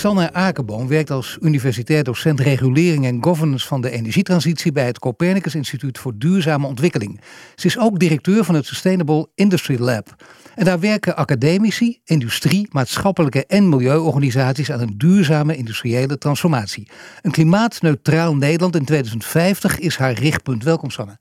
Sanne 0.00 0.32
Akerboom 0.32 0.88
werkt 0.88 1.10
als 1.10 1.38
universitair 1.40 2.04
docent 2.04 2.40
regulering 2.40 3.06
en 3.06 3.24
governance 3.24 3.66
van 3.66 3.80
de 3.80 3.90
energietransitie 3.90 4.72
bij 4.72 4.86
het 4.86 4.98
Copernicus 4.98 5.54
Instituut 5.54 5.98
voor 5.98 6.12
Duurzame 6.18 6.66
Ontwikkeling. 6.66 7.20
Ze 7.54 7.66
is 7.66 7.78
ook 7.78 7.98
directeur 7.98 8.44
van 8.44 8.54
het 8.54 8.66
Sustainable 8.66 9.28
Industry 9.34 9.80
Lab. 9.80 10.14
En 10.54 10.64
daar 10.64 10.80
werken 10.80 11.16
academici, 11.16 12.00
industrie, 12.04 12.68
maatschappelijke 12.70 13.46
en 13.46 13.68
milieuorganisaties 13.68 14.72
aan 14.72 14.80
een 14.80 14.94
duurzame 14.98 15.56
industriële 15.56 16.18
transformatie. 16.18 16.88
Een 17.22 17.30
klimaatneutraal 17.30 18.36
Nederland 18.36 18.76
in 18.76 18.84
2050 18.84 19.78
is 19.78 19.96
haar 19.96 20.12
richtpunt. 20.12 20.64
Welkom 20.64 20.90
Sanne. 20.90 21.18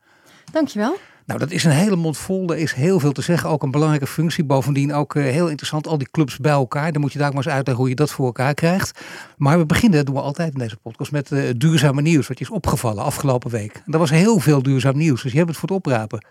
Dankjewel. 0.52 0.98
Nou, 1.30 1.42
dat 1.42 1.52
is 1.52 1.64
een 1.64 1.72
hele 1.72 1.96
mond 1.96 2.18
vol. 2.18 2.50
Er 2.50 2.58
is 2.58 2.74
heel 2.74 3.00
veel 3.00 3.12
te 3.12 3.22
zeggen. 3.22 3.50
Ook 3.50 3.64
een 3.64 3.72
belangrijke 3.72 4.08
functie. 4.08 4.44
Bovendien 4.44 4.94
ook 4.94 5.16
uh, 5.16 5.24
heel 5.24 5.48
interessant. 5.48 5.88
Al 5.88 5.98
die 5.98 6.10
clubs 6.12 6.38
bij 6.38 6.52
elkaar. 6.52 6.92
Dan 6.92 7.02
moet 7.02 7.14
je 7.14 7.20
daar 7.20 7.28
maar 7.34 7.38
eens 7.38 7.54
uitleggen 7.54 7.84
hoe 7.84 7.90
je 7.90 7.96
dat 7.96 8.12
voor 8.12 8.26
elkaar 8.26 8.54
krijgt. 8.54 9.00
Maar 9.38 9.58
we 9.58 9.66
beginnen, 9.66 9.98
dat 9.98 10.06
doen 10.06 10.16
we 10.16 10.22
altijd 10.22 10.54
in 10.54 10.60
deze 10.60 10.78
podcast, 10.78 11.12
met 11.12 11.32
uh, 11.32 11.50
duurzame 11.58 12.02
nieuws. 12.02 12.28
Wat 12.28 12.40
je 12.40 12.44
is 12.44 12.52
opgevallen 12.52 13.04
afgelopen 13.04 13.52
week. 13.52 13.82
En 13.86 13.94
er 13.94 14.00
was 14.00 14.10
heel 14.10 14.40
veel 14.40 14.64
duurzaam 14.64 14.98
nieuws. 14.98 15.22
Dus 15.22 15.32
je 15.32 15.38
hebt 15.38 15.50
het 15.50 15.60
voor 15.60 15.70
het 15.70 15.78
oprapen. 15.78 16.26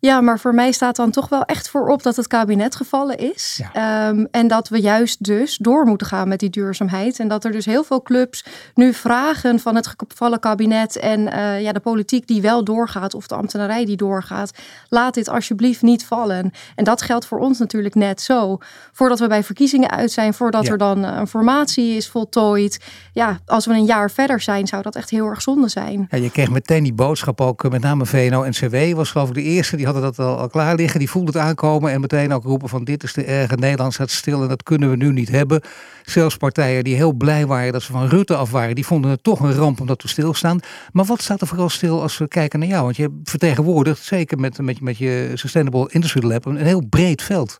Ja, 0.00 0.20
maar 0.20 0.40
voor 0.40 0.54
mij 0.54 0.72
staat 0.72 0.96
dan 0.96 1.10
toch 1.10 1.28
wel 1.28 1.42
echt 1.42 1.68
voorop 1.68 2.02
dat 2.02 2.16
het 2.16 2.26
kabinet 2.26 2.76
gevallen 2.76 3.18
is. 3.18 3.60
Ja. 3.72 4.08
Um, 4.08 4.28
en 4.30 4.48
dat 4.48 4.68
we 4.68 4.80
juist 4.80 5.24
dus 5.24 5.56
door 5.56 5.86
moeten 5.86 6.06
gaan 6.06 6.28
met 6.28 6.40
die 6.40 6.50
duurzaamheid. 6.50 7.18
En 7.18 7.28
dat 7.28 7.44
er 7.44 7.52
dus 7.52 7.64
heel 7.64 7.84
veel 7.84 8.02
clubs 8.02 8.44
nu 8.74 8.92
vragen 8.92 9.60
van 9.60 9.74
het 9.74 9.94
gevallen 10.08 10.40
kabinet 10.40 10.96
en 10.96 11.20
uh, 11.20 11.60
ja, 11.60 11.72
de 11.72 11.80
politiek 11.80 12.26
die 12.26 12.42
wel 12.42 12.64
doorgaat 12.64 13.14
of 13.14 13.26
de 13.26 13.34
ambtenarij 13.34 13.84
die 13.84 13.96
doorgaat. 13.96 14.50
Laat 14.88 15.14
dit 15.14 15.28
alsjeblieft 15.28 15.82
niet 15.82 16.04
vallen. 16.04 16.50
En 16.74 16.84
dat 16.84 17.02
geldt 17.02 17.26
voor 17.26 17.38
ons 17.38 17.58
natuurlijk 17.58 17.94
net 17.94 18.20
zo. 18.20 18.58
Voordat 18.92 19.18
we 19.18 19.26
bij 19.26 19.42
verkiezingen 19.42 19.90
uit 19.90 20.10
zijn, 20.10 20.34
voordat 20.34 20.64
ja. 20.64 20.72
er 20.72 20.78
dan 20.78 21.02
een 21.02 21.28
formatie 21.28 21.96
is 21.96 22.08
voltooid. 22.08 22.84
Ja, 23.12 23.38
als 23.46 23.66
we 23.66 23.72
een 23.72 23.84
jaar 23.84 24.10
verder 24.10 24.40
zijn, 24.40 24.66
zou 24.66 24.82
dat 24.82 24.96
echt 24.96 25.10
heel 25.10 25.26
erg 25.26 25.42
zonde 25.42 25.68
zijn. 25.68 26.06
Ja, 26.10 26.18
je 26.18 26.30
kreeg 26.30 26.50
meteen 26.50 26.82
die 26.82 26.94
boodschap 26.94 27.40
ook, 27.40 27.70
met 27.70 27.82
name 27.82 28.06
VNO-NCW 28.06 28.96
was 28.96 29.10
geloof 29.10 29.28
ik 29.28 29.34
de 29.34 29.42
eerste 29.42 29.76
die 29.76 29.86
hadden 29.92 30.02
dat 30.02 30.26
al, 30.26 30.38
al 30.38 30.48
klaar 30.48 30.74
liggen. 30.74 30.98
Die 30.98 31.10
voelden 31.10 31.34
het 31.34 31.42
aankomen 31.42 31.92
en 31.92 32.00
meteen 32.00 32.32
ook 32.32 32.44
roepen 32.44 32.68
van 32.68 32.84
dit 32.84 33.02
is 33.02 33.12
te 33.12 33.24
erg. 33.24 33.56
Nederland 33.56 33.94
staat 33.94 34.10
stil 34.10 34.42
en 34.42 34.48
dat 34.48 34.62
kunnen 34.62 34.90
we 34.90 34.96
nu 34.96 35.12
niet 35.12 35.28
hebben. 35.28 35.60
Zelfs 36.04 36.36
partijen 36.36 36.84
die 36.84 36.94
heel 36.94 37.12
blij 37.12 37.46
waren 37.46 37.72
dat 37.72 37.82
ze 37.82 37.92
van 37.92 38.08
Rutte 38.08 38.36
af 38.36 38.50
waren, 38.50 38.74
die 38.74 38.86
vonden 38.86 39.10
het 39.10 39.22
toch 39.22 39.40
een 39.40 39.54
ramp 39.54 39.80
omdat 39.80 40.02
we 40.02 40.08
stilstaan. 40.08 40.60
Maar 40.92 41.04
wat 41.04 41.22
staat 41.22 41.40
er 41.40 41.46
vooral 41.46 41.68
stil 41.68 42.02
als 42.02 42.18
we 42.18 42.28
kijken 42.28 42.58
naar 42.58 42.68
jou? 42.68 42.82
Want 42.82 42.96
je 42.96 43.20
vertegenwoordigt, 43.24 44.02
zeker 44.02 44.38
met, 44.38 44.58
met, 44.58 44.80
met 44.80 44.98
je 44.98 45.30
Sustainable 45.34 45.88
Industry 45.90 46.24
Lab, 46.24 46.44
een 46.44 46.56
heel 46.56 46.86
breed 46.88 47.22
veld. 47.22 47.58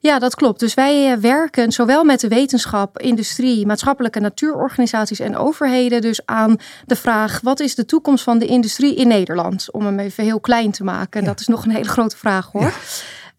Ja, 0.00 0.18
dat 0.18 0.34
klopt. 0.34 0.60
Dus 0.60 0.74
wij 0.74 1.20
werken 1.20 1.72
zowel 1.72 2.04
met 2.04 2.20
de 2.20 2.28
wetenschap, 2.28 2.98
industrie, 2.98 3.66
maatschappelijke 3.66 4.20
natuurorganisaties 4.20 5.20
en 5.20 5.36
overheden 5.36 6.00
dus 6.00 6.20
aan 6.24 6.56
de 6.86 6.96
vraag: 6.96 7.40
wat 7.42 7.60
is 7.60 7.74
de 7.74 7.84
toekomst 7.84 8.24
van 8.24 8.38
de 8.38 8.46
industrie 8.46 8.94
in 8.94 9.08
Nederland? 9.08 9.72
Om 9.72 9.84
hem 9.84 9.98
even 9.98 10.24
heel 10.24 10.40
klein 10.40 10.70
te 10.70 10.84
maken. 10.84 11.20
Ja. 11.20 11.26
Dat 11.26 11.40
is 11.40 11.46
nog 11.46 11.64
een 11.64 11.70
hele 11.70 11.88
grote 11.88 12.16
vraag 12.16 12.48
hoor. 12.52 12.62
Ja. 12.62 12.72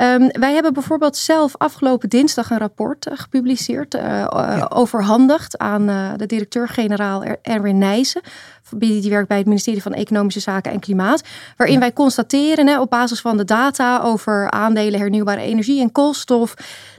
Um, 0.02 0.30
wij 0.31 0.53
hebben 0.53 0.73
bijvoorbeeld 0.73 1.17
zelf 1.17 1.58
afgelopen 1.58 2.10
dinsdag 2.10 2.49
een 2.49 2.58
rapport 2.58 3.08
uh, 3.08 3.14
gepubliceerd, 3.17 3.95
uh, 3.95 4.02
ja. 4.02 4.67
overhandigd 4.73 5.58
aan 5.58 5.86
de 6.17 6.26
directeur-generaal 6.26 7.23
Erwin 7.42 7.77
Nijssen. 7.77 8.21
Die 8.70 9.09
werkt 9.09 9.27
bij 9.27 9.38
het 9.38 9.45
ministerie 9.45 9.82
van 9.82 9.93
Economische 9.93 10.39
Zaken 10.39 10.71
en 10.71 10.80
Klimaat. 10.80 11.23
Waarin 11.58 11.76
ja. 11.76 11.82
wij 11.82 11.93
constateren 11.93 12.67
hè, 12.67 12.80
op 12.80 12.89
basis 12.89 13.21
van 13.21 13.38
de 13.38 13.45
data 13.45 14.02
over 14.02 14.52
aandelen 14.52 14.99
hernieuwbare 14.99 15.42
energie 15.42 15.82
en 15.82 15.92
koolstof. 15.92 16.54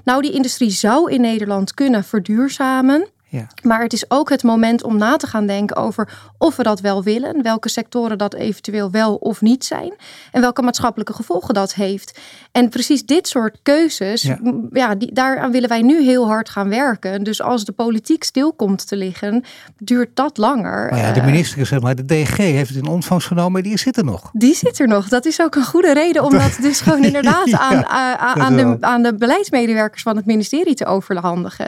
Nou, 0.04 0.22
die 0.22 0.32
industrie 0.32 0.70
zou 0.70 1.12
in 1.12 1.20
Nederland 1.20 1.74
kunnen 1.74 2.04
verduurzamen. 2.04 3.08
Ja. 3.30 3.46
Maar 3.62 3.82
het 3.82 3.92
is 3.92 4.10
ook 4.10 4.30
het 4.30 4.42
moment 4.42 4.82
om 4.82 4.96
na 4.96 5.16
te 5.16 5.26
gaan 5.26 5.46
denken 5.46 5.76
over 5.76 6.12
of 6.38 6.56
we 6.56 6.62
dat 6.62 6.80
wel 6.80 7.02
willen, 7.02 7.42
welke 7.42 7.68
sectoren 7.68 8.18
dat 8.18 8.34
eventueel 8.34 8.90
wel 8.90 9.14
of 9.14 9.40
niet 9.40 9.64
zijn 9.64 9.92
en 10.32 10.40
welke 10.40 10.62
maatschappelijke 10.62 11.12
gevolgen 11.12 11.54
dat 11.54 11.74
heeft. 11.74 12.18
En 12.52 12.68
precies 12.68 13.06
dit 13.06 13.28
soort 13.28 13.58
keuzes, 13.62 14.22
ja. 14.22 14.38
ja 14.72 14.94
die, 14.94 15.12
daaraan 15.12 15.50
willen 15.50 15.68
wij 15.68 15.82
nu 15.82 16.02
heel 16.02 16.26
hard 16.26 16.48
gaan 16.48 16.68
werken. 16.68 17.22
Dus 17.22 17.42
als 17.42 17.64
de 17.64 17.72
politiek 17.72 18.24
stil 18.24 18.52
komt 18.52 18.88
te 18.88 18.96
liggen, 18.96 19.44
duurt 19.78 20.16
dat 20.16 20.38
langer. 20.38 20.90
Maar 20.90 20.98
ja, 20.98 21.12
de 21.12 21.22
minister, 21.22 21.66
zeg 21.66 21.80
maar, 21.80 21.94
de 21.96 22.04
DG 22.04 22.36
heeft 22.36 22.68
het 22.68 22.78
in 22.78 22.86
ontvangst 22.86 23.26
genomen, 23.26 23.62
die 23.62 23.78
zit 23.78 23.96
er 23.96 24.04
nog. 24.04 24.30
Die 24.32 24.54
zit 24.54 24.78
er 24.78 24.88
nog. 24.88 25.08
Dat 25.08 25.26
is 25.26 25.40
ook 25.40 25.54
een 25.54 25.64
goede 25.64 25.92
reden 25.92 26.24
om 26.24 26.30
dat 26.30 26.58
dus 26.60 26.80
gewoon 26.80 27.04
inderdaad 27.10 27.48
ja, 27.48 27.58
aan, 27.58 27.86
aan, 27.86 28.40
aan, 28.40 28.56
de, 28.56 28.76
aan 28.80 29.02
de 29.02 29.14
beleidsmedewerkers 29.14 30.02
van 30.02 30.16
het 30.16 30.26
ministerie 30.26 30.74
te 30.74 30.86
overhandigen. 30.86 31.66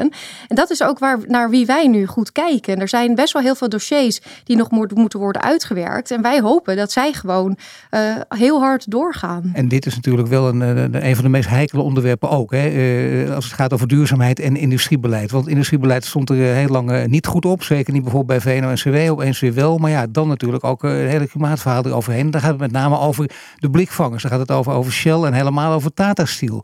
En 0.48 0.56
dat 0.56 0.70
is 0.70 0.82
ook 0.82 0.98
waar 0.98 1.18
naar 1.26 1.50
wie 1.52 1.66
wij 1.66 1.86
nu 1.86 2.06
goed 2.06 2.32
kijken. 2.32 2.80
Er 2.80 2.88
zijn 2.88 3.14
best 3.14 3.32
wel 3.32 3.42
heel 3.42 3.54
veel 3.54 3.68
dossiers 3.68 4.20
die 4.44 4.56
nog 4.56 4.70
moeten 4.70 5.18
worden 5.18 5.42
uitgewerkt. 5.42 6.10
En 6.10 6.22
wij 6.22 6.40
hopen 6.40 6.76
dat 6.76 6.92
zij 6.92 7.12
gewoon 7.12 7.56
uh, 7.90 8.00
heel 8.28 8.60
hard 8.60 8.90
doorgaan. 8.90 9.50
En 9.52 9.68
dit 9.68 9.86
is 9.86 9.94
natuurlijk 9.94 10.28
wel 10.28 10.48
een, 10.48 10.60
een, 10.60 11.06
een 11.06 11.14
van 11.14 11.24
de 11.24 11.30
meest 11.30 11.48
heikele 11.48 11.82
onderwerpen 11.82 12.30
ook. 12.30 12.50
Hè? 12.50 12.70
Uh, 12.70 13.34
als 13.34 13.44
het 13.44 13.54
gaat 13.54 13.72
over 13.72 13.88
duurzaamheid 13.88 14.41
en 14.41 14.56
industriebeleid. 14.56 15.30
Want 15.30 15.48
industriebeleid 15.48 16.04
stond 16.04 16.30
er 16.30 16.36
heel 16.36 16.68
lang 16.68 17.06
niet 17.06 17.26
goed 17.26 17.44
op. 17.44 17.62
Zeker 17.62 17.92
niet 17.92 18.02
bijvoorbeeld 18.02 18.42
bij 18.42 18.60
VNO-NCW. 18.60 19.10
Opeens 19.10 19.41
weer 19.41 19.54
wel. 19.54 19.78
Maar 19.78 19.91
ja, 19.91 20.06
dan 20.06 20.28
natuurlijk 20.28 20.64
ook 20.64 20.82
het 20.82 21.08
hele 21.08 21.26
klimaatverhaal 21.26 21.86
eroverheen. 21.86 22.30
Daar 22.30 22.41
gaat 22.41 22.50
het 22.50 22.60
met 22.60 22.72
name 22.72 22.98
over 22.98 23.30
de 23.56 23.70
blikvangers. 23.70 24.22
Daar 24.22 24.32
gaat 24.32 24.41
het 24.41 24.50
over, 24.50 24.72
over 24.72 24.92
Shell 24.92 25.22
en 25.22 25.32
helemaal 25.32 25.72
over 25.72 25.94
Tata 25.94 26.24
Steel. 26.24 26.62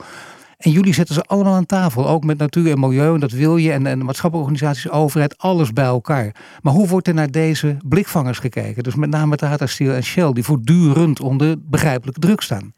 En 0.58 0.70
jullie 0.70 0.94
zetten 0.94 1.14
ze 1.14 1.22
allemaal 1.22 1.54
aan 1.54 1.66
tafel, 1.66 2.08
ook 2.08 2.24
met 2.24 2.38
natuur 2.38 2.70
en 2.70 2.80
milieu, 2.80 3.14
en 3.14 3.20
dat 3.20 3.30
wil 3.30 3.56
je, 3.56 3.72
en, 3.72 3.86
en 3.86 4.04
maatschappelijke 4.04 4.90
overheid, 4.90 5.38
alles 5.38 5.72
bij 5.72 5.84
elkaar. 5.84 6.34
Maar 6.62 6.72
hoe 6.72 6.88
wordt 6.88 7.08
er 7.08 7.14
naar 7.14 7.30
deze 7.30 7.76
blikvangers 7.84 8.38
gekeken? 8.38 8.82
Dus 8.82 8.94
met 8.94 9.10
name 9.10 9.36
Tata 9.36 9.66
Steel 9.66 9.92
en 9.92 10.02
Shell, 10.02 10.32
die 10.32 10.44
voortdurend 10.44 11.20
onder 11.20 11.56
begrijpelijke 11.60 12.20
druk 12.20 12.40
staan. 12.40 12.72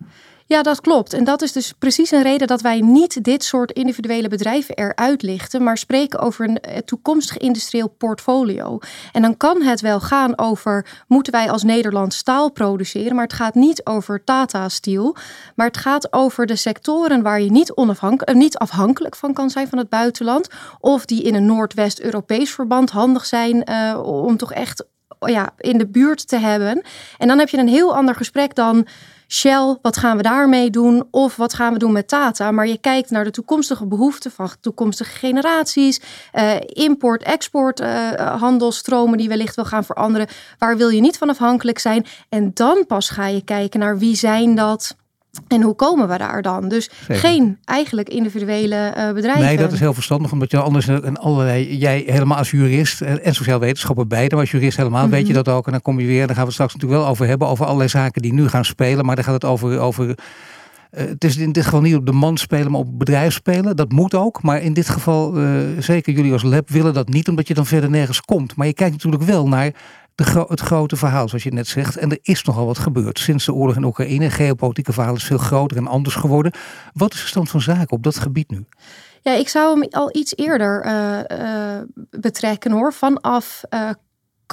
Ja, 0.50 0.62
dat 0.62 0.80
klopt. 0.80 1.12
En 1.12 1.24
dat 1.24 1.42
is 1.42 1.52
dus 1.52 1.72
precies 1.78 2.10
een 2.10 2.22
reden 2.22 2.46
dat 2.46 2.60
wij 2.60 2.80
niet 2.80 3.24
dit 3.24 3.44
soort 3.44 3.72
individuele 3.72 4.28
bedrijven 4.28 4.76
eruit 4.76 5.22
lichten, 5.22 5.62
maar 5.62 5.78
spreken 5.78 6.18
over 6.18 6.48
een 6.48 6.60
eh, 6.60 6.78
toekomstig 6.78 7.38
industrieel 7.38 7.88
portfolio. 7.88 8.78
En 9.12 9.22
dan 9.22 9.36
kan 9.36 9.62
het 9.62 9.80
wel 9.80 10.00
gaan 10.00 10.38
over 10.38 11.04
moeten 11.08 11.32
wij 11.32 11.50
als 11.50 11.62
Nederland 11.62 12.14
staal 12.14 12.50
produceren, 12.50 13.14
maar 13.14 13.24
het 13.24 13.32
gaat 13.32 13.54
niet 13.54 13.86
over 13.86 14.24
Tata 14.24 14.68
Steel, 14.68 15.16
maar 15.54 15.66
het 15.66 15.76
gaat 15.76 16.12
over 16.12 16.46
de 16.46 16.56
sectoren 16.56 17.22
waar 17.22 17.40
je 17.40 17.50
niet, 17.50 17.72
onafhankelijk, 17.72 18.38
niet 18.38 18.58
afhankelijk 18.58 19.16
van 19.16 19.32
kan 19.32 19.50
zijn 19.50 19.68
van 19.68 19.78
het 19.78 19.88
buitenland, 19.88 20.48
of 20.80 21.04
die 21.04 21.22
in 21.22 21.34
een 21.34 21.46
Noordwest-Europees 21.46 22.50
verband 22.50 22.90
handig 22.90 23.26
zijn 23.26 23.70
uh, 23.70 24.00
om 24.02 24.36
toch 24.36 24.52
echt 24.52 24.84
ja, 25.26 25.50
in 25.58 25.78
de 25.78 25.86
buurt 25.86 26.28
te 26.28 26.38
hebben. 26.38 26.82
En 27.18 27.28
dan 27.28 27.38
heb 27.38 27.48
je 27.48 27.58
een 27.58 27.68
heel 27.68 27.94
ander 27.94 28.14
gesprek 28.14 28.54
dan 28.54 28.86
Shell, 29.32 29.78
wat 29.82 29.96
gaan 29.96 30.16
we 30.16 30.22
daarmee 30.22 30.70
doen? 30.70 31.04
Of 31.10 31.36
wat 31.36 31.54
gaan 31.54 31.72
we 31.72 31.78
doen 31.78 31.92
met 31.92 32.08
Tata? 32.08 32.50
Maar 32.50 32.66
je 32.66 32.78
kijkt 32.78 33.10
naar 33.10 33.24
de 33.24 33.30
toekomstige 33.30 33.86
behoeften 33.86 34.30
van 34.30 34.50
toekomstige 34.60 35.18
generaties, 35.18 36.00
uh, 36.34 36.54
import, 36.60 37.22
export, 37.22 37.80
uh, 37.80 38.10
handelstromen 38.40 39.18
die 39.18 39.28
wellicht 39.28 39.54
wil 39.54 39.64
gaan 39.64 39.84
veranderen. 39.84 40.28
Waar 40.58 40.76
wil 40.76 40.88
je 40.88 41.00
niet 41.00 41.18
van 41.18 41.28
afhankelijk 41.28 41.78
zijn? 41.78 42.06
En 42.28 42.50
dan 42.54 42.84
pas 42.86 43.10
ga 43.10 43.26
je 43.26 43.44
kijken 43.44 43.80
naar 43.80 43.98
wie 43.98 44.16
zijn 44.16 44.54
dat? 44.54 44.96
En 45.48 45.62
hoe 45.62 45.74
komen 45.74 46.08
we 46.08 46.18
daar 46.18 46.42
dan? 46.42 46.68
Dus 46.68 46.90
Zeker. 47.00 47.16
geen 47.16 47.58
eigenlijk 47.64 48.08
individuele 48.08 48.94
uh, 48.96 49.12
bedrijven. 49.12 49.44
Nee, 49.44 49.56
dat 49.56 49.72
is 49.72 49.80
heel 49.80 49.94
verstandig, 49.94 50.32
omdat 50.32 50.50
je 50.50 50.58
anders 50.60 50.88
en 50.88 51.16
allerlei, 51.16 51.76
jij 51.76 52.02
helemaal 52.06 52.38
als 52.38 52.50
jurist 52.50 53.00
en 53.00 53.34
sociaal 53.34 53.58
wetenschapper 53.58 54.06
beide, 54.06 54.30
maar 54.30 54.40
als 54.44 54.50
jurist 54.50 54.76
helemaal 54.76 55.04
mm 55.04 55.08
-hmm. 55.08 55.18
weet 55.18 55.26
je 55.26 55.32
dat 55.32 55.48
ook. 55.48 55.66
En 55.66 55.72
dan 55.72 55.82
kom 55.82 56.00
je 56.00 56.06
weer, 56.06 56.26
daar 56.26 56.36
gaan 56.36 56.36
we 56.36 56.44
het 56.44 56.52
straks 56.52 56.74
natuurlijk 56.74 57.00
wel 57.00 57.10
over 57.10 57.26
hebben, 57.26 57.48
over 57.48 57.64
allerlei 57.64 57.88
zaken 57.88 58.22
die 58.22 58.32
nu 58.32 58.48
gaan 58.48 58.64
spelen, 58.64 59.04
maar 59.04 59.14
dan 59.14 59.24
gaat 59.24 59.34
het 59.34 59.44
over, 59.44 59.78
over 59.78 60.14
uh, 60.90 61.06
het 61.06 61.24
is 61.24 61.36
in 61.36 61.52
dit 61.52 61.64
geval 61.64 61.80
niet 61.80 61.94
op 61.94 62.06
de 62.06 62.12
man 62.12 62.36
spelen, 62.36 62.70
maar 62.70 62.80
op 62.80 62.86
het 62.86 62.98
bedrijf 62.98 63.32
spelen. 63.32 63.76
Dat 63.76 63.92
moet 63.92 64.14
ook. 64.14 64.42
Maar 64.42 64.62
in 64.62 64.72
dit 64.72 64.88
geval, 64.88 65.38
uh, 65.38 65.60
zeker 65.78 66.12
jullie 66.12 66.32
als 66.32 66.42
lab 66.42 66.68
willen 66.68 66.94
dat 66.94 67.08
niet, 67.08 67.28
omdat 67.28 67.48
je 67.48 67.54
dan 67.54 67.66
verder 67.66 67.90
nergens 67.90 68.20
komt. 68.20 68.56
Maar 68.56 68.66
je 68.66 68.72
kijkt 68.72 68.92
natuurlijk 68.92 69.22
wel 69.22 69.48
naar 69.48 69.72
de 70.24 70.44
het 70.48 70.60
grote 70.60 70.96
verhaal, 70.96 71.28
zoals 71.28 71.44
je 71.44 71.52
net 71.52 71.66
zegt. 71.66 71.96
En 71.96 72.10
er 72.10 72.18
is 72.22 72.44
nogal 72.44 72.66
wat 72.66 72.78
gebeurd 72.78 73.18
sinds 73.18 73.44
de 73.44 73.52
oorlog 73.52 73.76
in 73.76 73.84
Oekraïne. 73.84 74.30
Geopolitieke 74.30 74.92
verhaal 74.92 75.14
is 75.14 75.24
veel 75.24 75.38
groter 75.38 75.76
en 75.76 75.86
anders 75.86 76.14
geworden. 76.14 76.52
Wat 76.92 77.14
is 77.14 77.20
de 77.20 77.26
stand 77.26 77.50
van 77.50 77.60
zaken 77.60 77.90
op 77.90 78.02
dat 78.02 78.18
gebied 78.18 78.50
nu? 78.50 78.64
Ja, 79.22 79.32
ik 79.32 79.48
zou 79.48 79.80
hem 79.80 79.88
al 79.90 80.16
iets 80.16 80.36
eerder 80.36 80.86
uh, 80.86 81.38
uh, 81.38 81.82
betrekken 82.10 82.72
hoor. 82.72 82.92
Vanaf 82.92 83.62
uh, 83.70 83.90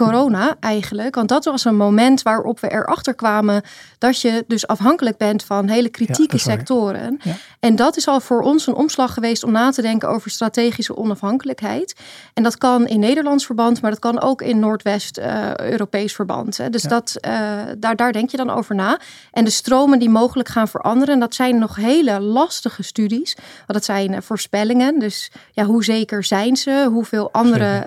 corona 0.06 0.56
eigenlijk. 0.60 1.16
Want 1.16 1.30
dat 1.30 1.46
was 1.46 1.66
een 1.66 1.76
moment 1.76 2.22
waarop 2.22 2.60
we 2.60 2.72
erachter 2.72 3.16
kwamen 3.16 3.62
dat 3.98 4.22
je 4.22 4.44
dus 4.48 4.68
afhankelijk 4.68 5.18
bent 5.18 5.44
van 5.44 5.68
hele 5.68 5.90
kritieke 5.90 6.38
sectoren. 6.38 7.20
En 7.60 7.76
dat 7.76 7.98
is 7.98 8.08
al 8.08 8.20
voor 8.20 8.42
ons 8.42 8.68
een 8.68 8.76
omslag 8.76 9.14
geweest 9.14 9.44
om 9.44 9.52
na 9.52 9.72
te 9.72 9.82
denken 9.82 10.10
over 10.10 10.32
strategische 10.32 10.98
onafhankelijkheid. 10.98 11.96
En 12.34 12.44
dat 12.44 12.58
kan 12.58 12.88
in 12.88 13.00
Nederlands 13.00 13.46
verband, 13.46 13.82
maar 13.82 13.92
dat 13.92 14.00
kan 14.00 14.22
ook 14.22 14.42
in 14.42 14.60
Noordwest-Europees 14.60 16.14
verband. 16.14 16.58
Hè. 16.58 16.70
Dus 16.70 16.84
dat, 16.84 17.16
uh, 17.28 17.32
daar, 17.78 17.96
daar 17.96 18.12
denk 18.12 18.30
je 18.30 18.38
dan 18.38 18.50
over 18.50 18.76
na. 18.76 19.00
En 19.32 19.44
de 19.44 19.50
stromen 19.50 20.00
die 20.00 20.10
mogelijk 20.10 20.50
gaan 20.50 20.68
veranderen, 20.68 21.20
dat 21.20 21.36
zijn 21.36 21.60
nog 21.60 21.76
hele 21.76 22.20
lastige 22.20 22.84
studies. 22.84 23.36
Want 23.36 23.74
dat 23.74 23.86
zijn 23.86 24.12
uh, 24.12 24.18
voorspellingen. 24.22 25.00
Dus 25.00 25.32
ja, 25.52 25.64
hoe 25.64 25.84
zeker 25.84 26.24
zijn 26.24 26.56
ze? 26.56 26.88
Hoeveel 26.92 27.32
andere 27.32 27.86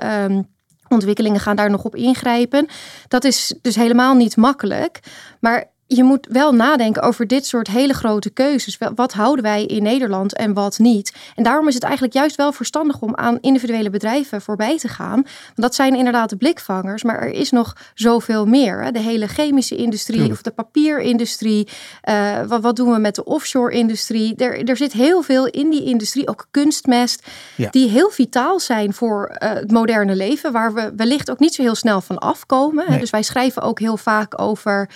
ontwikkelingen 0.91 1.41
gaan 1.41 1.57
daar 1.57 1.71
nog 1.71 1.85
op 1.85 1.97
ingrijpen. 1.97 2.67
Dat 3.09 3.25
is 3.25 3.55
dus 3.63 3.75
helemaal 3.75 4.15
niet 4.15 4.37
makkelijk. 4.37 5.01
Maar 5.41 5.71
je 5.93 6.05
moet 6.05 6.27
wel 6.31 6.53
nadenken 6.53 7.03
over 7.03 7.27
dit 7.27 7.47
soort 7.47 7.69
hele 7.69 7.95
grote 7.95 8.31
keuzes. 8.31 8.79
Wat 8.95 9.13
houden 9.13 9.45
wij 9.45 9.65
in 9.65 9.83
Nederland 9.83 10.37
en 10.37 10.53
wat 10.53 10.79
niet? 10.79 11.15
En 11.35 11.43
daarom 11.43 11.69
is 11.69 11.75
het 11.75 11.83
eigenlijk 11.83 12.15
juist 12.15 12.37
wel 12.37 12.53
verstandig 12.53 13.01
om 13.01 13.15
aan 13.17 13.39
individuele 13.41 13.91
bedrijven 13.91 14.43
voorbij 14.43 14.79
te 14.79 14.89
gaan. 14.89 15.15
Want 15.15 15.55
dat 15.55 15.75
zijn 15.75 15.95
inderdaad 15.95 16.31
de 16.31 16.37
blikvangers, 16.37 17.03
maar 17.03 17.21
er 17.21 17.33
is 17.33 17.51
nog 17.51 17.77
zoveel 17.95 18.47
meer. 18.47 18.93
De 18.93 18.99
hele 18.99 19.29
chemische 19.29 19.77
industrie 19.77 20.31
of 20.31 20.43
de 20.43 20.51
papierindustrie. 20.51 21.69
Uh, 22.09 22.43
wat, 22.47 22.63
wat, 22.63 22.77
doen 22.77 22.93
we 22.93 22.99
met 22.99 23.15
de 23.15 23.25
offshore-industrie? 23.25 24.37
Er, 24.37 24.69
er 24.69 24.77
zit 24.77 24.93
heel 24.93 25.23
veel 25.23 25.47
in 25.47 25.71
die 25.71 25.85
industrie, 25.85 26.29
ook 26.29 26.47
kunstmest, 26.51 27.27
die 27.71 27.89
heel 27.89 28.11
vitaal 28.11 28.61
zijn 28.61 28.93
voor 28.93 29.39
uh, 29.43 29.53
het 29.53 29.71
moderne 29.71 30.17
leven, 30.17 30.53
waar 30.53 30.75
we 30.75 30.93
wellicht 30.97 31.31
ook 31.31 31.39
niet 31.39 31.55
zo 31.55 31.63
heel 31.63 31.75
snel 31.75 32.01
van 32.01 32.19
afkomen. 32.19 32.85
Nee. 32.89 32.99
Dus 32.99 33.11
wij 33.11 33.23
schrijven 33.23 33.63
ook 33.63 33.79
heel 33.79 33.97
vaak 33.97 34.41
over 34.41 34.89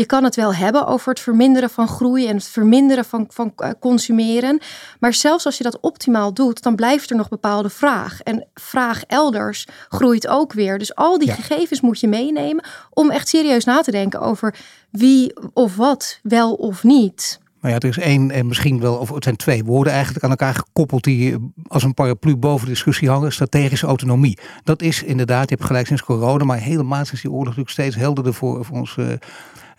je 0.00 0.06
kan 0.06 0.24
het 0.24 0.36
wel 0.36 0.54
hebben 0.54 0.86
over 0.86 1.08
het 1.08 1.20
verminderen 1.20 1.70
van 1.70 1.88
groei 1.88 2.28
en 2.28 2.34
het 2.34 2.48
verminderen 2.48 3.04
van, 3.04 3.26
van 3.28 3.52
eh, 3.56 3.70
consumeren. 3.80 4.60
Maar 5.00 5.14
zelfs 5.14 5.44
als 5.46 5.58
je 5.58 5.64
dat 5.64 5.80
optimaal 5.80 6.34
doet, 6.34 6.62
dan 6.62 6.76
blijft 6.76 7.10
er 7.10 7.16
nog 7.16 7.28
bepaalde 7.28 7.70
vraag. 7.70 8.20
En 8.20 8.46
vraag 8.54 9.02
elders 9.06 9.66
groeit 9.88 10.28
ook 10.28 10.52
weer. 10.52 10.78
Dus 10.78 10.94
al 10.94 11.18
die 11.18 11.32
gegevens 11.32 11.80
moet 11.80 12.00
je 12.00 12.08
meenemen 12.08 12.64
om 12.90 13.10
echt 13.10 13.28
serieus 13.28 13.64
na 13.64 13.80
te 13.80 13.90
denken 13.90 14.20
over 14.20 14.54
wie 14.90 15.50
of 15.52 15.76
wat 15.76 16.18
wel 16.22 16.54
of 16.54 16.82
niet. 16.82 17.40
Maar 17.60 17.70
ja, 17.70 17.78
er 17.78 17.88
is 17.88 17.98
één 17.98 18.30
en 18.30 18.46
misschien 18.46 18.80
wel, 18.80 18.96
of 18.96 19.14
het 19.14 19.24
zijn 19.24 19.36
twee 19.36 19.64
woorden 19.64 19.92
eigenlijk 19.92 20.24
aan 20.24 20.30
elkaar 20.30 20.54
gekoppeld 20.54 21.04
die 21.04 21.36
als 21.66 21.82
een 21.82 21.94
paraplu 21.94 22.36
boven 22.36 22.66
de 22.66 22.72
discussie 22.72 23.08
hangen. 23.08 23.32
Strategische 23.32 23.86
autonomie. 23.86 24.38
Dat 24.64 24.82
is 24.82 25.02
inderdaad, 25.02 25.48
je 25.48 25.54
hebt 25.54 25.66
gelijk 25.66 25.86
sinds 25.86 26.02
corona, 26.02 26.44
maar 26.44 26.58
helemaal 26.58 27.04
sinds 27.04 27.22
die 27.22 27.30
oorlog 27.30 27.46
natuurlijk 27.46 27.70
steeds 27.70 27.96
helderder 27.96 28.34
voor, 28.34 28.64
voor 28.64 28.76
ons 28.76 28.96
uh, 28.96 29.06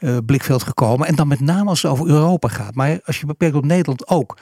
uh, 0.01 0.17
blikveld 0.25 0.63
gekomen. 0.63 1.07
En 1.07 1.15
dan 1.15 1.27
met 1.27 1.39
name 1.39 1.69
als 1.69 1.81
het 1.81 1.91
over 1.91 2.07
Europa 2.07 2.47
gaat. 2.47 2.75
Maar 2.75 2.99
als 3.03 3.19
je 3.19 3.25
beperkt 3.25 3.55
op 3.55 3.65
Nederland 3.65 4.07
ook. 4.07 4.37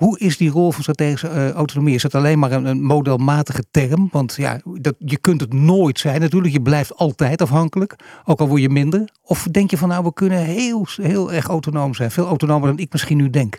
Hoe 0.00 0.18
is 0.18 0.36
die 0.36 0.50
rol 0.50 0.72
van 0.72 0.82
strategische 0.82 1.30
uh, 1.30 1.50
autonomie? 1.50 1.94
Is 1.94 2.02
het 2.02 2.14
alleen 2.14 2.38
maar 2.38 2.52
een, 2.52 2.64
een, 2.64 2.82
modelmatige 2.82 3.64
term? 3.70 4.08
Want 4.12 4.34
ja, 4.34 4.60
dat, 4.74 4.94
je 4.98 5.16
kunt 5.16 5.40
het 5.40 5.52
nooit 5.52 5.98
zijn 5.98 6.20
natuurlijk. 6.20 6.52
Je 6.52 6.62
blijft 6.62 6.96
altijd 6.96 7.42
afhankelijk, 7.42 7.96
ook 8.24 8.40
al 8.40 8.48
word 8.48 8.60
je 8.60 8.68
minder. 8.68 9.08
Of 9.22 9.46
denk 9.50 9.70
je 9.70 9.78
van 9.78 9.88
nou, 9.88 10.04
we 10.04 10.12
kunnen 10.12 10.38
heel, 10.38 10.86
heel 11.02 11.32
erg 11.32 11.46
autonoom 11.46 11.94
zijn. 11.94 12.10
Veel 12.10 12.26
autonomer 12.26 12.68
dan 12.68 12.78
ik 12.78 12.92
misschien 12.92 13.16
nu 13.16 13.30
denk. 13.30 13.58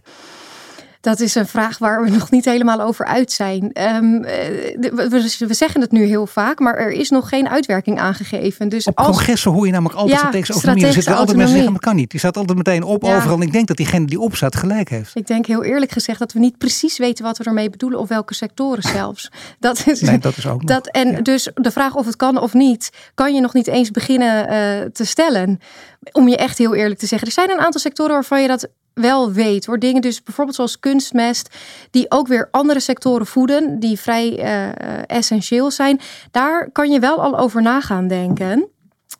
Dat 1.01 1.19
is 1.19 1.35
een 1.35 1.47
vraag 1.47 1.77
waar 1.77 2.03
we 2.03 2.09
nog 2.09 2.31
niet 2.31 2.45
helemaal 2.45 2.81
over 2.81 3.05
uit 3.05 3.31
zijn. 3.31 3.63
Um, 3.63 4.21
we, 4.21 5.31
we, 5.47 5.53
zeggen 5.53 5.81
het 5.81 5.91
nu 5.91 6.05
heel 6.05 6.27
vaak, 6.27 6.59
maar 6.59 6.75
er 6.75 6.91
is 6.91 7.09
nog 7.09 7.29
geen 7.29 7.49
uitwerking 7.49 7.99
aangegeven. 7.99 8.69
Dus 8.69 8.87
op 8.87 8.97
als... 8.97 9.07
congressen 9.07 9.51
hoor 9.51 9.65
je 9.65 9.71
namelijk 9.71 9.95
altijd 9.95 10.19
ja, 10.19 10.27
strategische 10.27 10.53
autonomie. 10.53 10.85
Er 10.85 10.93
zitten 10.93 11.15
altijd 11.15 11.37
mensen 11.37 11.55
zeggen, 11.55 11.71
maar 11.71 11.81
kan 11.81 11.95
niet. 11.95 12.09
Die 12.11 12.19
staat 12.19 12.37
altijd 12.37 12.57
meteen 12.57 12.83
op 12.83 13.03
ja. 13.03 13.15
overal. 13.15 13.35
En 13.35 13.41
ik 13.41 13.51
denk 13.51 13.67
dat 13.67 13.77
diegene 13.77 14.05
die 14.05 14.19
opstaat 14.19 14.55
gelijk 14.55 14.89
heeft. 14.89 15.15
Ik 15.15 15.27
denk 15.27 15.45
heel 15.45 15.63
eerlijk 15.63 15.91
gezegd 15.91 16.19
dat 16.19 16.33
we 16.33 16.39
niet 16.39 16.57
precies 16.57 16.97
weten 16.97 17.23
wat 17.23 17.37
we 17.37 17.43
ermee 17.43 17.69
bedoelen. 17.69 17.99
Of 17.99 18.07
welke 18.07 18.33
sectoren 18.33 18.83
zelfs. 18.83 19.31
Dat 19.59 19.87
is, 19.87 20.01
nee, 20.01 20.17
dat 20.17 20.37
is 20.37 20.47
ook 20.47 20.67
dat, 20.67 20.87
En 20.87 21.11
ja. 21.11 21.21
dus 21.21 21.49
de 21.53 21.71
vraag 21.71 21.95
of 21.95 22.05
het 22.05 22.15
kan 22.15 22.39
of 22.39 22.53
niet, 22.53 22.89
kan 23.13 23.33
je 23.33 23.41
nog 23.41 23.53
niet 23.53 23.67
eens 23.67 23.91
beginnen 23.91 24.43
uh, 24.43 24.89
te 24.91 25.05
stellen. 25.05 25.59
Om 26.11 26.27
je 26.27 26.37
echt 26.37 26.57
heel 26.57 26.75
eerlijk 26.75 26.99
te 26.99 27.05
zeggen. 27.05 27.27
Er 27.27 27.33
zijn 27.33 27.49
een 27.49 27.59
aantal 27.59 27.81
sectoren 27.81 28.13
waarvan 28.13 28.41
je 28.41 28.47
dat 28.47 28.67
wel 28.93 29.31
weet 29.31 29.65
hoor. 29.65 29.79
Dingen 29.79 30.01
dus 30.01 30.23
bijvoorbeeld 30.23 30.55
zoals 30.55 30.79
kunstmest, 30.79 31.55
die 31.91 32.05
ook 32.09 32.27
weer 32.27 32.47
andere 32.51 32.79
sectoren 32.79 33.25
voeden, 33.25 33.79
die 33.79 33.99
vrij 33.99 34.39
uh, 34.39 35.01
essentieel 35.05 35.71
zijn. 35.71 35.99
Daar 36.31 36.71
kan 36.71 36.91
je 36.91 36.99
wel 36.99 37.21
al 37.21 37.37
over 37.37 37.61
na 37.61 37.81
gaan 37.81 38.07
denken. 38.07 38.69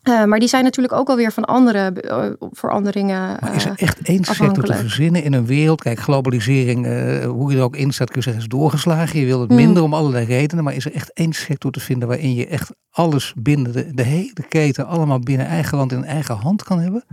Uh, 0.02 0.24
maar 0.24 0.38
die 0.38 0.48
zijn 0.48 0.64
natuurlijk 0.64 0.94
ook 0.94 1.08
alweer 1.08 1.32
van 1.32 1.44
andere 1.44 1.92
uh, 2.00 2.48
veranderingen. 2.50 3.36
Maar 3.40 3.54
is 3.54 3.64
er 3.64 3.72
echt 3.76 3.98
één 4.02 4.24
sector 4.24 4.64
te 4.64 4.74
verzinnen 4.74 5.22
in 5.22 5.32
een 5.32 5.46
wereld? 5.46 5.82
Kijk, 5.82 5.98
globalisering, 5.98 6.86
uh, 6.86 7.24
hoe 7.24 7.50
je 7.50 7.56
er 7.56 7.62
ook 7.62 7.76
in 7.76 7.92
staat, 7.92 8.06
kun 8.10 8.16
je 8.16 8.22
zeggen, 8.22 8.42
is 8.42 8.48
doorgeslagen. 8.48 9.20
Je 9.20 9.26
wil 9.26 9.40
het 9.40 9.50
minder 9.50 9.76
mm. 9.76 9.82
om 9.82 9.94
allerlei 9.94 10.26
redenen. 10.26 10.64
Maar 10.64 10.74
is 10.74 10.84
er 10.84 10.94
echt 10.94 11.12
één 11.12 11.32
sector 11.32 11.70
te 11.70 11.80
vinden 11.80 12.08
waarin 12.08 12.34
je 12.34 12.46
echt 12.46 12.70
alles 12.90 13.32
binnen 13.36 13.72
de, 13.72 13.94
de 13.94 14.02
hele 14.02 14.46
keten, 14.48 14.86
allemaal 14.86 15.18
binnen 15.18 15.46
eigen 15.46 15.78
land 15.78 15.92
in 15.92 16.04
eigen 16.04 16.36
hand 16.36 16.62
kan 16.62 16.80
hebben? 16.80 17.04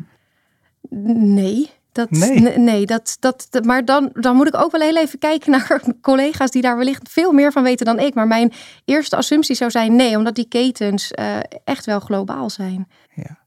Nee. 1.16 1.70
Dat, 1.92 2.12
nee, 2.12 2.40
nee 2.58 2.86
dat, 2.86 3.18
dat, 3.20 3.48
maar 3.64 3.86
dan, 3.86 4.10
dan 4.14 4.36
moet 4.36 4.48
ik 4.48 4.56
ook 4.56 4.72
wel 4.72 4.82
heel 4.82 4.98
even 4.98 5.20
kijken 5.20 5.52
naar 5.58 5.82
collega's 6.02 6.52
die 6.52 6.62
daar 6.62 6.78
wellicht 6.78 7.10
veel 7.10 7.32
meer 7.32 7.52
van 7.52 7.64
weten 7.64 7.86
dan 7.86 8.00
ik. 8.00 8.14
Maar 8.14 8.28
mijn 8.28 8.52
eerste 8.86 9.16
assumptie 9.16 9.56
zou 9.56 9.72
zijn 9.72 9.96
nee, 9.96 10.18
omdat 10.18 10.36
die 10.36 10.48
ketens 10.48 11.12
uh, 11.20 11.38
echt 11.64 11.86
wel 11.86 12.00
globaal 12.00 12.50
zijn. 12.50 12.88
Ja. 13.14 13.38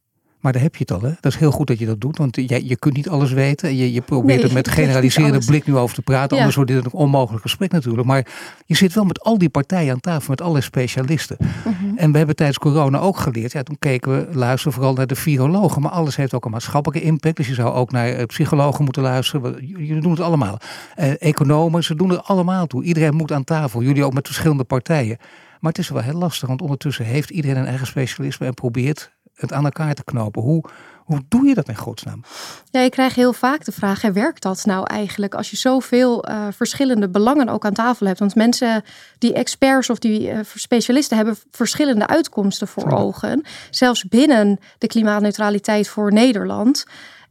Maar 0.43 0.53
daar 0.53 0.63
heb 0.63 0.77
je 0.77 0.85
het 0.87 0.93
al, 0.93 1.03
hè? 1.09 1.13
Dat 1.21 1.33
is 1.33 1.39
heel 1.39 1.51
goed 1.51 1.67
dat 1.67 1.79
je 1.79 1.87
dat 1.87 2.01
doet, 2.01 2.19
want 2.19 2.37
je, 2.37 2.69
je 2.69 2.77
kunt 2.77 2.95
niet 2.95 3.09
alles 3.09 3.33
weten. 3.33 3.77
Je, 3.77 3.93
je 3.93 4.01
probeert 4.01 4.41
nee, 4.41 4.49
er 4.49 4.55
met 4.55 4.69
generaliserende 4.79 5.45
blik 5.47 5.67
nu 5.67 5.77
over 5.77 5.95
te 5.95 6.03
praten, 6.03 6.31
ja. 6.31 6.37
anders 6.37 6.57
wordt 6.57 6.71
dit 6.71 6.85
een 6.85 6.93
onmogelijk 6.93 7.43
gesprek 7.43 7.73
natuurlijk. 7.73 8.07
Maar 8.07 8.27
je 8.67 8.75
zit 8.75 8.95
wel 8.95 9.05
met 9.05 9.21
al 9.21 9.39
die 9.39 9.49
partijen 9.49 9.93
aan 9.93 10.01
tafel, 10.01 10.31
met 10.31 10.41
alle 10.41 10.61
specialisten. 10.61 11.37
Uh 11.41 11.47
mhm. 11.47 11.85
-huh. 11.85 11.93
En 11.97 12.13
we 12.13 12.19
hebben 12.19 12.37
tijdens 12.37 12.59
corona 12.59 12.99
ook 12.99 13.17
geleerd, 13.17 13.53
ja, 13.53 13.63
toen 13.63 13.79
keken 13.79 14.29
we, 14.29 14.39
luisteren 14.39 14.73
vooral 14.73 14.95
naar 14.95 15.07
de 15.07 15.15
virologen, 15.15 15.83
maar 15.83 15.91
alles 15.91 16.17
heeft 16.17 16.35
ook 16.35 16.45
een 16.45 16.51
maatschappelijke 16.51 17.07
impact. 17.07 17.37
Dus 17.37 17.49
je 17.49 17.55
zou 17.55 17.75
ook 17.75 17.91
naar 17.91 18.09
eh, 18.09 18.25
psychologen 18.25 18.85
moeten 18.85 19.03
luisteren. 19.03 19.67
Jullie 19.67 20.01
doen 20.01 20.11
het 20.11 20.21
allemaal. 20.21 20.59
Eh, 20.95 21.23
economen, 21.23 21.85
ze 21.85 21.95
doen 21.95 22.11
er 22.11 22.21
allemaal 22.21 22.67
toe. 22.67 22.83
Iedereen 22.83 23.15
moet 23.15 23.33
aan 23.33 23.45
tafel, 23.45 23.83
jullie 23.83 24.05
ook 24.05 24.15
met 24.15 24.27
verschillende 24.27 24.65
partijen. 24.65 25.17
Maar 25.61 25.73
het 25.73 25.81
is 25.81 25.89
wel 25.89 26.03
heel 26.03 26.19
lastig, 26.19 26.49
want 26.49 26.63
ondertussen 26.63 27.05
heeft 27.05 27.31
iedereen 27.31 27.57
een 27.57 27.67
eigen 27.67 27.87
specialisme 27.87 28.47
en 28.47 28.55
probeert 28.55 29.13
het 29.35 29.53
aan 29.53 29.65
elkaar 29.65 29.95
te 29.95 30.05
knopen. 30.05 30.43
Hoe, 30.43 30.65
hoe 31.05 31.23
doe 31.29 31.47
je 31.47 31.55
dat 31.55 31.69
in 31.69 31.77
godsnaam? 31.77 32.23
Ja, 32.71 32.81
ik 32.81 32.91
krijg 32.91 33.15
heel 33.15 33.33
vaak 33.33 33.65
de 33.65 33.73
vraag: 33.73 34.03
hè, 34.03 34.13
werkt 34.13 34.43
dat 34.43 34.65
nou 34.65 34.87
eigenlijk 34.87 35.35
als 35.35 35.51
je 35.51 35.57
zoveel 35.57 36.29
uh, 36.29 36.47
verschillende 36.51 37.09
belangen 37.09 37.49
ook 37.49 37.65
aan 37.65 37.73
tafel 37.73 38.07
hebt? 38.07 38.19
Want 38.19 38.35
mensen, 38.35 38.85
die 39.19 39.33
experts 39.33 39.91
of 39.91 39.99
die 39.99 40.33
uh, 40.33 40.39
specialisten, 40.55 41.17
hebben 41.17 41.37
verschillende 41.51 42.07
uitkomsten 42.07 42.69
voor 42.69 42.91
ogen. 42.91 43.45
Zelfs 43.71 44.05
binnen 44.05 44.59
de 44.79 44.87
klimaatneutraliteit 44.87 45.89
voor 45.89 46.13
Nederland. 46.13 46.85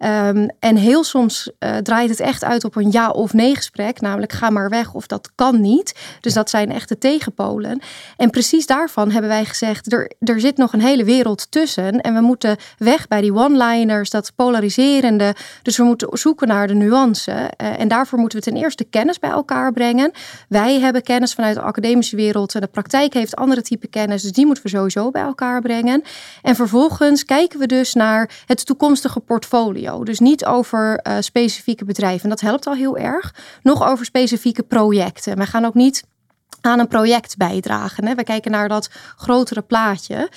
Um, 0.06 0.50
en 0.60 0.76
heel 0.76 1.04
soms 1.04 1.52
uh, 1.60 1.78
draait 1.78 2.10
het 2.10 2.20
echt 2.20 2.44
uit 2.44 2.64
op 2.64 2.76
een 2.76 2.92
ja 2.92 3.10
of 3.10 3.34
nee 3.34 3.56
gesprek, 3.56 4.02
namelijk 4.02 4.32
ga 4.32 4.50
maar 4.50 4.70
weg 4.70 4.94
of 4.94 5.08
dat 5.08 5.32
kan 5.36 5.62
niet. 5.62 6.00
Dus 6.22 6.34
dat 6.34 6.50
zijn 6.50 6.72
echte 6.72 6.98
tegenpolen. 6.98 7.82
En 8.18 8.30
precies 8.30 8.66
daarvan 8.66 9.12
hebben 9.12 9.30
wij 9.30 9.46
gezegd, 9.46 9.94
er, 9.94 10.12
er 10.20 10.40
zit 10.40 10.58
nog 10.58 10.74
een 10.74 10.82
hele 10.82 11.04
wereld 11.04 11.52
tussen 11.52 12.02
en 12.02 12.14
we 12.14 12.22
moeten 12.22 12.58
weg 12.78 13.08
bij 13.08 13.22
die 13.22 13.34
one-liners, 13.62 14.10
dat 14.10 14.32
polariserende. 14.36 15.36
Dus 15.62 15.78
we 15.78 15.84
moeten 15.84 16.08
zoeken 16.12 16.48
naar 16.48 16.68
de 16.68 16.74
nuance. 16.74 17.32
Uh, 17.32 17.80
en 17.80 17.88
daarvoor 17.88 18.20
moeten 18.20 18.40
we 18.40 18.46
ten 18.46 18.56
eerste 18.56 18.84
kennis 18.84 19.20
bij 19.20 19.30
elkaar 19.30 19.72
brengen. 19.72 20.12
Wij 20.48 20.80
hebben 20.80 21.04
kennis 21.04 21.34
vanuit 21.34 21.56
de 21.56 21.62
academische 21.62 22.16
wereld 22.16 22.56
en 22.56 22.62
de 22.62 22.68
praktijk 22.68 23.14
heeft 23.14 23.36
andere 23.36 23.62
type 23.62 23.88
kennis, 23.88 24.22
dus 24.22 24.32
die 24.32 24.46
moeten 24.46 24.64
we 24.64 24.70
sowieso 24.70 25.12
bij 25.12 25.22
elkaar 25.22 25.62
brengen. 25.62 26.04
En 26.42 26.56
vervolgens 26.56 27.26
kijken 27.26 27.60
we 27.60 27.66
dus 27.66 27.94
naar 27.94 28.30
het 28.46 28.66
toekomstige 28.66 29.20
portfolio. 29.20 30.04
Dus 30.04 30.20
niet 30.20 30.46
over 30.46 31.00
uh, 31.04 31.14
specifieke 31.20 31.86
bedrijven. 31.86 32.24
En 32.24 32.30
dat 32.30 32.42
helpt 32.42 32.68
al 32.68 32.74
heel 32.74 32.98
erg. 32.98 33.36
Nog 33.62 33.90
over 33.90 34.06
specifieke 34.06 34.64
projecten. 34.64 35.38
We 35.38 35.46
gaan 35.46 35.66
ook 35.66 35.74
niet 35.74 36.04
aan 36.62 36.80
een 36.80 36.88
project 36.88 37.38
bijdragen. 37.38 38.08
Hè. 38.08 38.16
We 38.16 38.24
kijken 38.24 38.52
naar 38.52 38.70
dat 38.70 38.90
grotere 39.16 39.62
plaatje. 39.62 40.30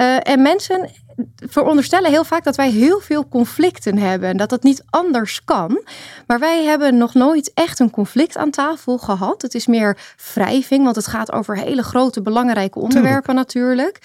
Uh, 0.00 0.16
en 0.22 0.42
mensen 0.42 0.90
veronderstellen 1.36 2.10
heel 2.10 2.24
vaak 2.24 2.44
dat 2.44 2.56
wij 2.56 2.70
heel 2.70 3.00
veel 3.00 3.28
conflicten 3.28 3.98
hebben. 3.98 4.28
En 4.28 4.36
dat 4.36 4.50
dat 4.50 4.62
niet 4.62 4.84
anders 4.90 5.44
kan. 5.44 5.82
Maar 6.26 6.38
wij 6.38 6.64
hebben 6.64 6.96
nog 6.96 7.14
nooit 7.14 7.50
echt 7.54 7.78
een 7.78 7.90
conflict 7.90 8.36
aan 8.36 8.50
tafel 8.50 8.98
gehad. 8.98 9.42
Het 9.42 9.54
is 9.54 9.66
meer 9.66 9.98
wrijving, 10.34 10.84
want 10.84 10.96
het 10.96 11.06
gaat 11.06 11.32
over 11.32 11.56
hele 11.56 11.82
grote, 11.82 12.22
belangrijke 12.22 12.78
onderwerpen 12.78 13.22
Tuurlijk. 13.24 13.46
natuurlijk. 13.46 13.98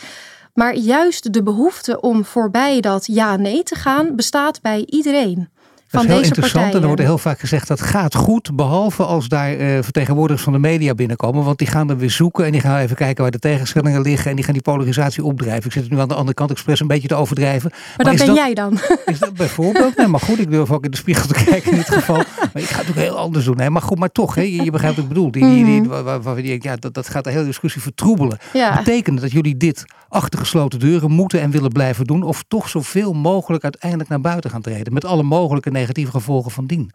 Maar 0.54 0.76
juist 0.76 1.34
de 1.34 1.44
behoefte 1.44 2.02
om 2.02 2.26
voorbij 2.26 2.82
dat 2.82 3.06
ja-nee 3.06 3.64
te 3.64 3.76
gaan 3.76 4.16
bestaat 4.16 4.62
bij 4.62 4.84
iedereen. 4.86 5.50
Van 5.92 6.06
heel 6.06 6.16
deze 6.16 6.28
interessant. 6.28 6.54
partijen. 6.54 6.76
En 6.76 6.82
er 6.82 6.88
wordt 6.88 7.02
heel 7.02 7.32
vaak 7.32 7.40
gezegd 7.40 7.68
dat 7.68 7.82
gaat 7.82 8.16
goed, 8.16 8.56
behalve 8.56 9.04
als 9.04 9.28
daar 9.28 9.56
uh, 9.56 9.82
vertegenwoordigers 9.82 10.44
van 10.44 10.54
de 10.54 10.60
media 10.60 10.94
binnenkomen. 10.94 11.44
Want 11.44 11.58
die 11.58 11.68
gaan 11.68 11.88
dan 11.88 11.98
weer 11.98 12.12
zoeken 12.12 12.46
en 12.46 12.52
die 12.52 12.62
gaan 12.62 12.80
even 12.80 12.96
kijken 12.96 13.22
waar 13.22 13.32
de 13.32 13.40
tegenstellingen 13.40 14.02
liggen. 14.02 14.30
En 14.30 14.36
die 14.36 14.46
gaan 14.46 14.54
die 14.54 14.62
polarisatie 14.62 15.24
opdrijven. 15.24 15.66
Ik 15.66 15.72
zit 15.72 15.84
het 15.84 15.92
nu 15.92 16.00
aan 16.00 16.08
de 16.08 16.14
andere 16.14 16.34
kant 16.34 16.52
expres 16.52 16.80
een 16.80 16.88
beetje 16.88 17.08
te 17.08 17.16
overdrijven. 17.16 17.70
Maar, 17.72 18.06
maar 18.06 18.18
dat 18.18 18.26
ben 18.26 18.36
jij 18.36 18.54
dan? 18.54 18.80
Is 19.06 19.20
dat 19.20 19.34
bijvoorbeeld? 19.34 19.98
Nee, 19.98 20.08
maar 20.08 20.20
goed, 20.20 20.40
ik 20.40 20.52
durf 20.52 20.72
ook 20.72 20.84
in 20.84 20.92
de 20.92 20.98
spiegel 20.98 21.28
te 21.28 21.44
kijken 21.44 21.72
in 21.72 21.78
dit 21.78 21.92
geval. 21.92 22.24
Maar 22.54 22.62
ik 22.62 22.70
ga 22.70 22.80
het 22.80 22.90
ook 22.90 22.96
heel 22.96 23.18
anders 23.18 23.46
doen. 23.46 23.58
Nee, 23.58 23.70
maar 23.70 23.82
goed, 23.82 24.00
maar 24.00 24.12
toch, 24.12 24.36
hè, 24.36 24.42
je, 24.42 24.64
je 24.64 24.72
begrijpt 24.72 24.96
wat 24.96 25.06
ik 25.06 25.14
bedoel. 25.14 25.32
Die, 25.32 25.46
die, 25.46 25.66
die, 25.66 25.84
waar, 25.84 26.04
waar, 26.04 26.22
waar, 26.22 26.42
ja, 26.42 26.76
dat, 26.76 26.94
dat 26.94 27.10
gaat 27.10 27.24
de 27.24 27.32
hele 27.32 27.46
discussie 27.46 27.82
vertroebelen. 27.82 28.38
Ja. 28.54 28.76
Betekent 28.78 29.22
dat 29.22 29.32
jullie 29.32 29.58
dit 29.58 29.86
achter 30.10 30.40
gesloten 30.40 30.80
deuren 30.80 31.12
moeten 31.12 31.42
en 31.42 31.52
willen 31.52 31.72
blijven 31.72 32.06
doen? 32.06 32.24
Of 32.24 32.44
toch 32.48 32.70
zoveel 32.70 33.14
mogelijk 33.14 33.64
uiteindelijk 33.64 34.10
naar 34.10 34.22
buiten 34.22 34.50
gaan 34.50 34.62
treden? 34.62 34.94
Met 34.94 35.06
alle 35.06 35.24
mogelijke 35.24 35.72
negatieve 35.82 36.12
gevolgen 36.12 36.52
van 36.52 36.66
dien? 36.66 36.92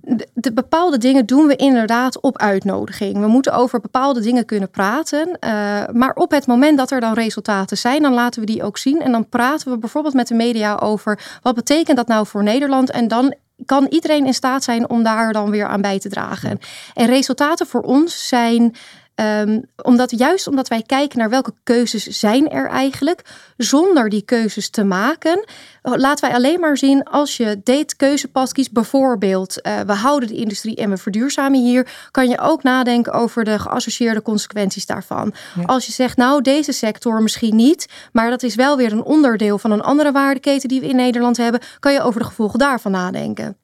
De, 0.00 0.28
de, 0.34 0.52
bepaalde 0.52 0.98
dingen 0.98 1.26
doen 1.26 1.46
we 1.46 1.56
inderdaad 1.56 2.20
op 2.20 2.38
uitnodiging. 2.38 3.18
We 3.18 3.26
moeten 3.26 3.52
over 3.52 3.80
bepaalde 3.80 4.20
dingen 4.20 4.44
kunnen 4.44 4.70
praten. 4.70 5.28
Uh, 5.28 5.50
maar 5.92 6.14
op 6.14 6.30
het 6.30 6.46
moment 6.46 6.78
dat 6.78 6.90
er 6.90 7.00
dan 7.00 7.14
resultaten 7.14 7.78
zijn, 7.78 8.02
dan 8.02 8.12
laten 8.12 8.40
we 8.40 8.46
die 8.46 8.62
ook 8.62 8.78
zien. 8.78 9.00
En 9.00 9.12
dan 9.12 9.28
praten 9.28 9.70
we 9.70 9.78
bijvoorbeeld 9.78 10.14
met 10.14 10.28
de 10.28 10.34
media 10.34 10.74
over 10.74 11.38
wat 11.42 11.54
betekent 11.54 11.96
dat 11.96 12.06
nou 12.06 12.26
voor 12.26 12.42
Nederland. 12.42 12.90
En 12.90 13.08
dan 13.08 13.34
kan 13.64 13.86
iedereen 13.90 14.26
in 14.26 14.34
staat 14.34 14.64
zijn 14.64 14.90
om 14.90 15.02
daar 15.02 15.32
dan 15.32 15.50
weer 15.50 15.66
aan 15.66 15.80
bij 15.80 15.98
te 15.98 16.08
dragen. 16.08 16.58
En 16.94 17.06
resultaten 17.06 17.66
voor 17.66 17.82
ons 17.82 18.28
zijn 18.28 18.74
Um, 19.20 19.62
omdat, 19.82 20.18
juist 20.18 20.46
omdat 20.46 20.68
wij 20.68 20.82
kijken 20.82 21.18
naar 21.18 21.30
welke 21.30 21.52
keuzes 21.62 22.04
zijn 22.04 22.50
er 22.50 22.68
eigenlijk, 22.68 23.22
zonder 23.56 24.08
die 24.08 24.22
keuzes 24.22 24.70
te 24.70 24.84
maken, 24.84 25.44
laten 25.82 26.28
wij 26.28 26.36
alleen 26.36 26.60
maar 26.60 26.76
zien 26.76 27.04
als 27.04 27.36
je 27.36 27.60
dit 27.64 27.96
keuzepad 27.96 28.52
kiest, 28.52 28.72
bijvoorbeeld 28.72 29.66
uh, 29.66 29.80
we 29.80 29.92
houden 29.92 30.28
de 30.28 30.34
industrie 30.34 30.76
en 30.76 30.90
we 30.90 30.96
verduurzamen 30.96 31.60
hier, 31.60 31.88
kan 32.10 32.28
je 32.28 32.40
ook 32.40 32.62
nadenken 32.62 33.12
over 33.12 33.44
de 33.44 33.58
geassocieerde 33.58 34.22
consequenties 34.22 34.86
daarvan. 34.86 35.34
Ja. 35.54 35.62
Als 35.64 35.86
je 35.86 35.92
zegt, 35.92 36.16
nou 36.16 36.42
deze 36.42 36.72
sector 36.72 37.22
misschien 37.22 37.56
niet, 37.56 37.88
maar 38.12 38.30
dat 38.30 38.42
is 38.42 38.54
wel 38.54 38.76
weer 38.76 38.92
een 38.92 39.04
onderdeel 39.04 39.58
van 39.58 39.70
een 39.70 39.82
andere 39.82 40.12
waardeketen 40.12 40.68
die 40.68 40.80
we 40.80 40.88
in 40.88 40.96
Nederland 40.96 41.36
hebben, 41.36 41.60
kan 41.80 41.92
je 41.92 42.02
over 42.02 42.20
de 42.20 42.26
gevolgen 42.26 42.58
daarvan 42.58 42.92
nadenken. 42.92 43.56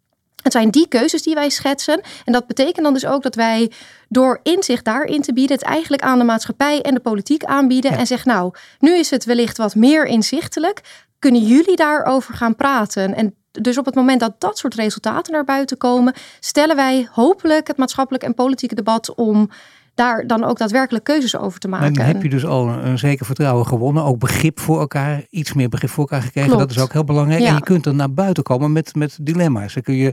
Het 0.42 0.52
zijn 0.52 0.70
die 0.70 0.88
keuzes 0.88 1.22
die 1.22 1.34
wij 1.34 1.50
schetsen. 1.50 2.00
En 2.24 2.32
dat 2.32 2.46
betekent 2.46 2.84
dan 2.84 2.92
dus 2.92 3.06
ook 3.06 3.22
dat 3.22 3.34
wij 3.34 3.70
door 4.08 4.40
inzicht 4.42 4.84
daarin 4.84 5.22
te 5.22 5.32
bieden, 5.32 5.56
het 5.56 5.66
eigenlijk 5.66 6.02
aan 6.02 6.18
de 6.18 6.24
maatschappij 6.24 6.80
en 6.80 6.94
de 6.94 7.00
politiek 7.00 7.44
aanbieden. 7.44 7.90
Ja. 7.92 7.98
En 7.98 8.06
zeggen, 8.06 8.32
nou, 8.32 8.54
nu 8.78 8.96
is 8.96 9.10
het 9.10 9.24
wellicht 9.24 9.56
wat 9.56 9.74
meer 9.74 10.06
inzichtelijk. 10.06 10.80
Kunnen 11.18 11.40
jullie 11.40 11.76
daarover 11.76 12.34
gaan 12.34 12.56
praten? 12.56 13.14
En 13.14 13.34
dus 13.50 13.78
op 13.78 13.84
het 13.84 13.94
moment 13.94 14.20
dat 14.20 14.40
dat 14.40 14.58
soort 14.58 14.74
resultaten 14.74 15.32
naar 15.32 15.44
buiten 15.44 15.76
komen, 15.76 16.14
stellen 16.40 16.76
wij 16.76 17.08
hopelijk 17.10 17.66
het 17.66 17.76
maatschappelijk 17.76 18.24
en 18.24 18.34
politieke 18.34 18.74
debat 18.74 19.14
om 19.14 19.50
daar 19.94 20.26
dan 20.26 20.44
ook 20.44 20.58
daadwerkelijk 20.58 21.04
keuzes 21.04 21.36
over 21.36 21.58
te 21.58 21.68
maken. 21.68 21.86
En 21.86 21.92
dan 21.92 22.04
heb 22.04 22.22
je 22.22 22.28
dus 22.28 22.46
al 22.46 22.68
een, 22.68 22.86
een 22.86 22.98
zeker 22.98 23.26
vertrouwen 23.26 23.66
gewonnen. 23.66 24.04
Ook 24.04 24.18
begrip 24.18 24.60
voor 24.60 24.80
elkaar, 24.80 25.22
iets 25.30 25.52
meer 25.52 25.68
begrip 25.68 25.90
voor 25.90 26.04
elkaar 26.04 26.22
gekregen. 26.22 26.50
Klopt. 26.50 26.68
Dat 26.68 26.76
is 26.76 26.82
ook 26.82 26.92
heel 26.92 27.04
belangrijk. 27.04 27.40
Ja. 27.40 27.48
En 27.48 27.54
je 27.54 27.60
kunt 27.60 27.84
dan 27.84 27.96
naar 27.96 28.12
buiten 28.12 28.42
komen 28.42 28.72
met, 28.72 28.94
met 28.94 29.18
dilemma's. 29.20 29.74
Dan 29.74 29.82
kun 29.82 29.94
je, 29.94 30.12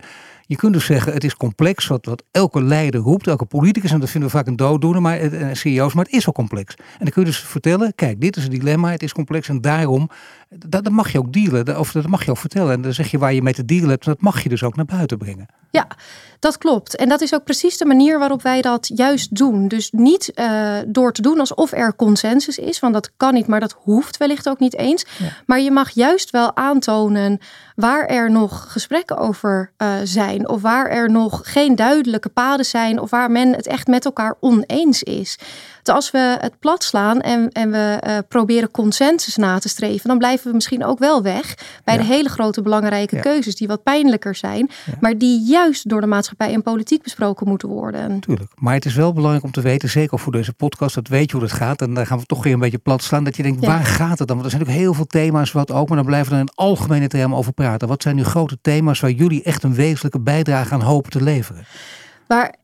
je 0.50 0.56
kunt 0.56 0.74
dus 0.74 0.86
zeggen, 0.86 1.14
het 1.14 1.24
is 1.24 1.36
complex, 1.36 1.88
wat, 1.88 2.06
wat 2.06 2.24
elke 2.32 2.64
leider 2.64 3.02
roept, 3.02 3.28
elke 3.28 3.46
politicus, 3.46 3.92
en 3.92 4.00
dat 4.00 4.10
vinden 4.10 4.30
we 4.30 4.36
vaak 4.36 4.48
een 4.48 4.56
dooddoener, 4.56 5.02
maar 5.02 5.22
uh, 5.22 5.54
CEO's, 5.54 5.94
maar 5.94 6.06
het 6.06 6.14
is 6.14 6.26
wel 6.26 6.34
complex. 6.34 6.76
En 6.76 6.86
dan 7.00 7.10
kun 7.10 7.22
je 7.22 7.28
dus 7.28 7.40
vertellen, 7.40 7.96
kijk, 7.96 8.22
dit 8.22 8.36
is 8.36 8.44
een 8.44 8.50
dilemma, 8.50 8.92
het 8.92 9.04
is 9.04 9.14
complex 9.14 9.50
en 9.50 9.62
daarom, 9.62 10.10
dat, 10.50 10.84
dat 10.84 10.94
mag 10.94 11.12
je 11.12 11.18
ook 11.18 11.34
dealen, 11.34 11.80
of 11.80 11.92
dat 11.92 12.08
mag 12.08 12.26
je 12.26 12.32
ook 12.32 12.38
vertellen. 12.38 12.74
En 12.74 12.82
dan 12.82 12.94
zeg 12.94 13.12
je 13.12 13.18
waar 13.18 13.34
je 13.34 13.42
mee 13.42 13.54
te 13.54 13.66
dealen 13.66 13.90
hebt, 13.90 14.06
dat 14.06 14.22
mag 14.22 14.44
je 14.44 14.50
dus 14.50 14.64
ook 14.64 14.76
naar 14.76 14.86
buiten 14.86 15.18
brengen. 15.18 15.46
Ja, 15.72 15.88
dat 16.40 16.58
klopt. 16.58 16.96
En 16.96 17.10
dat 17.10 17.22
is 17.22 17.34
ook 17.34 17.44
precies 17.44 17.78
de 17.78 17.86
manier 17.86 18.20
waarop 18.20 18.42
wij 18.42 18.62
dat 18.62 18.92
juist 18.96 19.36
doen. 19.36 19.68
Dus 19.68 19.92
niet 19.92 20.32
uh, 20.36 20.78
door 20.88 21.14
te 21.14 21.22
doen 21.22 21.40
alsof 21.40 21.72
er 21.72 21.96
consensus 21.96 22.58
is, 22.58 22.80
want 22.80 22.94
dat 22.94 23.12
kan 23.18 23.34
niet, 23.34 23.48
maar 23.48 23.60
dat 23.60 23.76
hoeft 23.84 24.18
wellicht 24.18 24.50
ook 24.50 24.60
niet 24.60 24.78
eens. 24.78 25.06
Ja. 25.18 25.30
Maar 25.46 25.60
je 25.60 25.72
mag 25.72 25.90
juist 25.90 26.30
wel 26.30 26.56
aantonen 26.56 27.40
waar 27.80 28.06
er 28.06 28.32
nog 28.32 28.66
gesprekken 28.72 29.18
over 29.18 29.72
uh, 29.78 29.94
zijn, 30.04 30.50
of 30.50 30.62
waar 30.62 30.88
er 30.90 31.12
nog 31.12 31.42
geen 31.44 31.76
duidelijke 31.76 32.30
paden 32.30 32.66
zijn, 32.66 33.00
of 33.00 33.10
waar 33.10 33.32
men 33.32 33.56
het 33.56 33.68
echt 33.68 33.88
met 33.88 34.06
elkaar 34.06 34.36
oneens 34.40 35.04
is. 35.04 35.38
Dus 35.84 35.94
als 35.96 36.12
we 36.12 36.38
het 36.40 36.60
plat 36.60 36.84
slaan 36.84 37.22
en, 37.22 37.50
en 37.52 37.72
we 37.72 38.02
uh, 38.08 38.18
proberen 38.28 38.72
consensus 38.72 39.36
na 39.36 39.60
te 39.60 39.70
streven, 39.70 40.08
dan 40.10 40.18
blijven 40.18 40.48
we 40.48 40.54
misschien 40.54 40.86
ook 40.86 41.00
wel 41.00 41.22
weg 41.22 41.56
bij 41.84 41.96
Ja. 41.96 42.02
de 42.02 42.08
hele 42.08 42.30
grote 42.30 42.62
belangrijke 42.62 43.16
Ja. 43.16 43.22
keuzes 43.22 43.56
die 43.56 43.68
wat 43.68 43.84
pijnlijker 43.84 44.36
zijn, 44.36 44.70
Ja. 44.86 44.94
maar 45.00 45.18
die 45.18 45.42
juist 45.46 45.90
door 45.90 46.02
de 46.02 46.08
maatschappij 46.08 46.54
en 46.54 46.62
politiek 46.64 47.04
besproken 47.04 47.48
moeten 47.48 47.70
worden. 47.70 48.20
Tuurlijk. 48.20 48.52
Maar 48.56 48.74
het 48.74 48.86
is 48.86 48.96
wel 48.96 49.14
belangrijk 49.14 49.44
om 49.44 49.52
te 49.52 49.62
weten, 49.62 49.90
zeker 49.90 50.14
ook 50.14 50.20
voor 50.20 50.32
deze 50.32 50.54
podcast, 50.54 50.96
dat 50.96 51.08
weet 51.08 51.30
je 51.32 51.36
hoe 51.38 51.46
het 51.46 51.54
gaat. 51.56 51.82
En 51.82 51.94
daar 51.94 52.06
gaan 52.08 52.20
we 52.20 52.26
toch 52.26 52.44
weer 52.44 52.54
een 52.54 52.60
beetje 52.60 52.78
plat 52.78 53.04
slaan. 53.04 53.24
Dat 53.24 53.36
je 53.36 53.44
denkt, 53.44 53.66
waar 53.66 53.86
gaat 53.86 54.20
het 54.20 54.28
dan? 54.28 54.38
Want 54.38 54.44
er 54.44 54.50
zijn 54.52 54.62
natuurlijk 54.62 54.86
heel 54.86 54.94
veel 54.94 55.06
thema's 55.22 55.52
wat 55.52 55.72
ook, 55.72 55.88
maar 55.88 55.98
dan 55.98 56.06
blijven 56.06 56.30
we 56.32 56.36
er 56.36 56.42
in 56.42 56.52
algemene 56.56 57.08
termen 57.08 57.38
over 57.38 57.54
praten. 57.54 57.68
Wat 57.78 58.02
zijn 58.02 58.16
nu 58.16 58.24
grote 58.24 58.58
thema's 58.62 59.00
waar 59.00 59.12
jullie 59.12 59.44
echt 59.44 59.64
een 59.64 59.76
wezenlijke 59.76 60.20
bijdrage 60.20 60.74
aan 60.74 60.82
hopen 60.82 61.12
te 61.12 61.24
leveren? 61.24 61.66
Waar 62.28 62.56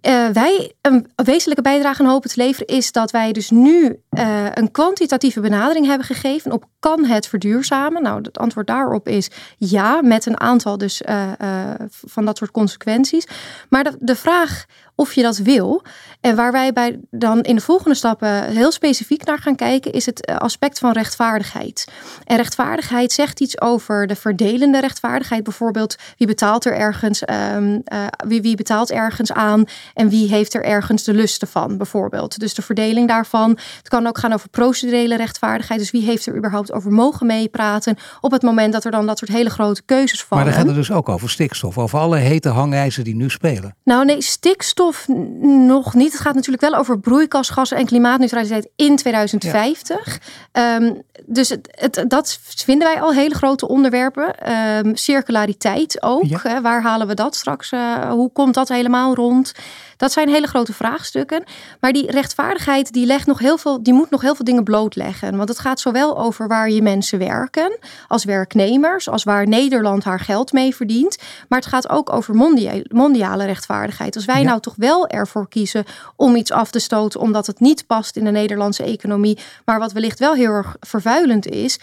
eh, 0.00 0.28
wij 0.28 0.72
een 0.80 1.06
wezenlijke 1.14 1.62
bijdrage 1.62 2.02
aan 2.02 2.08
hopen 2.08 2.30
te 2.30 2.40
leveren 2.40 2.66
is 2.66 2.92
dat 2.92 3.10
wij 3.10 3.32
dus 3.32 3.50
nu 3.50 4.02
eh, 4.18 4.44
een 4.54 4.70
kwantitatieve 4.70 5.40
benadering 5.40 5.86
hebben 5.86 6.06
gegeven 6.06 6.52
op 6.52 6.64
kan 6.78 7.04
het 7.04 7.26
verduurzamen? 7.26 8.02
Nou, 8.02 8.20
het 8.22 8.38
antwoord 8.38 8.66
daarop 8.66 9.08
is 9.08 9.30
ja, 9.56 10.00
met 10.02 10.26
een 10.26 10.40
aantal 10.40 10.78
dus 10.78 11.02
eh, 11.02 11.32
eh, 11.38 11.80
van 11.88 12.24
dat 12.24 12.36
soort 12.36 12.50
consequenties. 12.50 13.26
Maar 13.68 13.84
de, 13.84 13.96
de 13.98 14.16
vraag 14.16 14.66
of 14.98 15.12
je 15.12 15.22
dat 15.22 15.36
wil 15.36 15.82
en 16.20 16.36
waar 16.36 16.52
wij 16.52 16.72
bij 16.72 17.00
dan 17.10 17.42
in 17.42 17.54
de 17.54 17.60
volgende 17.60 17.96
stappen 17.96 18.44
heel 18.44 18.72
specifiek 18.72 19.24
naar 19.24 19.38
gaan 19.38 19.56
kijken 19.56 19.92
is 19.92 20.06
het 20.06 20.26
aspect 20.26 20.78
van 20.78 20.92
rechtvaardigheid. 20.92 21.88
En 22.24 22.36
rechtvaardigheid 22.36 23.12
zegt 23.12 23.40
iets 23.40 23.60
over 23.60 24.06
de 24.06 24.16
verdelende 24.16 24.80
rechtvaardigheid, 24.80 25.42
bijvoorbeeld 25.42 25.96
wie 26.16 26.26
betaalt 26.26 26.64
er 26.64 26.76
ergens, 26.76 27.24
ehm, 27.24 27.78
eh, 27.84 28.06
wie, 28.26 28.42
wie 28.42 28.56
betaalt 28.56 28.90
ergens 28.90 29.32
aan 29.32 29.64
en 29.94 30.08
wie 30.08 30.28
heeft 30.28 30.54
er 30.54 30.64
ergens 30.64 31.04
de 31.04 31.14
lusten 31.14 31.48
van, 31.48 31.76
bijvoorbeeld. 31.76 32.38
Dus 32.38 32.54
de 32.54 32.62
verdeling 32.62 33.08
daarvan. 33.08 33.50
Het 33.78 33.88
kan 33.88 34.02
ook 34.08 34.18
gaan 34.18 34.32
over 34.32 34.48
procedurele 34.48 35.16
rechtvaardigheid. 35.16 35.80
Dus 35.80 35.90
wie 35.90 36.02
heeft 36.02 36.26
er 36.26 36.36
überhaupt 36.36 36.72
over 36.72 36.92
mogen 36.92 37.26
meepraten 37.26 37.96
op 38.20 38.30
het 38.30 38.42
moment 38.42 38.72
dat 38.72 38.84
er 38.84 38.90
dan 38.90 39.06
dat 39.06 39.18
soort 39.18 39.30
hele 39.30 39.50
grote 39.50 39.82
keuzes 39.84 40.24
vallen. 40.24 40.44
Maar 40.44 40.52
dan 40.52 40.62
gaat 40.62 40.72
het 40.72 40.86
dus 40.86 40.96
ook 40.96 41.08
over 41.08 41.30
stikstof, 41.30 41.78
over 41.78 41.98
alle 41.98 42.16
hete 42.16 42.48
hangijzers 42.48 43.04
die 43.04 43.16
nu 43.16 43.30
spelen. 43.30 43.74
Nou 43.84 44.04
nee, 44.04 44.22
stikstof 44.22 45.08
nog 45.42 45.94
niet. 45.94 46.12
Het 46.12 46.20
gaat 46.20 46.34
natuurlijk 46.34 46.70
wel 46.70 46.80
over 46.80 46.98
broeikasgassen 47.00 47.76
en 47.76 47.86
klimaatneutraliteit 47.86 48.68
in 48.76 48.96
2050. 48.96 50.20
Ehm, 50.52 50.92
dus 51.26 51.48
het, 51.48 51.68
het, 51.70 52.04
dat 52.08 52.38
vinden 52.42 52.88
wij 52.88 53.00
al 53.00 53.12
hele 53.12 53.34
grote 53.34 53.68
onderwerpen. 53.68 54.38
Ehm, 54.38 54.94
circulariteit 54.94 56.02
ook. 56.02 56.24
Ja. 56.24 56.38
Hè, 56.42 56.60
waar 56.60 56.82
halen 56.82 57.06
we 57.06 57.14
dat 57.14 57.36
straks? 57.36 57.72
eh, 57.72 58.10
hoe 58.10 58.32
komt 58.32 58.54
dat 58.54 58.68
helemaal 58.68 59.14
rond? 59.14 59.52
Dat 59.98 60.12
zijn 60.12 60.28
hele 60.28 60.46
grote 60.46 60.72
vraagstukken. 60.72 61.44
Maar 61.80 61.92
die 61.92 62.10
rechtvaardigheid 62.10 62.92
die 62.92 63.06
legt 63.06 63.26
nog 63.26 63.38
heel 63.38 63.58
veel, 63.58 63.82
die 63.82 63.92
moet 63.92 64.10
nog 64.10 64.20
heel 64.20 64.34
veel 64.34 64.44
dingen 64.44 64.64
blootleggen. 64.64 65.36
Want 65.36 65.48
het 65.48 65.58
gaat 65.58 65.80
zowel 65.80 66.18
over 66.18 66.48
waar 66.48 66.70
je 66.70 66.82
mensen 66.82 67.18
werken, 67.18 67.78
als 68.08 68.24
werknemers, 68.24 69.08
als 69.08 69.24
waar 69.24 69.48
Nederland 69.48 70.04
haar 70.04 70.20
geld 70.20 70.52
mee 70.52 70.74
verdient. 70.74 71.18
Maar 71.48 71.58
het 71.58 71.68
gaat 71.68 71.88
ook 71.88 72.12
over 72.12 72.34
mondia- 72.34 72.82
mondiale 72.88 73.44
rechtvaardigheid. 73.44 74.14
Als 74.16 74.24
wij 74.24 74.40
Ja. 74.40 74.46
nou 74.48 74.60
toch 74.60 74.74
wel 74.76 75.06
ervoor 75.08 75.48
kiezen 75.48 75.84
om 76.16 76.36
iets 76.36 76.52
af 76.52 76.70
te 76.70 76.78
stoten 76.78 77.20
omdat 77.20 77.46
het 77.46 77.60
niet 77.60 77.86
past 77.86 78.16
in 78.16 78.24
de 78.24 78.30
Nederlandse 78.30 78.82
economie, 78.82 79.38
maar 79.64 79.78
wat 79.78 79.92
wellicht 79.92 80.18
wel 80.18 80.34
heel 80.34 80.50
erg 80.50 80.76
vervuilend 80.80 81.46
is. 81.46 81.78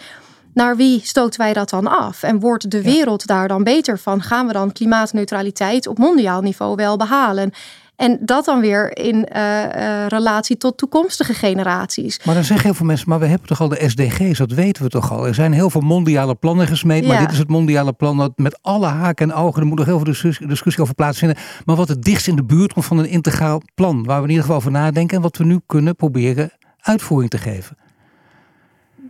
Naar 0.54 0.76
wie 0.76 1.00
stoten 1.04 1.40
wij 1.40 1.52
dat 1.52 1.70
dan 1.70 1.86
af? 1.86 2.22
En 2.22 2.40
wordt 2.40 2.70
de 2.70 2.82
wereld 2.82 3.26
daar 3.26 3.48
dan 3.48 3.64
beter 3.64 3.98
van? 3.98 4.22
Gaan 4.22 4.46
we 4.46 4.52
dan 4.52 4.72
klimaatneutraliteit 4.72 5.86
op 5.86 5.98
mondiaal 5.98 6.40
niveau 6.40 6.74
wel 6.74 6.96
behalen? 6.96 7.52
En 7.96 8.18
dat 8.20 8.44
dan 8.44 8.60
weer 8.60 8.96
in 8.96 9.24
eh, 9.24 10.02
eh, 10.02 10.08
relatie 10.08 10.56
tot 10.56 10.78
toekomstige 10.78 11.34
generaties. 11.34 12.24
Maar 12.24 12.34
dan 12.34 12.44
zeggen 12.44 12.66
heel 12.66 12.74
veel 12.74 12.86
mensen, 12.86 13.08
maar 13.08 13.18
we 13.18 13.26
hebben 13.26 13.48
toch 13.48 13.60
al 13.60 13.68
de 13.68 13.88
SDG's, 13.88 14.38
dat 14.38 14.50
weten 14.52 14.82
we 14.82 14.88
toch 14.88 15.12
al. 15.12 15.26
Er 15.26 15.34
zijn 15.34 15.52
heel 15.52 15.70
veel 15.70 15.80
mondiale 15.80 16.34
plannen 16.34 16.66
gesmeed, 16.66 17.06
maar 17.06 17.18
dit 17.18 17.32
is 17.32 17.38
het 17.38 17.48
mondiale 17.48 17.92
plan 17.92 18.16
dat 18.16 18.32
met 18.36 18.58
alle 18.62 18.86
haken 18.86 19.30
en 19.30 19.36
ogen, 19.36 19.60
er 19.60 19.66
moet 19.66 19.78
nog 19.78 19.86
heel 19.86 19.96
veel 19.96 20.04
discussie, 20.04 20.46
discussie 20.46 20.82
over 20.82 20.94
plaatsvinden, 20.94 21.38
maar 21.64 21.76
wat 21.76 21.88
het 21.88 22.02
dichtst 22.02 22.28
in 22.28 22.36
de 22.36 22.44
buurt 22.44 22.72
komt 22.72 22.84
van 22.84 22.98
een 22.98 23.08
integraal 23.08 23.62
plan, 23.74 24.04
waar 24.04 24.16
we 24.16 24.22
in 24.22 24.28
ieder 24.28 24.44
geval 24.44 24.58
over 24.58 24.70
nadenken 24.70 25.16
en 25.16 25.22
wat 25.22 25.36
we 25.36 25.44
nu 25.44 25.60
kunnen 25.66 25.96
proberen 25.96 26.50
uitvoering 26.80 27.30
te 27.30 27.38
geven. 27.38 27.76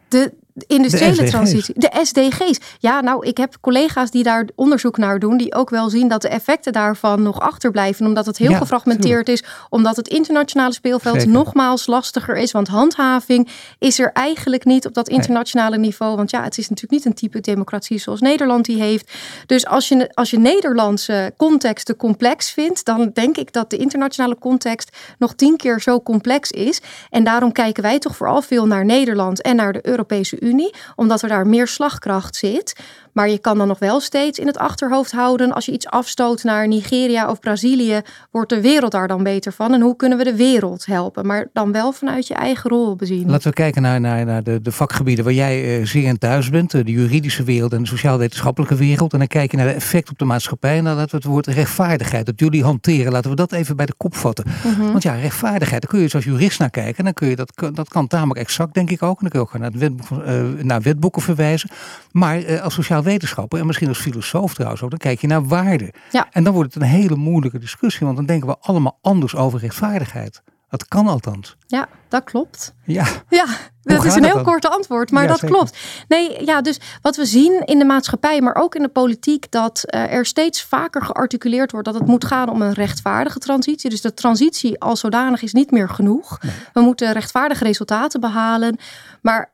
De, 0.09 0.35
industriële 0.67 1.25
transitie. 1.25 1.75
De 1.79 1.91
SDG's. 2.03 2.59
Ja, 2.79 3.01
nou, 3.01 3.27
ik 3.27 3.37
heb 3.37 3.57
collega's 3.61 4.11
die 4.11 4.23
daar 4.23 4.49
onderzoek 4.55 4.97
naar 4.97 5.19
doen, 5.19 5.37
die 5.37 5.55
ook 5.55 5.71
wel 5.71 5.91
zien 5.91 6.09
dat 6.09 6.23
de 6.23 6.29
effecten 6.29 6.73
daarvan 6.73 7.23
nog 7.23 7.41
achterblijven, 7.41 8.07
omdat 8.07 8.27
het 8.27 8.39
heel 8.39 8.55
gefragmenteerd 8.55 9.29
is, 9.29 9.45
omdat 9.69 9.97
het 9.97 10.09
internationale 10.09 10.73
speelveld 10.73 11.27
nogmaals 11.27 11.87
lastiger 11.87 12.37
is, 12.37 12.53
want 12.53 12.69
handhaving 12.69 13.49
is 13.79 13.99
er 13.99 14.13
eigenlijk 14.13 14.65
niet 14.65 14.87
op 14.87 14.95
dat 14.95 15.09
internationale 15.09 15.79
niveau, 15.79 16.17
want 16.17 16.31
ja, 16.31 16.43
het 16.43 16.59
is 16.59 16.69
natuurlijk 16.69 16.93
niet 16.93 17.05
een 17.05 17.15
type 17.15 17.41
democratie 17.41 17.99
zoals 17.99 18.21
Nederland 18.21 18.65
die 18.65 18.83
heeft. 18.83 19.13
Dus 19.47 19.67
als 19.67 19.89
je, 19.89 20.11
als 20.15 20.31
je 20.31 20.39
Nederlandse 20.39 21.33
context 21.37 21.87
te 21.87 21.97
complex 21.97 22.51
vindt, 22.51 22.85
dan 22.85 23.11
denk 23.15 23.37
ik 23.37 23.53
dat 23.53 23.71
de 23.71 23.77
internationale 23.77 24.39
context 24.39 24.97
nog 25.19 25.35
tien 25.35 25.57
keer 25.57 25.81
zo 25.81 26.01
complex 26.01 26.51
is. 26.51 26.81
En 27.11 27.25
daarom 27.25 27.53
kijken 27.53 27.83
wij 27.83 27.99
toch 27.99 28.17
vooral 28.17 28.43
veel 28.43 28.67
naar 28.67 28.85
Nederland 28.85 29.43
en 29.43 29.57
naar 29.57 29.73
de 29.73 29.87
Europese 29.87 30.41
Unie, 30.41 30.46
omdat 30.95 31.23
er 31.23 31.29
daar 31.29 31.47
meer 31.47 31.67
slagkracht 31.67 32.37
zit. 32.37 32.75
Maar 33.17 33.29
je 33.29 33.39
kan 33.39 33.59
dan 33.59 33.69
nog 33.69 33.79
wel 33.79 34.01
steeds 34.01 34.39
in 34.39 34.47
het 34.47 34.59
achterhoofd 34.59 35.13
houden. 35.13 35.53
Als 35.53 35.67
je 35.67 35.73
iets 35.73 35.87
afstoot 35.87 36.43
naar 36.43 36.69
Nigeria 36.69 37.31
of 37.31 37.41
Brazilië, 37.41 38.01
wordt 38.31 38.51
de 38.51 38.61
wereld 38.61 38.93
daar 38.93 39.09
dan 39.09 39.23
beter 39.23 39.53
van? 39.53 39.75
En 39.75 39.81
hoe 39.81 39.97
kunnen 39.97 40.19
we 40.19 40.25
de 40.25 40.37
wereld 40.37 40.87
helpen? 40.87 41.27
Maar 41.27 41.47
dan 41.53 41.73
wel 41.73 41.93
vanuit 41.93 42.27
je 42.27 42.35
eigen 42.35 42.71
rol 42.71 42.97
bezien. 42.97 43.31
Laten 43.31 43.49
we 43.49 43.55
kijken 43.55 43.83
naar, 43.83 44.01
naar, 44.01 44.25
naar 44.25 44.43
de, 44.43 44.61
de 44.63 44.73
vakgebieden 44.73 45.25
waar 45.25 45.33
jij 45.33 45.79
uh, 45.79 45.87
zeer 45.87 46.05
in 46.05 46.19
thuis 46.19 46.51
bent. 46.51 46.75
Eh, 46.75 46.85
de 46.85 46.91
juridische 46.91 47.43
wereld 47.43 47.73
en 47.73 47.83
de 47.83 47.89
sociaal-wetenschappelijke 47.89 48.75
wereld. 48.75 49.13
En 49.13 49.19
dan 49.19 49.29
kijk 49.29 49.51
je 49.51 49.57
naar 49.57 49.67
de 49.67 49.73
effect 49.73 50.11
op 50.11 50.19
de 50.19 50.25
maatschappij. 50.25 50.79
En 50.79 50.85
dan 50.85 50.95
laten 50.95 51.11
we 51.11 51.17
het 51.17 51.27
woord 51.27 51.47
rechtvaardigheid, 51.47 52.27
dat 52.27 52.41
jullie 52.41 52.65
hanteren. 52.65 53.13
Laten 53.13 53.31
we 53.31 53.37
dat 53.37 53.53
even 53.53 53.77
bij 53.77 53.87
de 53.87 53.95
kop 53.97 54.17
vatten. 54.17 54.45
Mhm. 54.65 54.91
Want 54.91 55.03
ja, 55.03 55.15
rechtvaardigheid, 55.15 55.81
daar 55.81 55.91
kun 55.91 55.99
je 55.99 56.05
dus 56.05 56.15
als 56.15 56.25
jurist 56.25 56.59
naar 56.59 56.71
kijken. 56.71 56.99
En 56.99 57.05
dan 57.05 57.15
kun 57.15 57.29
je 57.29 57.37
dat, 57.37 57.53
dat 57.73 57.89
kan 57.89 58.07
tamelijk 58.07 58.41
exact, 58.41 58.75
denk 58.75 58.91
ik 58.91 59.03
ook. 59.03 59.23
En 59.23 59.29
dan 59.29 59.31
kun 59.31 59.41
je 59.41 59.47
ook 59.47 59.59
naar, 59.59 59.71
het 59.71 59.79
wetboek, 59.79 60.11
uh, 60.11 60.65
naar 60.65 60.83
wetboeken 60.83 61.23
verwijzen. 61.23 61.71
Maar 62.13 62.61
als 62.61 62.75
sociaal 62.75 63.05
wetenschapper 63.07 63.59
en 63.59 63.67
misschien 63.67 63.89
als 63.89 63.99
filosoof 63.99 64.55
trouwens 64.55 64.83
ook, 64.83 64.91
dan 64.91 64.99
kijk 64.99 65.21
je 65.21 65.27
naar 65.27 65.47
waarde. 65.47 65.93
Ja. 66.11 66.29
En 66.31 66.45
dan 66.45 66.53
wordt 66.53 66.75
het 66.75 66.83
een 66.83 66.89
hele 66.89 67.17
moeilijke 67.17 67.59
discussie, 67.59 68.07
want 68.07 68.17
dan 68.17 68.27
denken 68.27 68.49
we 68.49 68.57
allemaal 68.61 68.99
anders 69.03 69.37
over 69.37 69.61
rechtvaardigheid. 69.61 70.43
Dat 70.69 70.89
kan 70.89 71.07
althans. 71.07 71.57
Ja, 71.67 71.89
dat 72.09 72.25
klopt. 72.25 72.75
Ja, 72.85 73.07
ja 73.29 73.47
dat 73.83 74.05
is 74.05 74.15
een 74.15 74.25
heel 74.25 74.43
korte 74.43 74.69
antwoord, 74.69 75.11
maar 75.11 75.27
dat 75.27 75.41
klopt. 75.41 75.79
Nee, 76.09 76.45
ja, 76.45 76.61
dus 76.61 76.81
wat 77.03 77.17
we 77.17 77.25
zien 77.25 77.63
in 77.65 77.79
de 77.79 77.85
maatschappij, 77.85 78.41
maar 78.41 78.55
ook 78.55 78.75
in 78.75 78.83
de 78.83 78.89
politiek, 78.89 79.51
dat 79.51 79.83
uh, 79.87 80.13
er 80.13 80.27
steeds 80.27 80.63
vaker 80.63 81.03
gearticuleerd 81.03 81.73
wordt 81.73 81.87
dat 81.87 81.95
het 81.95 82.07
moet 82.07 82.25
gaan 82.25 82.49
om 82.49 82.63
een 82.63 82.73
rechtvaardige 82.73 83.39
transitie. 83.39 83.91
Dus 83.91 84.01
de 84.01 84.15
transitie 84.15 84.81
als 84.81 85.01
zodanig 85.01 85.43
is 85.43 85.53
niet 85.53 85.71
meer 85.71 85.89
genoeg. 85.89 86.41
We 86.73 86.81
moeten 86.81 87.13
rechtvaardige 87.13 87.65
resultaten 87.65 88.21
behalen. 88.21 88.79
Maar 89.23 89.53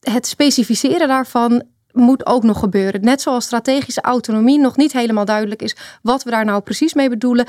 het 0.00 0.26
specificeren 0.26 1.08
daarvan 1.08 1.62
moet 1.96 2.26
ook 2.26 2.42
nog 2.42 2.58
gebeuren. 2.58 3.00
Net 3.00 3.20
zoals 3.20 3.44
strategische 3.44 4.00
autonomie 4.00 4.58
nog 4.58 4.76
niet 4.76 4.92
helemaal 4.92 5.24
duidelijk 5.24 5.62
is 5.62 5.76
wat 6.02 6.22
we 6.22 6.30
daar 6.30 6.44
nou 6.44 6.60
precies 6.60 6.94
mee 6.94 7.08
bedoelen, 7.08 7.46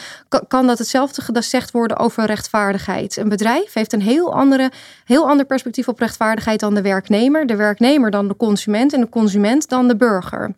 kan 0.47 0.67
dat 0.67 0.77
hetzelfde 0.77 1.21
gezegd 1.21 1.71
worden 1.71 1.97
over 1.97 2.25
rechtvaardigheid. 2.25 3.17
Een 3.17 3.29
bedrijf 3.29 3.73
heeft 3.73 3.93
een 3.93 4.01
heel, 4.01 4.33
andere, 4.33 4.71
heel 5.05 5.29
ander 5.29 5.45
perspectief 5.45 5.87
op 5.87 5.99
rechtvaardigheid 5.99 6.59
dan 6.59 6.75
de 6.75 6.81
werknemer, 6.81 7.45
de 7.45 7.55
werknemer 7.55 8.11
dan 8.11 8.27
de 8.27 8.35
consument 8.35 8.93
en 8.93 9.01
de 9.01 9.09
consument 9.09 9.69
dan 9.69 9.87
de 9.87 9.95
burger. 9.95 10.53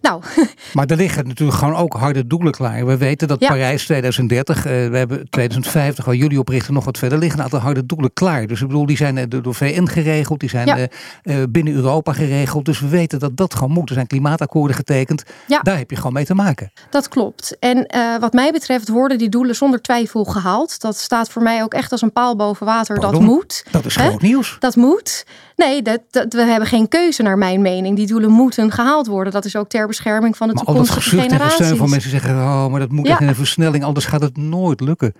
Nou. 0.00 0.22
Maar 0.72 0.86
er 0.86 0.96
liggen 0.96 1.26
natuurlijk 1.26 1.58
gewoon 1.58 1.74
ook 1.74 1.94
harde 1.94 2.26
doelen 2.26 2.52
klaar. 2.52 2.86
We 2.86 2.96
weten 2.96 3.28
dat 3.28 3.38
Parijs 3.38 3.84
2030, 3.84 4.56
uh, 4.56 4.62
we 4.62 4.96
hebben 4.96 5.30
2050, 5.30 6.04
waar 6.04 6.14
jullie 6.14 6.38
oprichten, 6.38 6.74
nog 6.74 6.84
wat 6.84 6.98
verder 6.98 7.18
liggen 7.18 7.38
een 7.38 7.44
aantal 7.44 7.60
harde 7.60 7.86
doelen 7.86 8.12
klaar. 8.12 8.46
Dus 8.46 8.60
ik 8.60 8.66
bedoel, 8.66 8.86
die 8.86 8.96
zijn 8.96 9.16
uh, 9.16 9.24
door 9.28 9.54
VN 9.54 9.86
geregeld, 9.86 10.40
die 10.40 10.48
zijn 10.48 10.90
uh, 11.22 11.42
binnen 11.48 11.74
Europa 11.74 12.12
geregeld. 12.12 12.64
Dus 12.64 12.80
we 12.80 12.88
weten 12.88 13.18
dat 13.18 13.36
dat 13.36 13.54
gewoon 13.54 13.70
moet. 13.70 13.88
Er 13.88 13.94
zijn 13.94 14.06
klimaatakkoorden 14.06 14.76
getekend. 14.76 15.24
Ja. 15.46 15.60
Daar 15.62 15.78
heb 15.78 15.90
je 15.90 15.96
gewoon 15.96 16.12
mee 16.12 16.24
te 16.24 16.34
maken. 16.34 16.72
Dat 16.90 17.08
klopt. 17.08 17.56
En 17.58 17.86
wat 18.20 18.32
mij 18.32 18.52
betreft 18.52 18.88
worden 18.88 19.18
die 19.18 19.28
doelen 19.28 19.54
zonder 19.54 19.82
twijfel 19.82 20.24
gehaald. 20.24 20.80
Dat 20.80 20.96
staat 20.96 21.30
voor 21.30 21.42
mij 21.42 21.62
ook 21.62 21.74
echt 21.74 21.92
als 21.92 22.02
een 22.02 22.12
paal 22.12 22.36
boven 22.36 22.66
water. 22.66 23.00
Dat 23.00 23.20
moet. 23.20 23.64
Dat 23.70 23.84
is 23.84 23.96
groot 23.96 24.22
nieuws. 24.22 24.56
Dat 24.58 24.76
moet. 24.76 25.24
Nee, 25.64 25.82
dat, 25.82 26.00
dat, 26.10 26.32
we 26.32 26.42
hebben 26.42 26.68
geen 26.68 26.88
keuze 26.88 27.22
naar 27.22 27.38
mijn 27.38 27.62
mening. 27.62 27.96
Die 27.96 28.06
doelen 28.06 28.30
moeten 28.30 28.70
gehaald 28.70 29.06
worden. 29.06 29.32
Dat 29.32 29.44
is 29.44 29.56
ook 29.56 29.68
ter 29.68 29.86
bescherming 29.86 30.36
van 30.36 30.48
de 30.48 30.54
maar 30.54 30.64
toekomstige 30.64 31.00
generaties. 31.00 31.68
Maar 31.68 31.76
van 31.76 31.90
mensen 31.90 32.10
zeggen, 32.10 32.30
oh, 32.30 32.66
maar 32.66 32.80
dat 32.80 32.90
moet 32.90 33.06
ja. 33.06 33.12
echt 33.12 33.20
in 33.20 33.28
een 33.28 33.34
versnelling, 33.34 33.84
anders 33.84 34.06
gaat 34.06 34.20
het 34.20 34.36
nooit 34.36 34.80
lukken. 34.80 35.14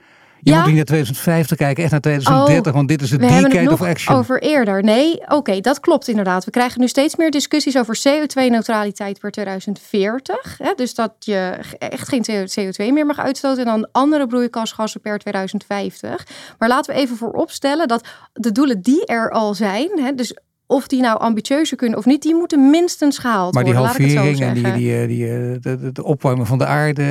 Je 0.45 0.51
ja? 0.51 0.57
moet 0.57 0.67
niet 0.67 0.77
naar 0.77 0.85
2050 0.85 1.57
kijken, 1.57 1.83
echt 1.83 1.93
naar 1.93 2.01
2030, 2.01 2.73
want 2.73 2.89
dit 2.89 3.03
is 3.03 3.11
het 3.11 3.21
decade 3.21 3.73
of 3.73 3.83
action. 3.83 4.17
over 4.17 4.43
eerder. 4.43 4.83
Nee, 4.83 5.29
oké, 5.29 5.61
dat 5.61 5.81
klopt 5.81 6.09
inderdaad. 6.09 6.45
We 6.45 6.51
krijgen 6.51 6.81
nu 6.81 6.89
steeds 6.89 7.17
meer 7.17 7.31
discussies 7.31 7.79
over 7.79 7.99
CO2-neutraliteit 8.09 9.19
per 9.19 9.31
2040. 9.31 10.59
Hè? 10.59 10.73
Dus 10.77 10.95
dat 10.95 11.13
je 11.19 11.59
echt 11.79 12.09
geen 12.09 12.25
CO2 12.51 12.93
meer 12.93 13.07
mag 13.07 13.19
uitstoten 13.19 13.65
en 13.65 13.71
dan 13.71 13.89
andere 13.93 14.27
broeikasgassen 14.27 15.01
per 15.01 15.19
2050. 15.19 16.27
Maar 16.59 16.69
laten 16.69 16.95
we 16.95 17.01
even 17.01 17.17
vooropstellen 17.17 17.89
dat 17.89 18.09
de 18.33 18.53
doelen 18.53 18.81
die 18.81 19.07
er 19.07 19.31
al 19.31 19.55
zijn, 19.55 19.91
hè, 20.01 20.15
dus 20.15 20.37
of 20.73 20.87
die 20.87 21.01
nou 21.01 21.19
ambitieuzer 21.19 21.77
kunnen 21.77 21.99
of 21.99 22.05
niet, 22.05 22.23
die 22.23 22.35
moeten 22.35 22.71
minstens 22.71 23.19
gehaald 23.19 23.55
worden. 23.55 23.75
Maar 23.75 23.83
die 23.83 24.07
halvering 24.07 24.41
en 24.41 24.55
die, 24.55 24.73
die, 24.73 25.07
die, 25.07 25.27
eh, 25.27 25.57
de, 25.61 25.93
de, 25.93 26.05
opwarming 26.05 26.47
van 26.47 26.59
de 26.59 26.67
aarde, 26.67 27.03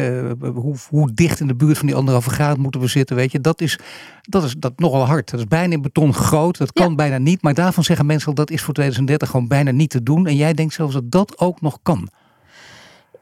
eh, 0.42 0.50
hoe, 0.54 0.76
hoe 0.90 1.14
dicht 1.14 1.40
in 1.40 1.48
de 1.48 1.56
buurt 1.56 1.78
van 1.78 1.88
die 1.88 1.96
anderhalve 1.96 2.30
graad 2.30 2.58
moeten 2.58 2.82
we 2.82 2.88
zitten, 2.88 3.16
weet 3.16 3.32
je, 3.32 3.42
dat 3.42 3.62
is, 3.62 3.80
dat 4.22 4.44
is 4.44 4.56
dat 4.58 4.80
nogal 4.80 5.06
hard. 5.06 5.32
Dat 5.32 5.40
is 5.40 5.48
bijna 5.48 5.74
in 5.74 5.82
beton 5.82 6.14
groot, 6.14 6.58
dat 6.58 6.74
kan 6.74 6.96
bijna 6.96 7.18
niet. 7.18 7.42
Maar 7.42 7.54
daarvan 7.54 7.84
zeggen 7.84 8.06
mensen 8.06 8.28
al, 8.28 8.34
dat 8.34 8.50
is 8.50 8.62
voor 8.62 8.74
2030 8.74 9.30
gewoon 9.30 9.48
bijna 9.48 9.72
niet 9.72 9.90
te 9.90 10.04
doen. 10.04 10.28
En 10.28 10.36
jij 10.36 10.54
denkt 10.54 10.74
zelfs 10.74 10.94
dat 10.94 11.12
dat 11.12 11.40
ook 11.40 11.62
nog 11.62 11.80
kan. 11.84 12.10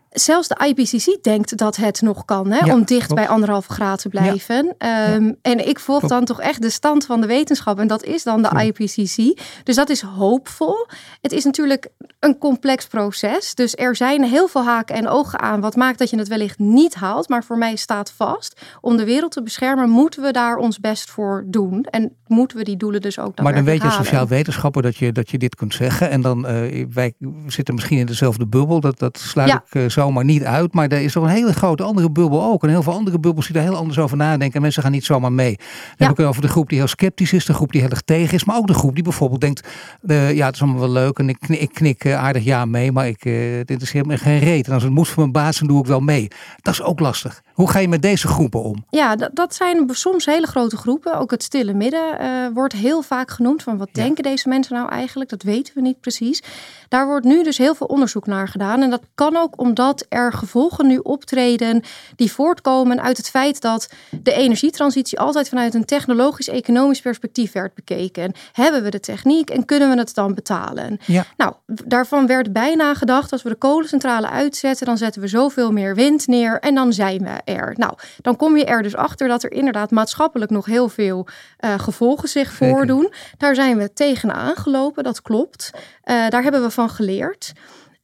Zelfs 0.09 0.47
de 0.47 0.65
IPCC 0.65 1.23
denkt 1.23 1.57
dat 1.57 1.75
het 1.75 2.01
nog 2.01 2.25
kan, 2.25 2.51
hè, 2.51 2.73
om 2.73 2.83
dicht 2.83 3.13
bij 3.13 3.27
anderhalve 3.27 3.73
graad 3.73 4.01
te 4.01 4.09
blijven. 4.09 4.75
Ehm, 4.77 5.33
en 5.41 5.67
ik 5.67 5.79
volg 5.79 6.07
dan 6.07 6.25
toch 6.25 6.41
echt 6.41 6.61
de 6.61 6.69
stand 6.69 7.05
van 7.05 7.21
de 7.21 7.27
wetenschap. 7.27 7.79
En 7.79 7.87
dat 7.87 8.03
is 8.03 8.23
dan 8.23 8.41
de 8.41 8.49
IPCC. 8.65 9.39
Dus 9.63 9.75
dat 9.75 9.89
is 9.89 10.01
hoopvol. 10.01 10.87
Het 11.21 11.31
is 11.31 11.43
natuurlijk 11.43 11.87
een 12.19 12.37
complex 12.37 12.87
proces. 12.87 13.55
Dus 13.55 13.75
er 13.75 13.95
zijn 13.95 14.23
heel 14.23 14.47
veel 14.47 14.63
haken 14.63 14.95
en 14.95 15.07
ogen 15.07 15.39
aan. 15.39 15.61
Wat 15.61 15.75
maakt 15.75 15.99
dat 15.99 16.09
je 16.09 16.17
het 16.17 16.27
wellicht 16.27 16.59
niet 16.59 16.95
haalt. 16.95 17.29
Maar 17.29 17.43
voor 17.43 17.57
mij 17.57 17.75
staat 17.75 18.13
vast. 18.15 18.61
Om 18.81 18.97
de 18.97 19.05
wereld 19.05 19.31
te 19.31 19.43
beschermen, 19.43 19.89
moeten 19.89 20.21
we 20.21 20.31
daar 20.31 20.57
ons 20.57 20.79
best 20.79 21.09
voor 21.09 21.43
doen. 21.47 21.83
En 21.83 22.15
moeten 22.27 22.57
we 22.57 22.63
die 22.63 22.77
doelen 22.77 23.01
dus 23.01 23.19
ook 23.19 23.41
Maar 23.41 23.53
dan 23.53 23.63
weet 23.63 23.81
je 23.81 23.87
als 23.87 23.95
sociaal 23.95 24.27
wetenschapper 24.27 24.81
dat 24.81 24.97
je, 24.97 25.11
dat 25.11 25.29
je 25.29 25.37
dit 25.37 25.55
kunt 25.55 25.73
zeggen. 25.73 26.09
En 26.09 26.21
dan, 26.21 26.51
uh, 26.51 26.85
wij 26.89 27.13
zitten 27.47 27.73
misschien 27.73 27.97
in 27.97 28.05
dezelfde 28.05 28.47
bubbel. 28.47 28.79
Dat, 28.79 28.99
dat 28.99 29.17
sluit 29.17 29.53
ik 29.53 29.75
uh, 29.75 29.87
zomaar 29.99 30.25
niet 30.25 30.43
uit. 30.43 30.73
Maar 30.73 30.87
er 30.87 31.01
is 31.01 31.13
toch 31.13 31.23
een 31.23 31.29
hele 31.29 31.53
grote 31.53 31.83
andere 31.83 32.11
bubbel 32.11 32.43
ook. 32.43 32.63
En 32.63 32.69
heel 32.69 32.83
veel 32.83 32.93
andere 32.93 33.19
bubbels 33.19 33.45
die 33.45 33.55
daar 33.55 33.63
heel 33.63 33.75
anders 33.75 33.99
over 33.99 34.17
nadenken. 34.17 34.55
En 34.55 34.61
mensen 34.61 34.83
gaan 34.83 34.91
niet 34.91 35.05
zomaar 35.05 35.31
mee. 35.31 35.55
Dan 35.55 35.67
ja. 35.97 36.07
heb 36.07 36.19
ik 36.19 36.25
over 36.25 36.41
de 36.41 36.47
groep 36.47 36.69
die 36.69 36.77
heel 36.77 36.87
sceptisch 36.87 37.33
is. 37.33 37.45
De 37.45 37.53
groep 37.53 37.71
die 37.71 37.81
heel 37.81 37.89
erg 37.89 38.01
tegen 38.01 38.33
is. 38.33 38.43
Maar 38.43 38.57
ook 38.57 38.67
de 38.67 38.73
groep 38.73 38.93
die 38.93 39.03
bijvoorbeeld 39.03 39.41
denkt. 39.41 39.67
Uh, 40.01 40.33
ja, 40.33 40.45
het 40.45 40.55
is 40.55 40.61
allemaal 40.61 40.79
wel 40.79 40.89
leuk. 40.89 41.19
En 41.19 41.29
ik, 41.29 41.47
ik 41.47 41.73
knik 41.73 42.05
aardig 42.05 42.43
ja 42.43 42.65
mee. 42.65 42.91
Maar 42.91 43.07
ik, 43.07 43.25
uh, 43.25 43.33
dit 43.33 43.69
interesseert 43.69 44.05
me 44.05 44.17
geen 44.17 44.39
reet. 44.39 44.67
En 44.67 44.73
als 44.73 44.83
het 44.83 44.91
moet 44.91 45.07
voor 45.07 45.21
mijn 45.21 45.31
baas, 45.31 45.59
dan 45.59 45.67
doe 45.67 45.79
ik 45.79 45.85
wel 45.85 45.99
mee. 45.99 46.27
Dat 46.61 46.73
is 46.73 46.81
ook 46.81 46.99
lastig. 46.99 47.41
Hoe 47.53 47.69
ga 47.69 47.79
je 47.79 47.87
met 47.87 48.01
deze 48.01 48.27
groepen 48.27 48.63
om? 48.63 48.85
Ja, 48.89 49.15
dat, 49.15 49.29
dat 49.33 49.55
zijn 49.55 49.85
soms 49.87 50.25
hele 50.25 50.47
grote 50.47 50.77
groepen. 50.77 51.19
Ook 51.19 51.31
het 51.31 51.43
stille 51.43 51.73
midden 51.73 52.17
wordt 52.53 52.73
heel 52.73 53.01
vaak 53.01 53.31
genoemd. 53.31 53.63
Van 53.63 53.77
wat 53.77 53.89
denken 53.91 54.23
deze 54.23 54.49
mensen 54.49 54.75
nou 54.75 54.89
eigenlijk? 54.89 55.29
Dat 55.29 55.43
weten 55.43 55.73
we 55.75 55.81
niet 55.81 55.99
precies. 55.99 56.43
Daar 56.89 57.07
wordt 57.07 57.25
nu 57.25 57.43
dus 57.43 57.57
heel 57.57 57.75
veel 57.75 57.87
onderzoek 57.87 58.25
naar 58.25 58.47
gedaan. 58.47 58.81
En 58.81 58.89
dat 58.89 59.01
kan 59.15 59.37
ook 59.37 59.59
omdat 59.59 60.05
er 60.09 60.33
gevolgen 60.33 60.87
nu 60.87 60.97
optreden 60.97 61.83
die 62.15 62.31
voortkomen 62.31 63.01
uit 63.01 63.17
het 63.17 63.29
feit 63.29 63.61
dat 63.61 63.89
de 64.21 64.33
energietransitie 64.33 65.19
altijd 65.19 65.49
vanuit 65.49 65.73
een 65.73 65.85
technologisch-economisch 65.85 67.01
perspectief 67.01 67.51
werd 67.51 67.73
bekeken. 67.73 68.33
Hebben 68.51 68.83
we 68.83 68.89
de 68.89 68.99
techniek 68.99 69.49
en 69.49 69.65
kunnen 69.65 69.89
we 69.89 69.97
het 69.97 70.13
dan 70.13 70.33
betalen? 70.33 70.99
Ja. 71.05 71.25
Nou, 71.37 71.53
daarvan 71.65 72.27
werd 72.27 72.53
bijna 72.53 72.93
gedacht, 72.93 73.31
als 73.31 73.43
we 73.43 73.49
de 73.49 73.55
kolencentrale 73.55 74.29
uitzetten, 74.29 74.85
dan 74.85 74.97
zetten 74.97 75.21
we 75.21 75.27
zoveel 75.27 75.71
meer 75.71 75.95
wind 75.95 76.27
neer 76.27 76.59
en 76.59 76.75
dan 76.75 76.93
zijn 76.93 77.23
we 77.23 77.51
er. 77.53 77.73
Nou, 77.77 77.93
dan 78.21 78.35
kom 78.35 78.57
je 78.57 78.65
er 78.65 78.83
dus 78.83 78.95
achter 78.95 79.27
dat 79.27 79.43
er 79.43 79.51
inderdaad 79.51 79.91
maatschappelijk 79.91 80.51
nog 80.51 80.65
heel 80.65 80.89
veel 80.89 81.27
uh, 81.59 81.79
gevolgen 81.79 82.29
zich 82.29 82.51
voordoen. 82.51 83.13
Daar 83.37 83.55
zijn 83.55 83.77
we 83.77 83.93
tegenaan 83.93 84.55
gelopen, 84.55 85.03
dat 85.03 85.21
klopt. 85.21 85.71
Uh, 85.73 86.27
daar 86.29 86.43
hebben 86.43 86.61
we 86.61 86.71
van 86.79 86.89
geleerd. 86.89 87.53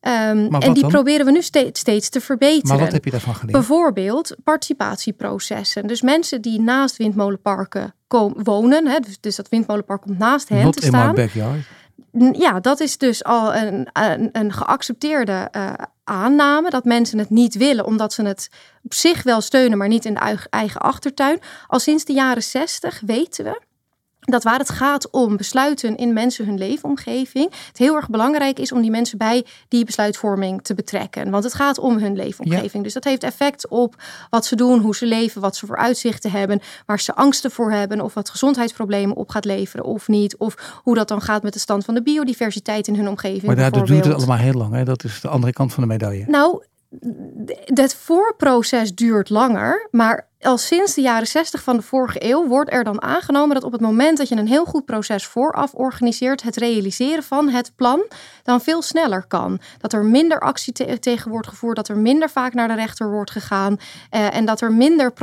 Um, 0.01 0.53
en 0.53 0.73
die 0.73 0.87
proberen 0.87 1.25
we 1.25 1.31
nu 1.31 1.41
steeds, 1.41 1.79
steeds 1.79 2.09
te 2.09 2.21
verbeteren. 2.21 2.67
Maar 2.67 2.79
wat 2.79 2.91
heb 2.91 3.05
je 3.05 3.11
daarvan 3.11 3.35
geleerd? 3.35 3.51
Bijvoorbeeld 3.51 4.35
participatieprocessen. 4.43 5.87
Dus 5.87 6.01
mensen 6.01 6.41
die 6.41 6.59
naast 6.59 6.97
windmolenparken 6.97 7.93
wonen, 8.43 8.87
hè, 8.87 8.99
dus, 8.99 9.19
dus 9.19 9.35
dat 9.35 9.49
windmolenpark 9.49 10.01
komt 10.01 10.17
naast 10.17 10.49
hen 10.49 10.63
Not 10.63 10.75
te 10.75 10.85
staan. 10.85 11.15
Ja, 12.33 12.59
dat 12.59 12.79
is 12.79 12.97
dus 12.97 13.23
al 13.23 13.55
een, 13.55 13.89
een, 13.93 14.29
een 14.31 14.53
geaccepteerde 14.53 15.49
uh, 15.51 15.73
aanname 16.03 16.69
dat 16.69 16.85
mensen 16.85 17.19
het 17.19 17.29
niet 17.29 17.55
willen, 17.55 17.85
omdat 17.85 18.13
ze 18.13 18.23
het 18.23 18.49
op 18.83 18.93
zich 18.93 19.23
wel 19.23 19.41
steunen, 19.41 19.77
maar 19.77 19.87
niet 19.87 20.05
in 20.05 20.13
de 20.13 20.37
eigen 20.49 20.81
achtertuin. 20.81 21.39
Al 21.67 21.79
sinds 21.79 22.05
de 22.05 22.13
jaren 22.13 22.43
60 22.43 23.01
weten 23.05 23.45
we 23.45 23.61
dat 24.25 24.43
waar 24.43 24.59
het 24.59 24.69
gaat 24.69 25.09
om 25.11 25.37
besluiten 25.37 25.95
in 25.95 26.13
mensen 26.13 26.45
hun 26.45 26.57
leefomgeving, 26.57 27.51
het 27.67 27.77
heel 27.77 27.95
erg 27.95 28.09
belangrijk 28.09 28.59
is 28.59 28.71
om 28.71 28.81
die 28.81 28.91
mensen 28.91 29.17
bij 29.17 29.45
die 29.67 29.85
besluitvorming 29.85 30.63
te 30.63 30.73
betrekken. 30.73 31.29
Want 31.31 31.43
het 31.43 31.53
gaat 31.53 31.77
om 31.77 31.97
hun 31.97 32.15
leefomgeving. 32.15 32.83
Dus 32.83 32.93
dat 32.93 33.03
heeft 33.03 33.23
effect 33.23 33.67
op 33.67 33.95
wat 34.29 34.45
ze 34.45 34.55
doen, 34.55 34.79
hoe 34.79 34.95
ze 34.95 35.05
leven, 35.05 35.41
wat 35.41 35.55
ze 35.55 35.65
voor 35.65 35.77
uitzichten 35.77 36.31
hebben, 36.31 36.61
waar 36.85 36.99
ze 36.99 37.15
angsten 37.15 37.51
voor 37.51 37.71
hebben, 37.71 38.01
of 38.01 38.13
wat 38.13 38.29
gezondheidsproblemen 38.29 39.15
op 39.15 39.29
gaat 39.29 39.45
leveren 39.45 39.85
of 39.85 40.07
niet, 40.07 40.37
of 40.37 40.81
hoe 40.83 40.95
dat 40.95 41.07
dan 41.07 41.21
gaat 41.21 41.43
met 41.43 41.53
de 41.53 41.59
stand 41.59 41.85
van 41.85 41.93
de 41.93 42.01
biodiversiteit 42.01 42.87
in 42.87 42.95
hun 42.95 43.07
omgeving. 43.07 43.43
Maar 43.43 43.55
daar 43.55 43.85
duurt 43.85 44.05
het 44.05 44.13
allemaal 44.13 44.37
heel 44.37 44.53
lang. 44.53 44.73
Hè? 44.73 44.83
Dat 44.83 45.03
is 45.03 45.21
de 45.21 45.27
andere 45.27 45.53
kant 45.53 45.73
van 45.73 45.83
de 45.83 45.89
medaille. 45.89 46.25
Nou, 46.27 46.63
het 47.65 47.95
voorproces 47.95 48.95
duurt 48.95 49.29
langer, 49.29 49.87
maar 49.91 50.27
al 50.45 50.57
sinds 50.57 50.93
de 50.93 51.01
jaren 51.01 51.27
60 51.27 51.63
van 51.63 51.75
de 51.75 51.81
vorige 51.81 52.23
eeuw 52.23 52.47
wordt 52.47 52.73
er 52.73 52.83
dan 52.83 53.01
aangenomen 53.01 53.55
dat 53.55 53.63
op 53.63 53.71
het 53.71 53.81
moment 53.81 54.17
dat 54.17 54.29
je 54.29 54.35
een 54.35 54.47
heel 54.47 54.65
goed 54.65 54.85
proces 54.85 55.25
vooraf 55.25 55.73
organiseert, 55.73 56.43
het 56.43 56.55
realiseren 56.55 57.23
van 57.23 57.49
het 57.49 57.71
plan 57.75 58.03
dan 58.43 58.61
veel 58.61 58.81
sneller 58.81 59.25
kan. 59.27 59.59
Dat 59.77 59.93
er 59.93 60.05
minder 60.05 60.39
actie 60.39 60.99
tegen 60.99 61.31
wordt 61.31 61.47
gevoerd, 61.47 61.75
dat 61.75 61.87
er 61.87 61.97
minder 61.97 62.29
vaak 62.29 62.53
naar 62.53 62.67
de 62.67 62.75
rechter 62.75 63.11
wordt 63.11 63.31
gegaan 63.31 63.77
eh, 64.09 64.35
en 64.35 64.45
dat 64.45 64.61
er 64.61 64.73
minder 64.73 65.13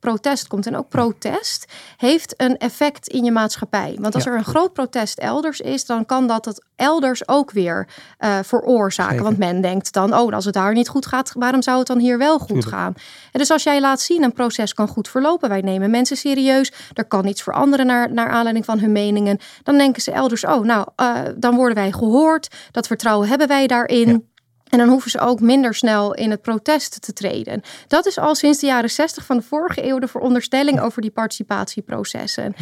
protest 0.00 0.48
komt. 0.48 0.66
En 0.66 0.76
ook 0.76 0.88
protest 0.88 1.72
heeft 1.96 2.34
een 2.36 2.58
effect 2.58 3.08
in 3.08 3.24
je 3.24 3.32
maatschappij. 3.32 3.96
Want 4.00 4.14
als 4.14 4.26
er 4.26 4.36
een 4.36 4.44
groot 4.44 4.72
protest 4.72 5.18
elders 5.18 5.60
is, 5.60 5.86
dan 5.86 6.06
kan 6.06 6.26
dat 6.26 6.44
het 6.44 6.64
elders 6.76 7.28
ook 7.28 7.50
weer 7.50 7.88
uh, 8.18 8.38
veroorzaken. 8.42 9.22
Want 9.22 9.38
men 9.38 9.60
denkt 9.60 9.92
dan, 9.92 10.14
oh, 10.14 10.32
als 10.32 10.44
het 10.44 10.54
daar 10.54 10.72
niet 10.72 10.88
goed 10.88 11.06
gaat, 11.06 11.32
waarom 11.36 11.62
zou 11.62 11.78
het 11.78 11.86
dan 11.86 11.98
hier 11.98 12.18
wel 12.18 12.38
goed 12.38 12.64
gaan? 12.64 12.94
En 13.32 13.38
dus 13.38 13.50
als 13.50 13.62
jij 13.62 13.80
laat 13.80 14.00
zien, 14.00 14.22
een 14.22 14.32
proces 14.32 14.71
kan 14.74 14.88
goed 14.88 15.08
verlopen. 15.08 15.48
Wij 15.48 15.60
nemen 15.60 15.90
mensen 15.90 16.16
serieus. 16.16 16.72
Er 16.92 17.04
kan 17.04 17.26
iets 17.26 17.42
veranderen 17.42 17.86
naar, 17.86 18.12
naar 18.12 18.28
aanleiding 18.28 18.64
van 18.64 18.78
hun 18.78 18.92
meningen. 18.92 19.38
Dan 19.62 19.78
denken 19.78 20.02
ze 20.02 20.10
elders, 20.10 20.44
oh, 20.44 20.64
nou, 20.64 20.86
uh, 20.96 21.20
dan 21.36 21.56
worden 21.56 21.76
wij 21.76 21.92
gehoord. 21.92 22.54
Dat 22.70 22.86
vertrouwen 22.86 23.28
hebben 23.28 23.48
wij 23.48 23.66
daarin. 23.66 24.30
En 24.68 24.78
dan 24.78 24.88
hoeven 24.88 25.10
ze 25.10 25.20
ook 25.20 25.40
minder 25.40 25.74
snel 25.74 26.14
in 26.14 26.30
het 26.30 26.42
protest 26.42 27.02
te 27.02 27.12
treden. 27.12 27.62
Dat 27.86 28.06
is 28.06 28.18
al 28.18 28.34
sinds 28.34 28.58
de 28.58 28.66
jaren 28.66 28.90
60 28.90 29.24
van 29.24 29.36
de 29.36 29.42
vorige 29.42 29.84
eeuw 29.86 29.98
de 29.98 30.08
veronderstelling 30.08 30.80
over 30.80 31.02
die 31.02 31.10
participatieprocessen. 31.10 32.54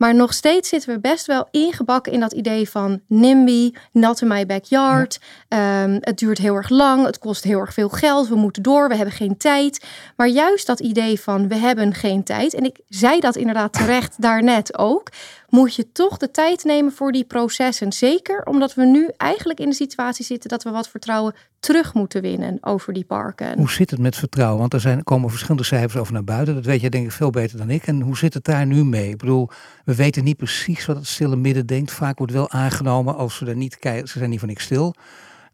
Maar 0.00 0.14
nog 0.14 0.34
steeds 0.34 0.68
zitten 0.68 0.94
we 0.94 1.00
best 1.00 1.26
wel 1.26 1.48
ingebakken 1.50 2.12
in 2.12 2.20
dat 2.20 2.32
idee 2.32 2.68
van 2.68 3.00
NIMBY, 3.06 3.72
not 3.92 4.20
in 4.20 4.28
my 4.28 4.46
backyard. 4.46 5.20
Ehm, 5.48 5.98
het 6.00 6.18
duurt 6.18 6.38
heel 6.38 6.54
erg 6.54 6.68
lang, 6.68 7.06
het 7.06 7.18
kost 7.18 7.44
heel 7.44 7.58
erg 7.58 7.72
veel 7.72 7.88
geld, 7.88 8.28
we 8.28 8.34
moeten 8.34 8.62
door, 8.62 8.88
we 8.88 8.94
hebben 8.94 9.14
geen 9.14 9.36
tijd. 9.36 9.86
Maar 10.16 10.28
juist 10.28 10.66
dat 10.66 10.80
idee 10.80 11.20
van 11.20 11.48
we 11.48 11.54
hebben 11.54 11.94
geen 11.94 12.22
tijd, 12.22 12.54
en 12.54 12.64
ik 12.64 12.78
zei 12.88 13.20
dat 13.20 13.36
inderdaad 13.36 13.72
terecht 13.72 14.22
daarnet 14.22 14.78
ook, 14.78 15.08
moet 15.50 15.74
je 15.74 15.92
toch 15.92 16.16
de 16.16 16.30
tijd 16.30 16.64
nemen 16.64 16.92
voor 16.92 17.12
die 17.12 17.24
processen. 17.24 17.92
Zeker 17.92 18.42
omdat 18.44 18.74
we 18.74 18.84
nu 18.84 19.10
eigenlijk 19.16 19.60
in 19.60 19.68
de 19.68 19.74
situatie 19.74 20.24
zitten 20.24 20.50
dat 20.50 20.62
we 20.62 20.70
wat 20.70 20.88
vertrouwen 20.88 21.34
terug 21.60 21.94
moeten 21.94 22.22
winnen 22.22 22.58
over 22.60 22.92
die 22.92 23.04
parken. 23.04 23.58
Hoe 23.58 23.70
zit 23.70 23.90
het 23.90 24.00
met 24.00 24.16
vertrouwen? 24.16 24.58
Want 24.58 24.74
er 24.74 24.80
zijn, 24.80 25.04
komen 25.04 25.30
verschillende 25.30 25.64
cijfers 25.64 25.96
over 25.96 26.12
naar 26.12 26.24
buiten. 26.24 26.54
Dat 26.54 26.64
weet 26.64 26.80
jij 26.80 26.90
denk 26.90 27.04
ik 27.04 27.12
veel 27.12 27.30
beter 27.30 27.58
dan 27.58 27.70
ik. 27.70 27.86
En 27.86 28.00
hoe 28.00 28.16
zit 28.16 28.34
het 28.34 28.44
daar 28.44 28.66
nu 28.66 28.84
mee? 28.84 29.08
Ik 29.08 29.18
bedoel, 29.18 29.50
we 29.84 29.94
weten 29.94 30.24
niet 30.24 30.36
precies 30.36 30.86
wat 30.86 30.96
het 30.96 31.06
stille 31.06 31.36
midden 31.36 31.66
denkt. 31.66 31.92
Vaak 31.92 32.18
wordt 32.18 32.32
wel 32.32 32.50
aangenomen 32.50 33.16
als 33.16 33.36
ze 33.36 33.46
er 33.46 33.56
niet 33.56 33.78
kijken. 33.78 34.08
Ze 34.08 34.18
zijn 34.18 34.30
niet 34.30 34.38
van 34.38 34.48
niks 34.48 34.64
stil 34.64 34.94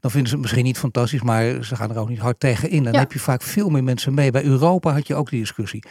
dan 0.00 0.10
vinden 0.10 0.28
ze 0.28 0.34
het 0.34 0.42
misschien 0.42 0.64
niet 0.64 0.78
fantastisch, 0.78 1.22
maar 1.22 1.64
ze 1.64 1.76
gaan 1.76 1.90
er 1.90 1.98
ook 1.98 2.08
niet 2.08 2.18
hard 2.18 2.40
tegen 2.40 2.70
in. 2.70 2.82
Dan 2.82 2.94
heb 2.94 3.12
je 3.12 3.18
vaak 3.18 3.42
veel 3.42 3.68
meer 3.68 3.84
mensen 3.84 4.14
mee. 4.14 4.30
Bij 4.30 4.44
Europa 4.44 4.92
had 4.92 5.06
je 5.06 5.14
ook 5.14 5.30
die 5.30 5.40
discussie. 5.40 5.84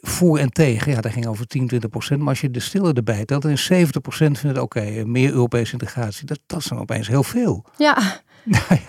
Voor 0.00 0.38
en 0.38 0.50
tegen, 0.50 0.92
ja, 0.92 1.00
dat 1.00 1.12
ging 1.12 1.26
over 1.26 1.46
10, 1.46 1.66
20 1.66 1.90
procent. 1.90 2.20
Maar 2.20 2.28
als 2.28 2.40
je 2.40 2.50
de 2.50 2.60
stille 2.60 2.92
erbij 2.92 3.24
telt, 3.24 3.42
dan 3.42 3.50
is 3.50 3.64
70 3.64 4.02
procent 4.02 4.38
vindt 4.38 4.56
het 4.56 4.64
oké. 4.64 5.04
meer 5.06 5.30
Europese 5.32 5.72
integratie, 5.72 6.26
dat, 6.26 6.38
dat 6.46 6.58
is 6.58 6.66
dan 6.66 6.78
opeens 6.78 7.08
heel 7.08 7.24
veel. 7.24 7.64
Ja. 7.76 8.22
Nou. 8.68 8.80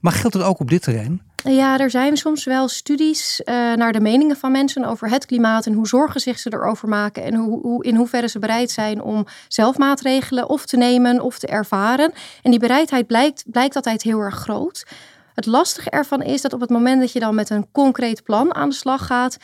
Maar 0.00 0.12
geldt 0.12 0.34
het 0.34 0.44
ook 0.44 0.60
op 0.60 0.68
dit 0.68 0.82
terrein? 0.82 1.22
Ja, 1.44 1.78
er 1.78 1.90
zijn 1.90 2.16
soms 2.16 2.44
wel 2.44 2.68
studies 2.68 3.40
uh, 3.44 3.54
naar 3.54 3.92
de 3.92 4.00
meningen 4.00 4.36
van 4.36 4.52
mensen 4.52 4.84
over 4.84 5.10
het 5.10 5.26
klimaat 5.26 5.66
en 5.66 5.72
hoe 5.72 5.88
zorgen 5.88 6.20
zich 6.20 6.38
ze 6.38 6.52
erover 6.52 6.88
maken 6.88 7.22
en 7.22 7.34
hoe, 7.34 7.60
hoe, 7.60 7.84
in 7.84 7.96
hoeverre 7.96 8.28
ze 8.28 8.38
bereid 8.38 8.70
zijn 8.70 9.02
om 9.02 9.26
zelf 9.48 9.78
maatregelen 9.78 10.48
of 10.48 10.66
te 10.66 10.76
nemen 10.76 11.20
of 11.20 11.38
te 11.38 11.46
ervaren. 11.46 12.12
En 12.42 12.50
die 12.50 12.60
bereidheid 12.60 13.06
blijkt, 13.06 13.44
blijkt 13.46 13.76
altijd 13.76 14.02
heel 14.02 14.20
erg 14.20 14.34
groot. 14.34 14.86
Het 15.34 15.46
lastige 15.46 15.90
ervan 15.90 16.22
is 16.22 16.40
dat 16.40 16.52
op 16.52 16.60
het 16.60 16.70
moment 16.70 17.00
dat 17.00 17.12
je 17.12 17.20
dan 17.20 17.34
met 17.34 17.50
een 17.50 17.66
concreet 17.72 18.22
plan 18.22 18.54
aan 18.54 18.68
de 18.68 18.74
slag 18.74 19.06
gaat, 19.06 19.36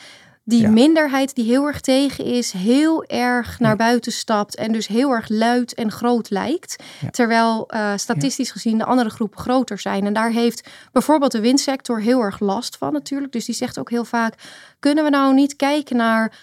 die 0.47 0.67
minderheid 0.67 1.35
die 1.35 1.45
heel 1.45 1.65
erg 1.65 1.81
tegen 1.81 2.25
is, 2.25 2.51
heel 2.51 3.03
erg 3.03 3.59
naar 3.59 3.75
buiten 3.75 4.11
stapt 4.11 4.55
en 4.55 4.71
dus 4.71 4.87
heel 4.87 5.11
erg 5.11 5.29
luid 5.29 5.73
en 5.73 5.91
groot 5.91 6.29
lijkt. 6.29 6.83
Terwijl 7.11 7.67
uh, 7.73 7.93
statistisch 7.95 8.51
gezien 8.51 8.77
de 8.77 8.85
andere 8.85 9.09
groepen 9.09 9.39
groter 9.39 9.79
zijn. 9.79 10.05
En 10.05 10.13
daar 10.13 10.31
heeft 10.31 10.69
bijvoorbeeld 10.91 11.31
de 11.31 11.39
windsector 11.39 12.01
heel 12.01 12.21
erg 12.21 12.39
last 12.39 12.77
van 12.77 12.93
natuurlijk. 12.93 13.31
Dus 13.31 13.45
die 13.45 13.55
zegt 13.55 13.79
ook 13.79 13.89
heel 13.89 14.05
vaak, 14.05 14.33
kunnen 14.79 15.03
we 15.03 15.09
nou 15.09 15.33
niet 15.33 15.55
kijken 15.55 15.95
naar 15.95 16.33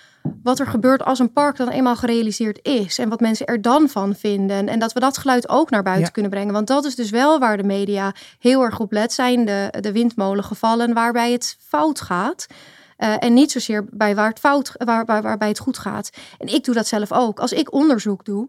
wat 0.43 0.59
er 0.59 0.67
gebeurt 0.67 1.05
als 1.05 1.19
een 1.19 1.33
park 1.33 1.57
dan 1.57 1.69
eenmaal 1.69 1.97
gerealiseerd 1.97 2.59
is. 2.63 2.99
En 2.99 3.09
wat 3.09 3.21
mensen 3.21 3.47
er 3.47 3.63
dan 3.63 3.89
van 3.89 4.15
vinden. 4.15 4.69
En 4.69 4.79
dat 4.79 4.93
we 4.93 5.01
dat 5.01 5.19
geluid 5.19 5.49
ook 5.49 5.71
naar 5.71 5.83
buiten 5.83 6.13
kunnen 6.13 6.31
brengen. 6.31 6.53
Want 6.53 6.67
dat 6.67 6.85
is 6.85 6.95
dus 6.95 7.11
wel 7.11 7.39
waar 7.39 7.57
de 7.57 7.63
media 7.63 8.13
heel 8.39 8.63
erg 8.63 8.81
op 8.81 8.93
let 8.93 9.13
zijn. 9.13 9.45
De, 9.45 9.69
de 9.81 9.93
windmolengevallen 9.93 10.95
waarbij 10.95 11.33
het 11.33 11.57
fout 11.61 12.01
gaat. 12.01 12.47
Uh, 13.05 13.15
en 13.19 13.35
niet 13.35 13.51
zozeer 13.51 13.85
bij 13.91 14.15
waar 14.15 14.29
het 14.29 14.39
fout, 14.39 14.73
waar, 14.77 15.05
waar, 15.05 15.23
waarbij 15.23 15.49
het 15.49 15.59
goed 15.59 15.79
gaat. 15.79 16.11
En 16.39 16.55
ik 16.55 16.65
doe 16.65 16.75
dat 16.75 16.87
zelf 16.87 17.13
ook. 17.13 17.41
Als 17.41 17.53
ik 17.53 17.73
onderzoek 17.73 18.25
doe, 18.25 18.49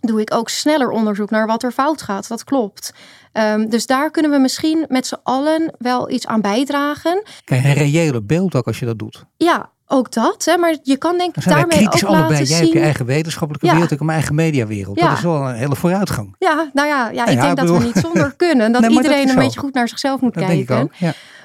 doe 0.00 0.20
ik 0.20 0.34
ook 0.34 0.48
sneller 0.48 0.90
onderzoek 0.90 1.30
naar 1.30 1.46
wat 1.46 1.62
er 1.62 1.72
fout 1.72 2.02
gaat. 2.02 2.28
Dat 2.28 2.44
klopt. 2.44 2.92
Um, 3.32 3.68
dus 3.68 3.86
daar 3.86 4.10
kunnen 4.10 4.30
we 4.30 4.38
misschien 4.38 4.84
met 4.88 5.06
z'n 5.06 5.18
allen 5.22 5.74
wel 5.78 6.10
iets 6.10 6.26
aan 6.26 6.40
bijdragen. 6.40 7.22
Krijg 7.44 7.62
je 7.62 7.68
een 7.68 7.74
reële 7.74 8.22
beeld 8.22 8.54
ook 8.54 8.66
als 8.66 8.78
je 8.78 8.86
dat 8.86 8.98
doet? 8.98 9.24
Ja, 9.36 9.70
ook 9.90 10.12
dat. 10.12 10.44
Hè? 10.44 10.56
Maar 10.56 10.76
je 10.82 10.96
kan 10.96 11.18
denk 11.18 11.36
ik 11.36 11.44
daarmee 11.44 11.78
kritisch 11.78 12.04
ook 12.04 12.08
allebei. 12.10 12.30
laten 12.30 12.46
Jij 12.46 12.56
zien... 12.56 12.64
hebt 12.64 12.72
je 12.78 12.80
eigen 12.80 13.06
wetenschappelijke 13.06 13.66
Ja. 13.66 13.72
wereld, 13.72 13.90
ik 13.90 13.98
heb 13.98 14.06
mijn 14.06 14.18
eigen 14.18 14.36
mediawereld. 14.36 14.98
Ja. 14.98 15.08
Dat 15.08 15.16
is 15.16 15.22
wel 15.22 15.48
een 15.48 15.54
hele 15.54 15.76
vooruitgang. 15.76 16.34
Ja, 16.38 16.70
nou 16.72 16.88
ja, 16.88 17.08
ja 17.10 17.26
ik 17.26 17.34
ja, 17.34 17.42
denk 17.42 17.56
dat 17.56 17.78
we 17.78 17.84
niet 17.84 17.96
zonder 17.96 18.34
kunnen. 18.46 18.72
Dat 18.72 18.80
Nee, 18.80 18.90
maar 18.90 19.02
dat 19.02 19.12
iedereen 19.12 19.28
een 19.36 19.44
beetje 19.44 19.60
goed 19.60 19.74
naar 19.74 19.88
zichzelf 19.88 20.20
moet 20.20 20.34
Dat 20.34 20.44
kijken. 20.44 20.90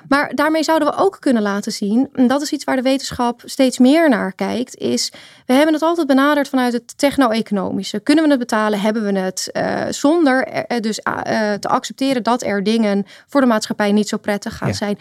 Maar 0.08 0.32
daarmee 0.36 0.64
zouden 0.64 0.88
we 0.88 0.98
ook 0.98 1.18
kunnen 1.20 1.42
laten 1.44 1.72
zien, 1.72 2.10
en 2.14 2.28
dat 2.28 2.42
is 2.42 2.52
iets 2.52 2.64
waar 2.64 2.76
de 2.76 2.82
wetenschap 2.82 3.42
steeds 3.46 3.80
meer 3.80 4.10
naar 4.10 4.34
kijkt, 4.34 4.76
is 4.78 5.12
we 5.46 5.54
hebben 5.54 5.74
het 5.74 5.84
altijd 5.84 6.08
benaderd 6.08 6.50
vanuit 6.50 6.74
het 6.74 6.98
techno-economische. 6.98 8.00
Kunnen 8.00 8.24
we 8.24 8.30
het 8.30 8.40
betalen? 8.40 8.80
Hebben 8.82 9.04
we 9.04 9.20
het? 9.20 9.50
Eh, 9.52 9.82
zonder 9.90 10.48
er- 10.48 10.66
eh, 10.66 10.80
dus 10.80 11.00
eh, 11.00 11.54
te 11.54 11.68
accepteren 11.68 12.24
dat 12.24 12.44
er 12.44 12.64
dingen 12.64 13.06
voor 13.28 13.42
de 13.42 13.48
maatschappij 13.48 13.92
niet 13.92 14.08
zo 14.10 14.18
prettig 14.18 14.58
gaan 14.58 14.74
zijn. 14.74 14.98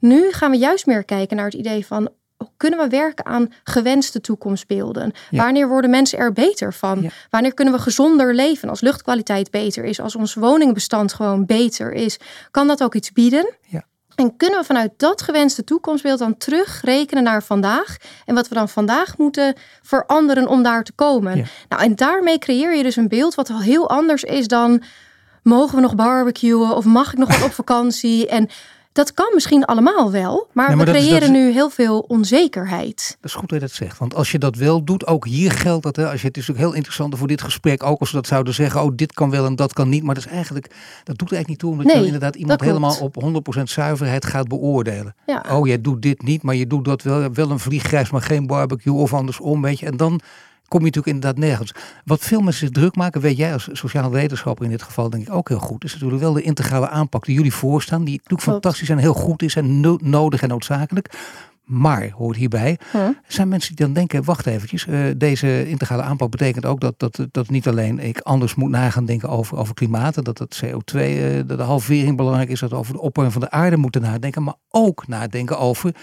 Nu 0.00 0.32
gaan 0.32 0.50
we 0.50 0.56
juist 0.56 0.86
meer 0.86 1.04
kijken 1.04 1.36
naar 1.36 1.44
het 1.44 1.54
idee 1.54 1.86
van 1.86 2.08
kunnen 2.56 2.78
we 2.78 2.88
werken 2.88 3.26
aan 3.26 3.52
gewenste 3.64 4.20
toekomstbeelden? 4.20 5.12
Ja. 5.30 5.42
Wanneer 5.42 5.68
worden 5.68 5.90
mensen 5.90 6.18
er 6.18 6.32
beter 6.32 6.74
van? 6.74 7.02
Ja. 7.02 7.10
Wanneer 7.30 7.54
kunnen 7.54 7.74
we 7.74 7.80
gezonder 7.80 8.34
leven? 8.34 8.68
Als 8.68 8.80
luchtkwaliteit 8.80 9.50
beter 9.50 9.84
is, 9.84 10.00
als 10.00 10.16
ons 10.16 10.34
woningbestand 10.34 11.12
gewoon 11.12 11.46
beter 11.46 11.92
is, 11.92 12.18
kan 12.50 12.66
dat 12.66 12.82
ook 12.82 12.94
iets 12.94 13.12
bieden? 13.12 13.54
Ja. 13.66 13.84
En 14.14 14.36
kunnen 14.36 14.58
we 14.58 14.64
vanuit 14.64 14.92
dat 14.96 15.22
gewenste 15.22 15.64
toekomstbeeld 15.64 16.18
dan 16.18 16.36
terugrekenen 16.36 17.22
naar 17.22 17.42
vandaag 17.42 17.96
en 18.24 18.34
wat 18.34 18.48
we 18.48 18.54
dan 18.54 18.68
vandaag 18.68 19.18
moeten 19.18 19.54
veranderen 19.82 20.48
om 20.48 20.62
daar 20.62 20.84
te 20.84 20.92
komen? 20.92 21.46
Nou, 21.68 21.82
en 21.82 21.96
daarmee 21.96 22.38
creëer 22.38 22.76
je 22.76 22.82
dus 22.82 22.96
een 22.96 23.08
beeld 23.08 23.34
wat 23.34 23.50
al 23.50 23.60
heel 23.60 23.88
anders 23.88 24.24
is 24.24 24.48
dan 24.48 24.82
mogen 25.42 25.74
we 25.74 25.80
nog 25.80 25.94
barbecuen 25.94 26.76
of 26.76 26.84
mag 26.84 27.12
ik 27.12 27.18
nog 27.18 27.28
wat 27.28 27.44
op 27.44 27.52
vakantie? 27.52 28.26
En 28.26 28.48
dat 28.98 29.14
kan 29.14 29.30
misschien 29.34 29.64
allemaal 29.64 30.10
wel, 30.10 30.48
maar, 30.52 30.66
Nee, 30.66 30.76
maar 30.76 30.86
we 30.86 30.92
creëren 30.92 31.22
is- 31.22 31.28
nu 31.28 31.52
heel 31.52 31.70
veel 31.70 31.98
onzekerheid. 31.98 33.16
Dat 33.20 33.30
is 33.30 33.36
goed 33.36 33.48
dat 33.48 33.60
je 33.60 33.66
dat 33.66 33.74
zegt. 33.74 33.98
Want 33.98 34.14
als 34.14 34.30
je 34.30 34.38
dat 34.38 34.56
wel 34.56 34.84
doet, 34.84 35.06
ook 35.06 35.26
hier 35.26 35.50
geldt 35.52 35.82
dat. 35.82 35.96
Hè, 35.96 36.10
als 36.10 36.20
je, 36.20 36.26
het 36.26 36.36
is 36.36 36.50
ook 36.50 36.56
heel 36.56 36.72
interessant 36.72 37.18
voor 37.18 37.26
dit 37.28 37.42
gesprek. 37.42 37.82
Ook 37.82 38.00
als 38.00 38.10
we 38.10 38.16
dat 38.16 38.26
zouden 38.26 38.54
zeggen. 38.54 38.82
Oh, 38.82 38.92
dit 38.94 39.12
kan 39.12 39.30
wel 39.30 39.46
en 39.46 39.56
dat 39.56 39.72
kan 39.72 39.88
niet. 39.88 40.02
Maar 40.02 40.14
dat 40.14 40.24
is 40.24 40.30
eigenlijk. 40.30 40.66
Dat 41.04 41.18
doet 41.18 41.32
eigenlijk 41.32 41.48
niet 41.48 41.58
toe. 41.58 41.70
Omdat 41.70 41.86
Nee, 41.86 41.98
je 41.98 42.04
inderdaad 42.04 42.36
iemand 42.36 42.60
helemaal 42.60 42.96
op 43.00 43.14
100% 43.22 43.70
zuiverheid 43.70 44.24
gaat 44.26 44.48
beoordelen. 44.48 45.14
Ja. 45.26 45.44
Oh, 45.50 45.66
jij 45.66 45.80
doet 45.80 46.02
dit 46.02 46.22
niet. 46.22 46.42
Maar 46.42 46.54
je 46.54 46.66
doet 46.66 46.84
dat 46.84 47.02
wel. 47.02 47.32
Wel 47.32 47.50
een 47.50 47.58
vliegreis, 47.58 48.10
maar 48.10 48.22
geen 48.22 48.46
barbecue. 48.46 48.94
Of 48.94 49.14
andersom. 49.14 49.62
Weet 49.62 49.78
je. 49.78 49.86
En 49.86 49.96
dan 49.96 50.20
kom 50.68 50.80
je 50.80 50.86
natuurlijk 50.86 51.14
inderdaad 51.14 51.38
nergens. 51.44 51.72
Wat 52.04 52.20
veel 52.20 52.40
mensen 52.40 52.66
zich 52.66 52.74
druk 52.76 52.96
maken, 52.96 53.20
weet 53.20 53.36
jij 53.36 53.52
als 53.52 53.68
sociaal 53.72 54.10
wetenschapper 54.10 54.64
in 54.64 54.70
dit 54.70 54.82
geval 54.82 55.10
denk 55.10 55.26
ik 55.26 55.34
ook 55.34 55.48
heel 55.48 55.58
goed, 55.58 55.84
is 55.84 55.92
natuurlijk 55.92 56.20
wel 56.20 56.32
de 56.32 56.42
integrale 56.42 56.88
aanpak 56.88 57.24
die 57.24 57.34
jullie 57.34 57.52
voorstaan, 57.54 58.04
die 58.04 58.14
natuurlijk 58.16 58.42
Klopt. 58.42 58.62
fantastisch 58.64 58.88
en 58.88 58.98
heel 58.98 59.14
goed 59.14 59.42
is 59.42 59.56
en 59.56 59.80
no- 59.80 59.98
nodig 60.02 60.42
en 60.42 60.48
noodzakelijk. 60.48 61.12
Maar, 61.64 62.10
hoort 62.16 62.36
hierbij, 62.36 62.78
Hm. 62.90 62.98
zijn 63.26 63.48
mensen 63.48 63.76
die 63.76 63.84
dan 63.84 63.94
denken, 63.94 64.24
wacht 64.24 64.46
eventjes, 64.46 64.86
eh, 64.86 65.00
deze 65.16 65.68
integrale 65.68 66.02
aanpak 66.02 66.30
betekent 66.30 66.66
ook 66.66 66.80
dat, 66.80 66.94
dat, 66.98 67.26
dat 67.30 67.48
niet 67.50 67.68
alleen 67.68 67.98
ik 67.98 68.20
anders 68.20 68.54
moet 68.54 68.70
nagaan 68.70 69.04
denken 69.04 69.28
over, 69.28 69.56
over 69.58 69.74
klimaat, 69.74 70.16
en 70.16 70.24
dat 70.24 70.38
het 70.38 70.62
CO2, 70.64 71.00
eh, 71.00 71.42
dat 71.46 71.58
de 71.58 71.64
halvering 71.64 72.16
belangrijk 72.16 72.48
is, 72.50 72.60
dat 72.60 72.70
we 72.70 72.76
over 72.76 72.92
de 72.92 73.00
opwarming 73.00 73.36
van 73.38 73.42
de 73.42 73.50
aarde 73.50 73.76
moeten 73.76 74.00
nadenken, 74.02 74.42
maar 74.42 74.54
ook 74.70 75.06
nadenken 75.06 75.58
over 75.58 75.94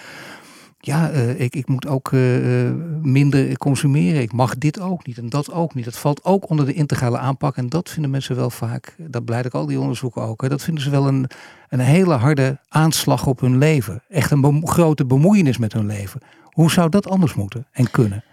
ja, 0.86 1.12
uh, 1.12 1.40
ik, 1.40 1.56
ik 1.56 1.68
moet 1.68 1.88
ook 1.88 2.12
uh, 2.12 2.72
minder 3.02 3.58
consumeren. 3.58 4.22
Ik 4.22 4.32
mag 4.32 4.58
dit 4.58 4.80
ook 4.80 5.06
niet 5.06 5.18
en 5.18 5.30
dat 5.30 5.52
ook 5.52 5.74
niet. 5.76 5.86
Dat 5.86 5.98
valt 5.98 6.24
ook 6.24 6.50
onder 6.50 6.66
de 6.66 6.74
integrale 6.74 7.18
aanpak. 7.18 7.58
En 7.58 7.70
dat 7.70 7.90
vinden 7.90 8.12
mensen 8.12 8.36
wel 8.36 8.50
vaak, 8.50 8.96
dat 8.98 9.26
blijkt 9.26 9.46
ook 9.46 9.54
al 9.54 9.66
die 9.66 9.80
onderzoeken 9.80 10.22
ook. 10.22 10.42
Hè, 10.42 10.50
dat 10.50 10.64
vinden 10.64 10.84
ze 10.84 10.90
wel 10.90 11.08
een, 11.08 11.30
een 11.70 11.80
hele 11.80 12.14
harde 12.14 12.60
aanslag 12.68 13.28
op 13.28 13.40
hun 13.40 13.58
leven. 13.58 14.04
Echt 14.10 14.32
een 14.32 14.68
grote 14.68 15.06
bemoeienis 15.06 15.58
met 15.58 15.74
hun 15.74 15.86
leven. 15.86 16.22
Hoe 16.44 16.72
zou 16.72 16.90
dat 16.90 17.08
anders 17.08 17.34
moeten 17.34 17.68
en 17.72 17.92
kunnen? 17.92 18.24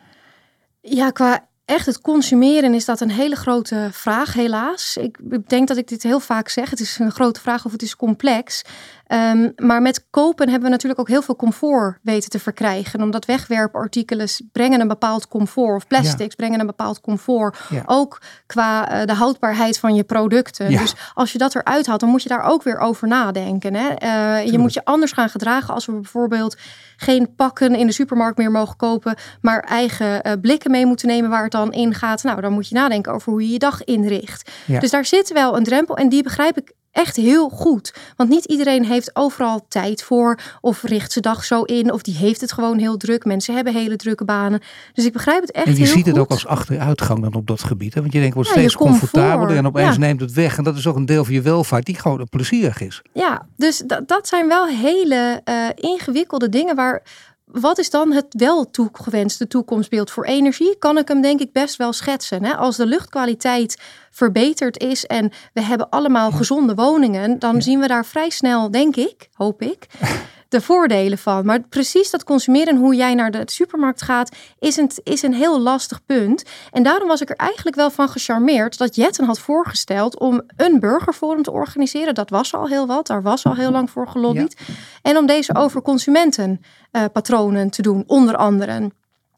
Ja, 0.81 1.11
qua 1.11 1.47
echt 1.65 1.87
het 1.87 2.01
consumeren 2.01 2.75
is 2.75 2.85
dat 2.85 3.01
een 3.01 3.11
hele 3.11 3.37
grote 3.37 3.89
vraag, 3.93 4.33
helaas. 4.33 4.97
Ik 4.97 5.19
denk 5.49 5.69
dat 5.69 5.77
ik 5.77 5.89
dit 5.89 6.03
heel 6.03 6.21
vaak 6.21 6.49
zeg. 6.49 6.71
Het 6.71 6.81
is 6.81 6.99
een 6.99 7.11
grote 7.11 7.41
vraag 7.41 7.65
of 7.65 7.73
het 7.73 7.83
is 7.83 7.97
complex. 7.97 8.65
Um, 9.13 9.53
maar 9.57 9.83
met 9.83 10.07
kopen 10.11 10.49
hebben 10.49 10.65
we 10.65 10.75
natuurlijk 10.75 11.01
ook 11.01 11.09
heel 11.09 11.23
veel 11.23 11.37
comfort 11.37 11.99
weten 12.03 12.31
te 12.31 12.39
verkrijgen. 12.39 13.03
Omdat 13.03 13.25
wegwerpartikelen 13.25 14.29
brengen 14.53 14.81
een 14.81 14.89
bepaald 14.89 15.29
comfort. 15.29 15.77
Of 15.77 15.87
plastics 15.87 16.35
brengen 16.35 16.61
een 16.61 16.67
bepaald 16.67 17.01
comfort. 17.01 17.59
Ook 17.87 18.21
qua 18.47 19.01
uh, 19.01 19.07
de 19.07 19.15
houdbaarheid 19.15 19.79
van 19.79 19.95
je 19.95 20.05
producten. 20.05 20.71
Ja. 20.71 20.79
Dus 20.79 20.95
als 21.15 21.33
je 21.33 21.39
dat 21.39 21.55
eruit 21.55 21.87
haalt, 21.87 22.01
dan 22.01 22.09
moet 22.09 22.23
je 22.23 22.29
daar 22.29 22.43
ook 22.43 22.63
weer 22.63 22.79
over 22.79 23.09
nadenken. 23.09 23.75
Hè? 23.75 23.89
Uh, 23.89 24.51
je 24.51 24.59
moet 24.59 24.73
je 24.73 24.85
anders 24.85 25.13
gaan 25.13 25.29
gedragen 25.29 25.75
als 25.75 25.87
we 25.87 25.93
bijvoorbeeld 25.93 26.57
geen 26.97 27.35
pakken 27.35 27.75
in 27.75 27.87
de 27.87 27.93
supermarkt 27.93 28.39
meer 28.39 28.51
mogen 28.51 28.77
kopen. 28.77 29.15
Maar 29.41 29.61
eigen 29.61 30.27
uh, 30.27 30.33
blikken 30.41 30.71
mee 30.71 30.87
moeten 30.87 31.09
nemen 31.09 31.31
waar 31.31 31.43
het 31.43 31.53
dan 31.53 31.73
in 31.73 31.95
gaat. 31.95 32.23
Nou, 32.23 32.41
dan 32.41 32.53
moet 32.53 32.69
je 32.69 32.75
nadenken 32.75 33.13
over 33.13 33.33
hoe 33.33 33.43
je 33.43 33.53
je 33.53 33.59
dag 33.59 33.85
inricht. 33.85 34.51
Dus 34.67 34.91
daar 34.91 35.05
zit 35.05 35.33
wel 35.33 35.57
een 35.57 35.65
drempel. 35.65 35.97
En 35.97 36.09
die 36.09 36.23
begrijp 36.23 36.59
ik 36.59 36.73
echt 36.93 37.17
heel 37.17 37.49
goed. 37.49 37.95
Want 38.17 38.31
niet 38.31 38.45
iedereen 38.45 38.85
heeft 38.85 39.17
overal 39.17 39.67
tijd 39.69 40.03
voor. 40.03 40.39
Of 40.61 40.83
richt 40.83 41.13
zijn 41.13 41.25
dag 41.25 41.45
zo 41.45 41.63
in. 41.63 41.93
Of 41.93 42.03
die 42.03 42.17
heeft 42.17 42.41
het 42.41 42.53
gewoon 42.53 42.79
heel 42.79 42.97
druk. 42.97 43.25
Mensen 43.25 43.55
hebben 43.55 43.75
hele 43.75 43.97
drukke 43.97 44.25
banen. 44.25 44.61
Dus 44.93 45.05
ik 45.05 45.13
begrijp 45.13 45.41
het 45.41 45.51
echt 45.51 45.65
heel 45.65 45.75
goed. 45.75 45.83
En 45.83 45.89
je 45.89 45.97
ziet 45.97 46.07
het 46.07 46.19
ook 46.19 46.31
als 46.31 46.47
achteruitgang 46.47 47.23
dan 47.23 47.35
op 47.35 47.47
dat 47.47 47.63
gebied. 47.63 47.95
Hè? 47.95 48.01
Want 48.01 48.13
je 48.13 48.19
denkt, 48.19 48.35
wordt 48.35 48.49
ja, 48.49 48.55
steeds 48.55 48.77
comfortabeler. 48.77 49.57
En 49.57 49.67
opeens 49.67 49.95
ja. 49.95 50.01
neemt 50.01 50.21
het 50.21 50.33
weg. 50.33 50.59
En 50.59 50.65
dat 50.65 50.77
is 50.77 50.87
ook 50.87 50.97
een 50.97 51.07
deel 51.07 51.25
van 51.25 51.35
je 51.35 51.43
welvaart 51.43 51.87
die 51.87 51.95
gewoon 51.95 52.29
plezierig 52.31 52.81
is. 52.81 53.03
Ja, 53.13 53.47
dus 53.57 53.83
dat 54.07 54.29
zijn 54.29 54.49
wel 54.49 54.67
hele 54.67 55.41
uh, 55.45 55.69
ingewikkelde 55.75 56.49
dingen 56.49 56.77
waar 56.77 57.03
wat 57.53 57.79
is 57.79 57.91
dan 57.91 58.13
het 58.13 58.27
wel 58.29 58.71
toegewenste 58.71 59.47
toekomstbeeld 59.47 60.11
voor 60.11 60.25
energie? 60.25 60.79
Kan 60.79 60.99
ik 60.99 61.09
hem 61.09 61.21
denk 61.21 61.41
ik 61.41 61.53
best 61.53 61.77
wel 61.77 61.93
schetsen. 61.93 62.45
Hè? 62.45 62.57
Als 62.57 62.77
de 62.77 62.87
luchtkwaliteit 62.87 63.81
verbeterd 64.11 64.79
is 64.79 65.07
en 65.07 65.31
we 65.53 65.63
hebben 65.63 65.89
allemaal 65.89 66.31
gezonde 66.31 66.75
woningen, 66.75 67.39
dan 67.39 67.63
zien 67.63 67.81
we 67.81 67.87
daar 67.87 68.07
vrij 68.07 68.31
snel, 68.31 68.71
denk 68.71 68.97
ik, 68.97 69.29
hoop 69.33 69.63
ik, 69.63 69.87
de 70.53 70.61
voordelen 70.61 71.19
van. 71.19 71.47
Maar 71.47 71.61
precies 71.61 72.11
dat 72.11 72.25
consumeren, 72.25 72.77
hoe 72.77 72.95
jij 72.95 73.15
naar 73.15 73.31
de 73.31 73.43
supermarkt 73.45 74.03
gaat, 74.03 74.37
is 74.59 74.77
een, 74.77 74.91
is 75.03 75.23
een 75.23 75.35
heel 75.35 75.61
lastig 75.61 76.05
punt. 76.05 76.43
En 76.71 76.83
daarom 76.83 77.09
was 77.09 77.21
ik 77.21 77.31
er 77.31 77.37
eigenlijk 77.37 77.77
wel 77.77 77.91
van 77.91 78.09
gecharmeerd 78.09 78.79
dat 78.79 78.95
Jetten 78.95 79.25
had 79.25 79.39
voorgesteld 79.39 80.19
om 80.19 80.43
een 80.57 80.81
burgerforum 80.81 81.43
te 81.43 81.51
organiseren. 81.51 82.15
Dat 82.15 82.31
was 82.31 82.55
al 82.55 82.69
heel 82.69 82.87
wat, 82.87 83.07
daar 83.07 83.23
was 83.23 83.45
al 83.45 83.55
heel 83.55 83.71
lang 83.71 83.91
voor 83.91 84.09
gelobbyd. 84.09 84.57
En 85.03 85.17
om 85.17 85.27
deze 85.27 85.55
over 85.55 85.83
consumentenpatronen 85.83 87.65
uh, 87.65 87.71
te 87.71 87.83
doen, 87.83 88.05
onder 88.07 88.37
andere. 88.37 88.91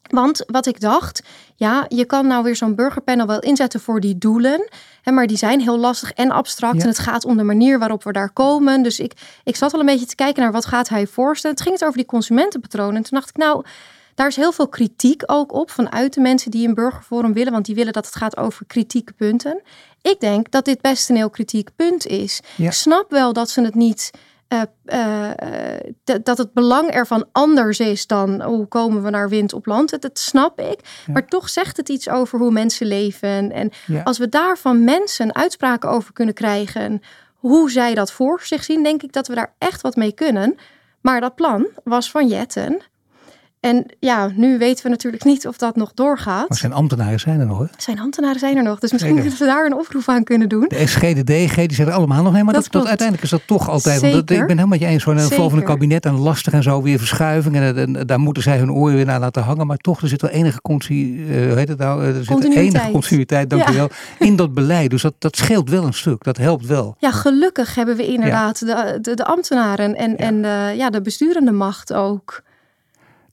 Want 0.09 0.43
wat 0.47 0.65
ik 0.65 0.79
dacht, 0.79 1.23
ja, 1.55 1.85
je 1.87 2.05
kan 2.05 2.27
nou 2.27 2.43
weer 2.43 2.55
zo'n 2.55 2.75
burgerpanel 2.75 3.27
wel 3.27 3.39
inzetten 3.39 3.79
voor 3.79 3.99
die 3.99 4.17
doelen. 4.17 4.69
Hè, 5.01 5.11
maar 5.11 5.27
die 5.27 5.37
zijn 5.37 5.61
heel 5.61 5.77
lastig 5.77 6.11
en 6.11 6.31
abstract. 6.31 6.81
En 6.81 6.87
het 6.87 6.99
gaat 6.99 7.25
om 7.25 7.37
de 7.37 7.43
manier 7.43 7.79
waarop 7.79 8.03
we 8.03 8.11
daar 8.11 8.29
komen. 8.29 8.83
Dus 8.83 8.99
ik, 8.99 9.13
ik 9.43 9.55
zat 9.55 9.73
al 9.73 9.79
een 9.79 9.85
beetje 9.85 10.05
te 10.05 10.15
kijken 10.15 10.43
naar 10.43 10.51
wat 10.51 10.65
gaat 10.65 10.89
hij 10.89 11.07
voorstellen. 11.07 11.55
Het 11.55 11.65
ging 11.65 11.79
het 11.79 11.87
over 11.87 11.97
die 11.97 12.07
consumentenpatronen. 12.07 12.95
En 12.95 13.03
toen 13.03 13.19
dacht 13.19 13.29
ik, 13.29 13.37
nou, 13.37 13.65
daar 14.15 14.27
is 14.27 14.35
heel 14.35 14.51
veel 14.51 14.67
kritiek 14.67 15.23
ook 15.25 15.53
op 15.53 15.71
vanuit 15.71 16.13
de 16.13 16.21
mensen 16.21 16.51
die 16.51 16.67
een 16.67 16.73
burgerforum 16.73 17.33
willen. 17.33 17.51
Want 17.51 17.65
die 17.65 17.75
willen 17.75 17.93
dat 17.93 18.05
het 18.05 18.15
gaat 18.15 18.37
over 18.37 18.65
kritieke 18.65 19.13
punten. 19.13 19.61
Ik 20.01 20.19
denk 20.19 20.51
dat 20.51 20.65
dit 20.65 20.81
best 20.81 21.09
een 21.09 21.15
heel 21.15 21.29
kritiek 21.29 21.69
punt 21.75 22.07
is. 22.07 22.41
Ik 22.57 22.71
snap 22.71 23.11
wel 23.11 23.33
dat 23.33 23.49
ze 23.49 23.61
het 23.61 23.75
niet 23.75 24.11
uh, 24.49 24.61
uh, 24.85 26.19
dat 26.23 26.37
het 26.37 26.53
belang 26.53 26.89
ervan 26.89 27.25
anders 27.31 27.79
is 27.79 28.07
dan 28.07 28.41
hoe 28.41 28.65
komen 28.65 29.03
we 29.03 29.09
naar 29.09 29.29
wind 29.29 29.53
op 29.53 29.65
land. 29.65 29.89
Dat, 29.89 30.01
dat 30.01 30.19
snap 30.19 30.59
ik. 30.59 30.79
Ja. 31.05 31.13
Maar 31.13 31.27
toch 31.27 31.49
zegt 31.49 31.77
het 31.77 31.89
iets 31.89 32.09
over 32.09 32.39
hoe 32.39 32.51
mensen 32.51 32.87
leven. 32.87 33.51
En 33.51 33.71
ja. 33.85 34.01
als 34.01 34.17
we 34.17 34.29
daar 34.29 34.57
van 34.57 34.83
mensen 34.83 35.35
uitspraken 35.35 35.89
over 35.89 36.13
kunnen 36.13 36.33
krijgen, 36.33 37.01
hoe 37.35 37.71
zij 37.71 37.93
dat 37.93 38.11
voor 38.11 38.41
zich 38.43 38.63
zien, 38.63 38.83
denk 38.83 39.03
ik 39.03 39.13
dat 39.13 39.27
we 39.27 39.35
daar 39.35 39.53
echt 39.57 39.81
wat 39.81 39.95
mee 39.95 40.11
kunnen. 40.13 40.55
Maar 41.01 41.21
dat 41.21 41.35
plan 41.35 41.67
was 41.83 42.11
van 42.11 42.27
Jetten. 42.27 42.81
En 43.65 43.85
ja, 43.99 44.31
nu 44.35 44.57
weten 44.57 44.83
we 44.83 44.89
natuurlijk 44.89 45.23
niet 45.23 45.47
of 45.47 45.57
dat 45.57 45.75
nog 45.75 45.91
doorgaat. 45.93 46.49
Maar 46.49 46.57
zijn 46.57 46.73
ambtenaren 46.73 47.19
zijn 47.19 47.39
er 47.39 47.45
nog, 47.45 47.59
hè? 47.59 47.65
Zijn 47.77 47.99
ambtenaren 47.99 48.39
zijn 48.39 48.57
er 48.57 48.63
nog. 48.63 48.79
Dus 48.79 48.91
misschien 48.91 49.15
dat 49.15 49.37
we 49.37 49.45
daar 49.45 49.65
een 49.65 49.73
oproep 49.73 50.03
aan 50.05 50.23
kunnen 50.23 50.49
doen. 50.49 50.65
De 50.67 50.87
SG, 50.87 50.99
de 50.99 51.23
DG, 51.23 51.55
die 51.55 51.73
zijn 51.73 51.87
er 51.87 51.93
allemaal 51.93 52.23
nog. 52.23 52.33
Nee, 52.33 52.43
maar 52.43 52.53
dat, 52.53 52.67
dat, 52.71 52.87
uiteindelijk 52.87 53.23
is 53.23 53.29
dat 53.29 53.41
toch 53.47 53.69
altijd. 53.69 54.01
Want 54.01 54.13
dat, 54.13 54.21
ik 54.21 54.27
ben 54.27 54.47
helemaal 54.47 54.67
met 54.67 54.79
je 54.79 54.85
eens. 54.85 55.03
Zo'n 55.03 55.19
volgende 55.19 55.63
kabinet 55.63 56.05
en 56.05 56.17
lastig 56.17 56.53
en 56.53 56.63
zo 56.63 56.81
weer 56.81 56.97
verschuiving. 56.97 57.55
En, 57.55 57.77
en, 57.77 58.07
daar 58.07 58.19
moeten 58.19 58.43
zij 58.43 58.57
hun 58.57 58.71
oren 58.71 58.95
weer 58.95 59.05
naar 59.05 59.19
laten 59.19 59.43
hangen. 59.43 59.67
Maar 59.67 59.77
toch, 59.77 60.01
er 60.01 60.07
zit 60.07 60.21
wel 60.21 60.31
enige, 60.31 60.59
uh, 60.89 61.53
heet 61.53 61.67
het 61.67 61.77
nou? 61.77 62.03
er 62.03 62.23
zit 62.23 62.55
enige 62.55 62.91
continuïteit, 62.91 63.49
dankjewel, 63.49 63.89
ja. 64.19 64.25
in 64.25 64.35
dat 64.35 64.53
beleid. 64.53 64.89
Dus 64.89 65.01
dat, 65.01 65.13
dat 65.19 65.35
scheelt 65.35 65.69
wel 65.69 65.83
een 65.83 65.93
stuk. 65.93 66.23
Dat 66.23 66.37
helpt 66.37 66.65
wel. 66.65 66.95
Ja, 66.99 67.11
gelukkig 67.11 67.75
hebben 67.75 67.95
we 67.95 68.05
inderdaad 68.05 68.63
ja. 68.65 68.83
de, 68.83 69.01
de, 69.01 69.13
de, 69.13 69.25
ambtenaren 69.25 69.95
en, 69.95 70.11
ja. 70.11 70.17
en 70.17 70.41
de, 70.41 70.73
ja, 70.77 70.89
de 70.89 71.01
besturende 71.01 71.51
macht 71.51 71.93
ook 71.93 72.43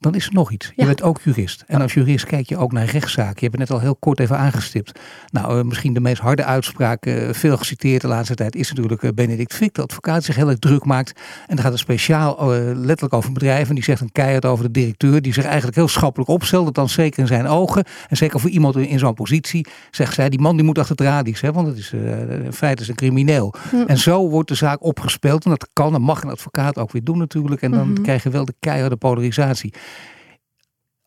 dan 0.02 0.14
is 0.14 0.26
er 0.26 0.32
nog 0.32 0.50
iets. 0.50 0.66
Je 0.66 0.72
ja. 0.76 0.86
bent 0.86 1.02
ook 1.02 1.20
jurist. 1.24 1.64
En 1.66 1.80
als 1.80 1.94
jurist 1.94 2.24
kijk 2.24 2.48
je 2.48 2.56
ook 2.56 2.72
naar 2.72 2.84
rechtszaken. 2.84 3.34
Je 3.34 3.46
hebt 3.46 3.58
het 3.58 3.68
net 3.68 3.70
al 3.70 3.80
heel 3.80 3.96
kort 3.96 4.20
even 4.20 4.38
aangestipt. 4.38 5.00
Nou, 5.30 5.58
uh, 5.58 5.64
misschien 5.64 5.92
de 5.92 6.00
meest 6.00 6.20
harde 6.20 6.44
uitspraak, 6.44 7.06
uh, 7.06 7.32
veel 7.32 7.56
geciteerd 7.56 8.00
de 8.00 8.08
laatste 8.08 8.34
tijd, 8.34 8.56
is 8.56 8.68
natuurlijk 8.68 9.02
uh, 9.02 9.10
Benedict 9.14 9.54
Fick, 9.54 9.74
de 9.74 9.82
advocaat 9.82 10.14
die 10.14 10.24
zich 10.24 10.36
heel 10.36 10.48
erg 10.48 10.58
druk 10.58 10.84
maakt. 10.84 11.20
En 11.46 11.54
dan 11.54 11.64
gaat 11.64 11.72
het 11.72 11.80
speciaal 11.80 12.50
letterlijk 12.74 13.14
over 13.14 13.32
bedrijven. 13.32 13.74
Die 13.74 13.84
zegt 13.84 14.00
een 14.00 14.12
keihard 14.12 14.44
over 14.44 14.64
de 14.64 14.70
directeur, 14.70 15.22
die 15.22 15.32
zich 15.32 15.44
eigenlijk 15.44 15.76
heel 15.76 15.88
schappelijk 15.88 16.30
opstelt. 16.30 16.74
Dan 16.74 16.88
zeker 16.88 17.20
in 17.20 17.26
zijn 17.26 17.46
ogen. 17.46 17.84
En 18.08 18.16
zeker 18.16 18.40
voor 18.40 18.50
iemand 18.50 18.76
in 18.76 18.98
zo'n 18.98 19.14
positie, 19.14 19.66
zegt 19.90 20.14
zij, 20.14 20.28
die 20.28 20.40
man 20.40 20.56
die 20.56 20.64
moet 20.64 20.78
achter 20.78 20.96
radies. 21.04 21.40
Hè, 21.40 21.52
want 21.52 21.66
het 21.66 21.76
is, 21.76 21.92
in 21.92 22.52
feite 22.52 22.82
is 22.82 22.88
een 22.88 22.94
crimineel. 22.94 23.54
Hm. 23.70 23.76
En 23.86 23.98
zo 23.98 24.28
wordt 24.28 24.48
de 24.48 24.54
zaak 24.54 24.84
opgespeeld. 24.84 25.44
En 25.44 25.50
dat 25.50 25.68
kan 25.72 25.94
en 25.94 26.02
mag 26.02 26.22
een 26.22 26.30
advocaat 26.30 26.78
ook 26.78 26.92
weer 26.92 27.04
doen 27.04 27.18
natuurlijk. 27.18 27.62
En 27.62 27.70
dan 27.70 27.88
mm 27.88 27.94
-hmm. 27.94 28.02
krijg 28.02 28.22
je 28.22 28.30
wel 28.30 28.44
de 28.44 28.54
keiharde 28.60 28.96
polarisatie 28.96 29.72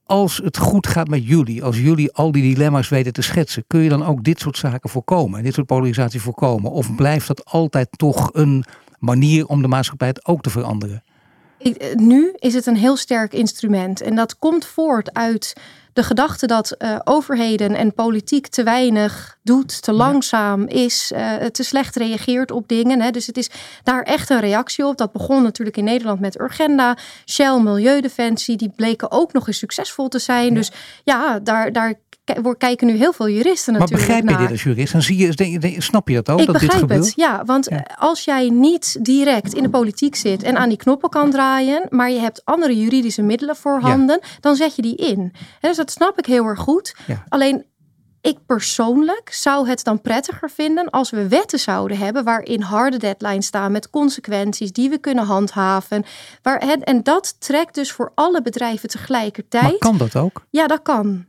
als 0.05 0.37
het 0.43 0.57
goed 0.57 0.87
gaat 0.87 1.07
met 1.07 1.27
jullie, 1.27 1.63
als 1.63 1.79
jullie 1.79 2.11
al 2.11 2.31
die 2.31 2.41
dilemma's 2.41 2.89
weten 2.89 3.13
te 3.13 3.21
schetsen, 3.21 3.63
kun 3.67 3.79
je 3.79 3.89
dan 3.89 4.05
ook 4.05 4.23
dit 4.23 4.39
soort 4.39 4.57
zaken 4.57 4.89
voorkomen, 4.89 5.43
dit 5.43 5.53
soort 5.53 5.67
polarisatie 5.67 6.21
voorkomen? 6.21 6.71
Of 6.71 6.95
blijft 6.95 7.27
dat 7.27 7.45
altijd 7.45 7.87
toch 7.91 8.29
een 8.33 8.63
manier 8.99 9.45
om 9.45 9.61
de 9.61 9.67
maatschappij 9.67 10.15
ook 10.23 10.41
te 10.41 10.49
veranderen? 10.49 11.03
Nu 11.95 12.33
is 12.35 12.53
het 12.53 12.65
een 12.65 12.75
heel 12.75 12.97
sterk 12.97 13.33
instrument 13.33 14.01
en 14.01 14.15
dat 14.15 14.37
komt 14.39 14.65
voort 14.65 15.13
uit 15.13 15.53
de 15.95 16.03
gedachte 16.03 16.47
dat 16.47 16.75
uh, 16.79 16.99
overheden 17.03 17.75
en 17.75 17.93
politiek 17.93 18.47
te 18.47 18.63
weinig 18.63 19.37
doet, 19.43 19.81
te 19.81 19.91
langzaam 19.91 20.67
is, 20.67 21.11
uh, 21.15 21.33
te 21.35 21.63
slecht 21.63 21.95
reageert 21.95 22.51
op 22.51 22.67
dingen. 22.67 23.01
Hè. 23.01 23.11
Dus 23.11 23.27
het 23.27 23.37
is 23.37 23.49
daar 23.83 24.03
echt 24.03 24.29
een 24.29 24.39
reactie 24.39 24.85
op. 24.85 24.97
Dat 24.97 25.11
begon 25.11 25.43
natuurlijk 25.43 25.77
in 25.77 25.83
Nederland 25.83 26.19
met 26.19 26.39
Urgenda, 26.39 26.97
Shell, 27.25 27.59
Milieudefensie. 27.59 28.57
Die 28.57 28.73
bleken 28.75 29.11
ook 29.11 29.33
nog 29.33 29.47
eens 29.47 29.57
succesvol 29.57 30.07
te 30.07 30.19
zijn. 30.19 30.47
Ja. 30.47 30.53
Dus 30.53 30.71
ja, 31.03 31.39
daar, 31.39 31.71
daar 31.71 31.93
kijken 32.57 32.87
nu 32.87 32.95
heel 32.95 33.13
veel 33.13 33.29
juristen 33.29 33.73
natuurlijk 33.73 34.07
Maar 34.07 34.07
begrijp 34.07 34.23
je 34.23 34.29
naar. 34.29 34.39
dit 34.39 34.51
als 34.51 34.63
jurist? 34.63 34.93
En 34.93 35.01
zie 35.01 35.17
je, 35.17 35.81
snap 35.81 36.07
je 36.07 36.15
dat 36.15 36.29
ook? 36.29 36.39
Ik 36.39 36.45
dat 36.45 36.59
begrijp 36.59 36.87
dit 36.87 36.97
het, 36.97 37.13
ja. 37.15 37.43
Want 37.45 37.69
ja. 37.69 37.85
als 37.97 38.23
jij 38.23 38.49
niet 38.49 39.05
direct 39.05 39.53
in 39.53 39.63
de 39.63 39.69
politiek 39.69 40.15
zit 40.15 40.43
en 40.43 40.57
aan 40.57 40.69
die 40.69 40.77
knoppen 40.77 41.09
kan 41.09 41.31
draaien, 41.31 41.85
maar 41.89 42.11
je 42.11 42.19
hebt 42.19 42.41
andere 42.45 42.79
juridische 42.79 43.21
middelen 43.21 43.55
voorhanden, 43.55 44.19
ja. 44.21 44.27
dan 44.39 44.55
zet 44.55 44.75
je 44.75 44.81
die 44.81 44.95
in. 44.95 45.19
En 45.19 45.33
dus 45.59 45.77
dat 45.77 45.91
snap 45.91 46.17
ik 46.17 46.25
heel 46.25 46.45
erg 46.45 46.59
goed. 46.59 46.95
Ja. 47.07 47.23
Alleen 47.29 47.65
ik 48.25 48.37
persoonlijk 48.45 49.29
zou 49.33 49.67
het 49.67 49.83
dan 49.83 50.01
prettiger 50.01 50.49
vinden 50.49 50.89
als 50.89 51.09
we 51.09 51.27
wetten 51.27 51.59
zouden 51.59 51.97
hebben 51.97 52.23
waarin 52.23 52.61
harde 52.61 52.97
deadlines 52.97 53.45
staan 53.45 53.71
met 53.71 53.89
consequenties 53.89 54.71
die 54.71 54.89
we 54.89 54.97
kunnen 54.97 55.25
handhaven. 55.25 56.03
Waar 56.41 56.57
en 56.59 57.03
dat 57.03 57.35
trekt 57.39 57.75
dus 57.75 57.91
voor 57.91 58.11
alle 58.15 58.41
bedrijven 58.41 58.89
tegelijkertijd. 58.89 59.63
Maar 59.63 59.77
kan 59.77 59.97
dat 59.97 60.15
ook? 60.15 60.45
Ja, 60.49 60.67
dat 60.67 60.81
kan. 60.81 61.25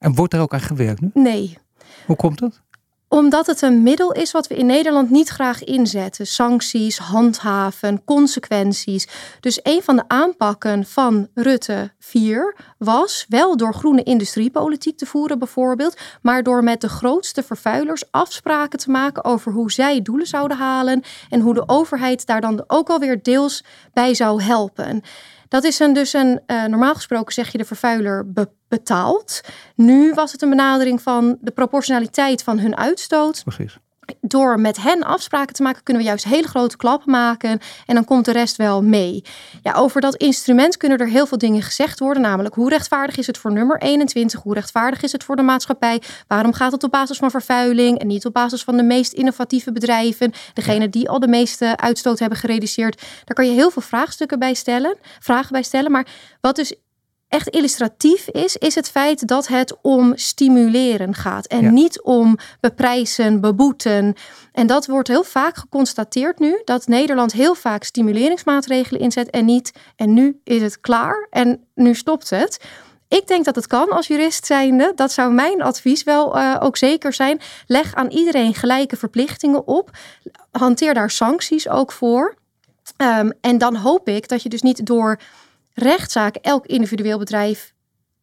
En 0.00 0.14
wordt 0.14 0.34
er 0.34 0.40
ook 0.40 0.52
aan 0.52 0.60
gewerkt 0.60 1.00
nu? 1.00 1.10
Nee. 1.14 1.58
Hoe 2.06 2.16
komt 2.16 2.38
dat? 2.38 2.60
Omdat 3.08 3.46
het 3.46 3.62
een 3.62 3.82
middel 3.82 4.12
is 4.12 4.30
wat 4.30 4.46
we 4.46 4.54
in 4.54 4.66
Nederland 4.66 5.10
niet 5.10 5.28
graag 5.28 5.64
inzetten. 5.64 6.26
Sancties, 6.26 6.98
handhaven, 6.98 8.04
consequenties. 8.04 9.08
Dus 9.40 9.60
een 9.62 9.82
van 9.82 9.96
de 9.96 10.04
aanpakken 10.08 10.84
van 10.86 11.28
Rutte 11.34 11.92
4 11.98 12.56
was 12.78 13.26
wel 13.28 13.56
door 13.56 13.74
groene 13.74 14.02
industriepolitiek 14.02 14.98
te 14.98 15.06
voeren 15.06 15.38
bijvoorbeeld, 15.38 15.96
maar 16.22 16.42
door 16.42 16.64
met 16.64 16.80
de 16.80 16.88
grootste 16.88 17.42
vervuilers 17.42 18.04
afspraken 18.10 18.78
te 18.78 18.90
maken 18.90 19.24
over 19.24 19.52
hoe 19.52 19.72
zij 19.72 20.02
doelen 20.02 20.26
zouden 20.26 20.56
halen 20.56 21.02
en 21.28 21.40
hoe 21.40 21.54
de 21.54 21.68
overheid 21.68 22.26
daar 22.26 22.40
dan 22.40 22.64
ook 22.66 22.88
alweer 22.88 23.22
deels 23.22 23.64
bij 23.92 24.14
zou 24.14 24.42
helpen. 24.42 25.02
Dat 25.48 25.64
is 25.64 25.78
een, 25.78 25.92
dus 25.92 26.12
een, 26.12 26.40
uh, 26.46 26.64
normaal 26.64 26.94
gesproken 26.94 27.32
zeg 27.32 27.52
je 27.52 27.58
de 27.58 27.64
vervuiler 27.64 28.32
be 28.32 28.48
betaalt. 28.70 29.40
Nu 29.74 30.12
was 30.14 30.32
het 30.32 30.42
een 30.42 30.50
benadering 30.50 31.02
van 31.02 31.38
de 31.40 31.50
proportionaliteit 31.50 32.42
van 32.42 32.58
hun 32.58 32.76
uitstoot. 32.76 33.42
Precies 33.44 33.78
door 34.20 34.60
met 34.60 34.82
hen 34.82 35.02
afspraken 35.02 35.54
te 35.54 35.62
maken, 35.62 35.82
kunnen 35.82 36.02
we 36.02 36.08
juist 36.08 36.24
hele 36.24 36.48
grote 36.48 36.76
klappen 36.76 37.10
maken. 37.10 37.60
En 37.86 37.94
dan 37.94 38.04
komt 38.04 38.24
de 38.24 38.32
rest 38.32 38.56
wel 38.56 38.82
mee. 38.82 39.24
Ja, 39.62 39.72
over 39.72 40.00
dat 40.00 40.16
instrument 40.16 40.76
kunnen 40.76 40.98
er 40.98 41.08
heel 41.08 41.26
veel 41.26 41.38
dingen 41.38 41.62
gezegd 41.62 41.98
worden. 41.98 42.22
Namelijk, 42.22 42.54
hoe 42.54 42.68
rechtvaardig 42.68 43.16
is 43.16 43.26
het 43.26 43.38
voor 43.38 43.52
nummer 43.52 43.80
21? 43.80 44.42
Hoe 44.42 44.54
rechtvaardig 44.54 45.02
is 45.02 45.12
het 45.12 45.24
voor 45.24 45.36
de 45.36 45.42
maatschappij? 45.42 46.02
Waarom 46.26 46.52
gaat 46.52 46.72
het 46.72 46.84
op 46.84 46.90
basis 46.90 47.18
van 47.18 47.30
vervuiling 47.30 47.98
en 47.98 48.06
niet 48.06 48.26
op 48.26 48.32
basis 48.32 48.64
van 48.64 48.76
de 48.76 48.82
meest 48.82 49.12
innovatieve 49.12 49.72
bedrijven? 49.72 50.32
Degene 50.54 50.88
die 50.88 51.08
al 51.08 51.20
de 51.20 51.28
meeste 51.28 51.76
uitstoot 51.76 52.18
hebben 52.18 52.38
gereduceerd. 52.38 53.00
Daar 53.00 53.34
kan 53.34 53.46
je 53.46 53.52
heel 53.52 53.70
veel 53.70 53.82
vraagstukken 53.82 54.38
bij 54.38 54.54
stellen, 54.54 54.96
vragen 55.18 55.52
bij 55.52 55.62
stellen. 55.62 55.90
Maar 55.90 56.06
wat 56.40 56.56
dus 56.56 56.74
echt 57.30 57.48
illustratief 57.48 58.28
is, 58.28 58.56
is 58.56 58.74
het 58.74 58.90
feit 58.90 59.28
dat 59.28 59.48
het 59.48 59.76
om 59.82 60.12
stimuleren 60.16 61.14
gaat 61.14 61.46
en 61.46 61.72
niet 61.72 62.02
om 62.02 62.36
beprijzen, 62.60 63.40
beboeten. 63.40 64.14
En 64.52 64.66
dat 64.66 64.86
wordt 64.86 65.08
heel 65.08 65.24
vaak 65.24 65.56
geconstateerd 65.56 66.38
nu, 66.38 66.60
dat 66.64 66.86
Nederland 66.86 67.32
heel 67.32 67.54
vaak 67.54 67.84
stimuleringsmaatregelen 67.84 69.00
inzet 69.00 69.30
en 69.30 69.44
niet. 69.44 69.72
En 69.96 70.14
nu 70.14 70.40
is 70.44 70.62
het 70.62 70.80
klaar 70.80 71.26
en 71.30 71.64
nu 71.74 71.94
stopt 71.94 72.30
het. 72.30 72.64
Ik 73.08 73.26
denk 73.26 73.44
dat 73.44 73.56
het 73.56 73.66
kan 73.66 73.88
als 73.88 74.06
jurist 74.06 74.46
zijnde. 74.46 74.92
Dat 74.94 75.12
zou 75.12 75.32
mijn 75.32 75.62
advies 75.62 76.02
wel 76.02 76.36
uh, 76.36 76.56
ook 76.60 76.76
zeker 76.76 77.12
zijn. 77.12 77.40
Leg 77.66 77.94
aan 77.94 78.08
iedereen 78.08 78.54
gelijke 78.54 78.96
verplichtingen 78.96 79.66
op. 79.66 79.90
Hanteer 80.50 80.94
daar 80.94 81.10
sancties 81.10 81.68
ook 81.68 81.92
voor. 81.92 82.38
Um, 82.96 83.32
en 83.40 83.58
dan 83.58 83.76
hoop 83.76 84.08
ik 84.08 84.28
dat 84.28 84.42
je 84.42 84.48
dus 84.48 84.62
niet 84.62 84.86
door 84.86 85.18
rechtszaak 85.82 86.36
elk 86.36 86.66
individueel 86.66 87.18
bedrijf 87.18 87.72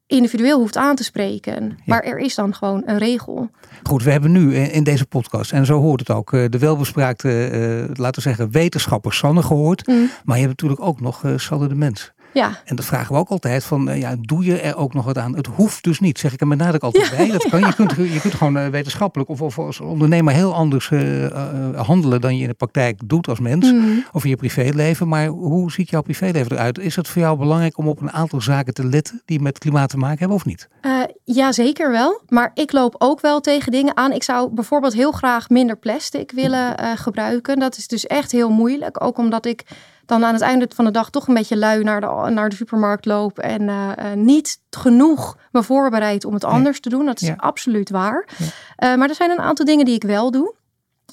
individueel 0.08 0.60
hoeft 0.60 0.78
aan 0.78 0.96
te 0.96 1.04
spreken. 1.04 1.78
Maar 1.86 2.02
er 2.04 2.18
is 2.18 2.36
dan 2.36 2.54
gewoon 2.54 2.84
een 2.86 2.98
regel. 2.98 3.50
Goed, 3.84 4.04
we 4.04 4.12
hebben 4.12 4.32
nu 4.32 4.56
in 4.56 4.84
deze 4.84 5.06
podcast, 5.06 5.52
en 5.52 5.66
zo 5.66 5.80
hoort 5.80 6.00
het 6.00 6.10
ook, 6.10 6.34
eh, 6.34 6.46
de 6.50 6.58
welbespraakte, 6.58 7.50
uh, 7.52 7.96
laten 7.96 8.16
we 8.16 8.30
zeggen, 8.30 8.52
wetenschapper 8.52 9.14
Sanne 9.14 9.44
gehoord. 9.44 9.88
Mm. 9.88 10.10
Maar 10.24 10.38
je 10.38 10.46
hebt 10.46 10.62
natuurlijk 10.62 10.82
ook 10.82 11.02
nog 11.02 11.24
uh, 11.24 11.38
Sanne 11.38 11.68
de 11.68 11.76
Mens. 11.76 12.12
Ja. 12.34 12.62
En 12.66 12.76
dat 12.76 12.86
vragen 12.86 13.14
we 13.14 13.20
ook 13.20 13.30
altijd 13.30 13.64
van, 13.64 14.00
ja, 14.00 14.16
doe 14.20 14.46
je 14.46 14.60
er 14.60 14.76
ook 14.76 14.94
nog 14.94 15.06
wat 15.06 15.18
aan? 15.18 15.36
Het 15.36 15.48
hoeft 15.48 15.84
dus 15.84 16.00
niet, 16.00 16.20
zeg 16.20 16.34
ik 16.34 16.42
er 16.42 16.48
met 16.48 16.58
nadruk 16.58 16.84
altijd 16.84 17.14
bij. 17.18 17.32
Dat 17.32 17.50
kan. 17.50 17.60
Je, 17.60 17.76
kunt, 17.86 17.92
je 17.96 18.20
kunt 18.22 18.34
gewoon 18.34 18.72
wetenschappelijk 18.72 19.30
of, 19.30 19.42
of 19.42 19.60
als 19.60 19.80
ondernemer 19.80 20.34
heel 20.34 20.54
anders 20.54 20.90
handelen 21.76 22.22
dan 22.22 22.36
je 22.36 22.42
in 22.42 22.48
de 22.48 22.54
praktijk 22.54 23.00
doet 23.06 23.28
als 23.28 23.40
mens. 23.40 23.72
Mm. 23.72 24.06
Of 24.12 24.24
in 24.24 24.30
je 24.30 24.36
privéleven. 24.36 25.08
Maar 25.08 25.28
hoe 25.28 25.72
ziet 25.72 25.90
jouw 25.90 26.02
privéleven 26.02 26.52
eruit? 26.52 26.80
Is 26.80 26.96
het 26.96 27.08
voor 27.08 27.22
jou 27.22 27.38
belangrijk 27.38 27.78
om 27.78 27.88
op 27.88 28.02
een 28.02 28.12
aantal 28.12 28.42
zaken 28.42 28.74
te 28.74 28.86
letten 28.86 29.22
die 29.26 29.42
met 29.42 29.58
klimaat 29.58 29.90
te 29.90 29.98
maken 29.98 30.20
hebben 30.20 30.38
of 30.38 30.46
niet? 30.46 30.68
ja, 31.24 31.52
zeker 31.52 31.92
wel. 31.92 32.22
Maar 32.28 32.52
ik 32.54 32.72
loop 32.72 32.96
ook 32.98 33.22
wel 33.22 33.40
tegen 33.40 33.72
dingen 33.72 33.98
aan. 33.98 34.12
Ik 34.12 34.24
zou 34.24 34.50
bijvoorbeeld 34.50 34.94
heel 34.94 35.12
graag 35.12 35.50
minder 35.50 35.78
plastic 35.78 36.32
willen 36.32 36.98
gebruiken. 36.98 37.60
Dat 37.60 37.78
is 37.78 37.88
dus 37.88 38.08
echt 38.08 38.32
heel 38.32 38.50
moeilijk. 38.50 39.04
Ook 39.04 39.18
omdat 39.18 39.46
ik 39.46 39.64
dan 40.08 40.26
aan 40.26 40.34
het 40.34 40.42
einde 40.42 40.70
van 40.76 40.86
de 40.86 40.92
dag 40.92 41.10
toch 41.10 41.28
een 41.28 41.34
beetje 41.34 41.58
lui 41.58 41.84
naar 41.84 42.02
de, 42.02 42.30
naar 42.30 42.50
de 42.50 42.56
supermarkt 42.56 43.06
loop 43.06 43.40
en 43.40 43.62
uh, 43.62 43.92
niet 44.16 44.60
genoeg 44.70 45.38
me 45.52 45.64
voorbereid 45.64 46.26
om 46.26 46.34
het 46.34 46.44
anders 46.44 46.80
te 46.80 46.90
doen. 46.90 47.06
Dat 47.06 47.22
is 47.22 47.32
absoluut 47.38 47.90
waar. 47.90 48.28
Uh, 48.38 48.96
maar 48.96 49.10
er 49.10 49.16
zijn 49.16 49.32
een 49.32 49.40
aantal 49.40 49.66
dingen 49.66 49.86
die 49.86 49.96
ik 49.96 50.04
wel 50.04 50.32
doe. 50.32 50.56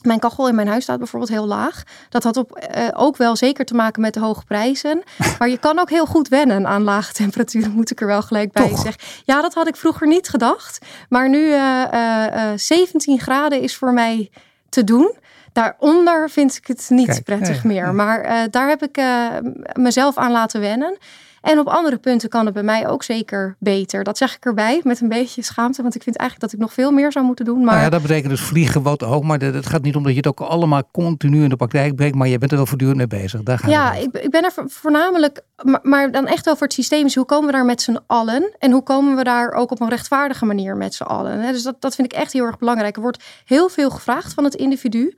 Mijn 0.02 0.18
kachel 0.18 0.48
in 0.48 0.54
mijn 0.54 0.68
huis 0.68 0.82
staat 0.82 0.98
bijvoorbeeld 0.98 1.30
heel 1.30 1.46
laag. 1.46 1.82
Dat 2.08 2.22
had 2.22 2.36
op, 2.36 2.66
uh, 2.76 2.88
ook 2.92 3.16
wel 3.16 3.36
zeker 3.36 3.64
te 3.64 3.74
maken 3.74 4.00
met 4.00 4.14
de 4.14 4.20
hoge 4.20 4.44
prijzen. 4.44 5.02
Maar 5.38 5.48
je 5.48 5.58
kan 5.58 5.78
ook 5.78 5.90
heel 5.90 6.06
goed 6.06 6.28
wennen 6.28 6.66
aan 6.66 6.82
lage 6.82 7.12
temperaturen, 7.12 7.70
moet 7.70 7.90
ik 7.90 8.00
er 8.00 8.06
wel 8.06 8.22
gelijk 8.22 8.52
bij 8.52 8.68
zeggen. 8.76 9.02
Ja, 9.24 9.42
dat 9.42 9.54
had 9.54 9.68
ik 9.68 9.76
vroeger 9.76 10.06
niet 10.06 10.28
gedacht. 10.28 10.78
Maar 11.08 11.28
nu 11.28 11.48
uh, 11.48 12.52
17 12.56 13.20
graden 13.20 13.60
is 13.60 13.76
voor 13.76 13.92
mij 13.92 14.30
te 14.68 14.84
doen. 14.84 15.16
Daaronder 15.54 16.30
vind 16.30 16.56
ik 16.56 16.66
het 16.66 16.86
niet 16.88 17.20
prettig 17.24 17.64
meer. 17.64 17.94
Maar 17.94 18.24
uh, 18.24 18.42
daar 18.50 18.68
heb 18.68 18.82
ik 18.82 18.98
uh, 18.98 19.28
mezelf 19.72 20.16
aan 20.16 20.32
laten 20.32 20.60
wennen. 20.60 20.98
En 21.40 21.58
op 21.58 21.66
andere 21.66 21.98
punten 21.98 22.28
kan 22.28 22.44
het 22.44 22.54
bij 22.54 22.62
mij 22.62 22.88
ook 22.88 23.02
zeker 23.02 23.56
beter. 23.58 24.04
Dat 24.04 24.18
zeg 24.18 24.36
ik 24.36 24.44
erbij 24.44 24.80
met 24.84 25.00
een 25.00 25.08
beetje 25.08 25.42
schaamte. 25.42 25.82
Want 25.82 25.94
ik 25.94 26.02
vind 26.02 26.16
eigenlijk 26.16 26.50
dat 26.50 26.60
ik 26.60 26.66
nog 26.66 26.74
veel 26.74 26.90
meer 26.90 27.12
zou 27.12 27.24
moeten 27.24 27.44
doen. 27.44 27.56
Maar... 27.64 27.72
Nou 27.72 27.84
ja, 27.84 27.90
dat 27.90 28.02
betekent 28.02 28.30
dus 28.30 28.40
vliegen 28.40 28.82
wat 28.82 29.02
ook. 29.02 29.24
Maar 29.24 29.40
het 29.40 29.66
gaat 29.66 29.82
niet 29.82 29.96
om 29.96 30.02
dat 30.02 30.10
je 30.10 30.16
het 30.16 30.26
ook 30.26 30.40
allemaal 30.40 30.82
continu 30.92 31.42
in 31.42 31.48
de 31.48 31.56
praktijk 31.56 31.96
brengt. 31.96 32.16
Maar 32.16 32.28
je 32.28 32.38
bent 32.38 32.50
er 32.50 32.56
wel 32.56 32.66
voortdurend 32.66 32.98
mee 32.98 33.06
bezig. 33.06 33.42
Daar 33.42 33.68
ja, 33.68 33.92
ik, 33.92 34.12
ik, 34.12 34.30
ben 34.30 34.44
er 34.44 34.52
voornamelijk. 34.66 35.40
Maar, 35.62 35.80
maar, 35.82 36.12
dan 36.12 36.26
echt 36.26 36.44
wel 36.44 36.56
voor 36.56 36.66
het 36.66 36.76
systeem. 36.76 37.02
Dus 37.02 37.14
hoe 37.14 37.24
komen 37.24 37.46
we 37.46 37.52
daar 37.52 37.64
met 37.64 37.82
z'n 37.82 37.98
allen? 38.06 38.54
En 38.58 38.70
hoe 38.70 38.82
komen 38.82 39.16
we 39.16 39.24
daar 39.24 39.52
ook 39.52 39.70
op 39.70 39.80
een 39.80 39.88
rechtvaardige 39.88 40.44
manier 40.44 40.76
met 40.76 40.94
z'n 40.94 41.02
allen? 41.02 41.52
Dus 41.52 41.62
dat, 41.62 41.80
dat 41.80 41.94
vind 41.94 42.12
ik 42.12 42.18
echt 42.18 42.32
heel 42.32 42.44
erg 42.44 42.58
belangrijk. 42.58 42.96
Er 42.96 43.02
wordt 43.02 43.24
heel 43.44 43.68
veel 43.68 43.90
gevraagd 43.90 44.34
van 44.34 44.44
het 44.44 44.54
individu. 44.54 45.14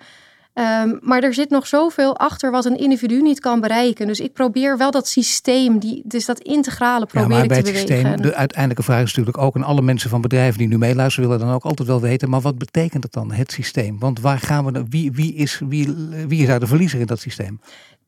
Um, 0.58 0.98
maar 1.02 1.22
er 1.22 1.34
zit 1.34 1.50
nog 1.50 1.66
zoveel 1.66 2.16
achter 2.16 2.50
wat 2.50 2.64
een 2.64 2.78
individu 2.78 3.22
niet 3.22 3.40
kan 3.40 3.60
bereiken. 3.60 4.06
Dus 4.06 4.20
ik 4.20 4.32
probeer 4.32 4.78
wel 4.78 4.90
dat 4.90 5.08
systeem, 5.08 5.78
die, 5.78 6.02
dus 6.04 6.24
dat 6.24 6.38
integrale 6.38 7.06
probeer 7.06 7.30
ja, 7.30 7.36
maar 7.36 7.46
bij 7.46 7.56
het 7.56 7.66
systeem, 7.66 8.20
de 8.20 8.34
uiteindelijke 8.34 8.82
vraag 8.82 9.02
is 9.02 9.14
natuurlijk 9.14 9.38
ook... 9.38 9.54
en 9.54 9.62
alle 9.62 9.82
mensen 9.82 10.10
van 10.10 10.20
bedrijven 10.20 10.58
die 10.58 10.68
nu 10.68 10.78
meeluisteren 10.78 11.28
willen 11.28 11.46
dan 11.46 11.54
ook 11.54 11.64
altijd 11.64 11.88
wel 11.88 12.00
weten... 12.00 12.30
maar 12.30 12.40
wat 12.40 12.58
betekent 12.58 13.02
het 13.02 13.12
dan, 13.12 13.32
het 13.32 13.52
systeem? 13.52 13.98
Want 13.98 14.20
waar 14.20 14.38
gaan 14.38 14.72
we, 14.72 14.84
wie, 14.88 15.12
wie, 15.12 15.34
is, 15.34 15.60
wie, 15.68 15.94
wie 16.28 16.40
is 16.40 16.46
daar 16.46 16.60
de 16.60 16.66
verliezer 16.66 17.00
in 17.00 17.06
dat 17.06 17.20
systeem? 17.20 17.60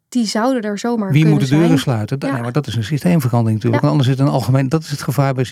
die 0.09 0.27
zouden 0.27 0.63
er 0.63 0.79
zomaar 0.79 1.13
Wie 1.13 1.27
moet 1.27 1.41
de 1.41 1.49
deuren 1.49 1.79
sluiten? 1.79 2.19
Nee, 2.19 2.33
maar 2.33 2.53
dat 2.53 2.67
is 2.67 2.75
een 2.75 2.85
systeemverandering 2.85 3.57
natuurlijk. 3.57 3.85
Ja. 3.85 3.91
Anders 3.91 4.09
is 4.09 4.19
het 4.19 4.27
een 4.27 4.33
algemeen. 4.33 4.69
Dat 4.69 4.83
is 4.83 4.91
het 4.91 5.03
gevaar 5.03 5.35
bij 5.35 5.45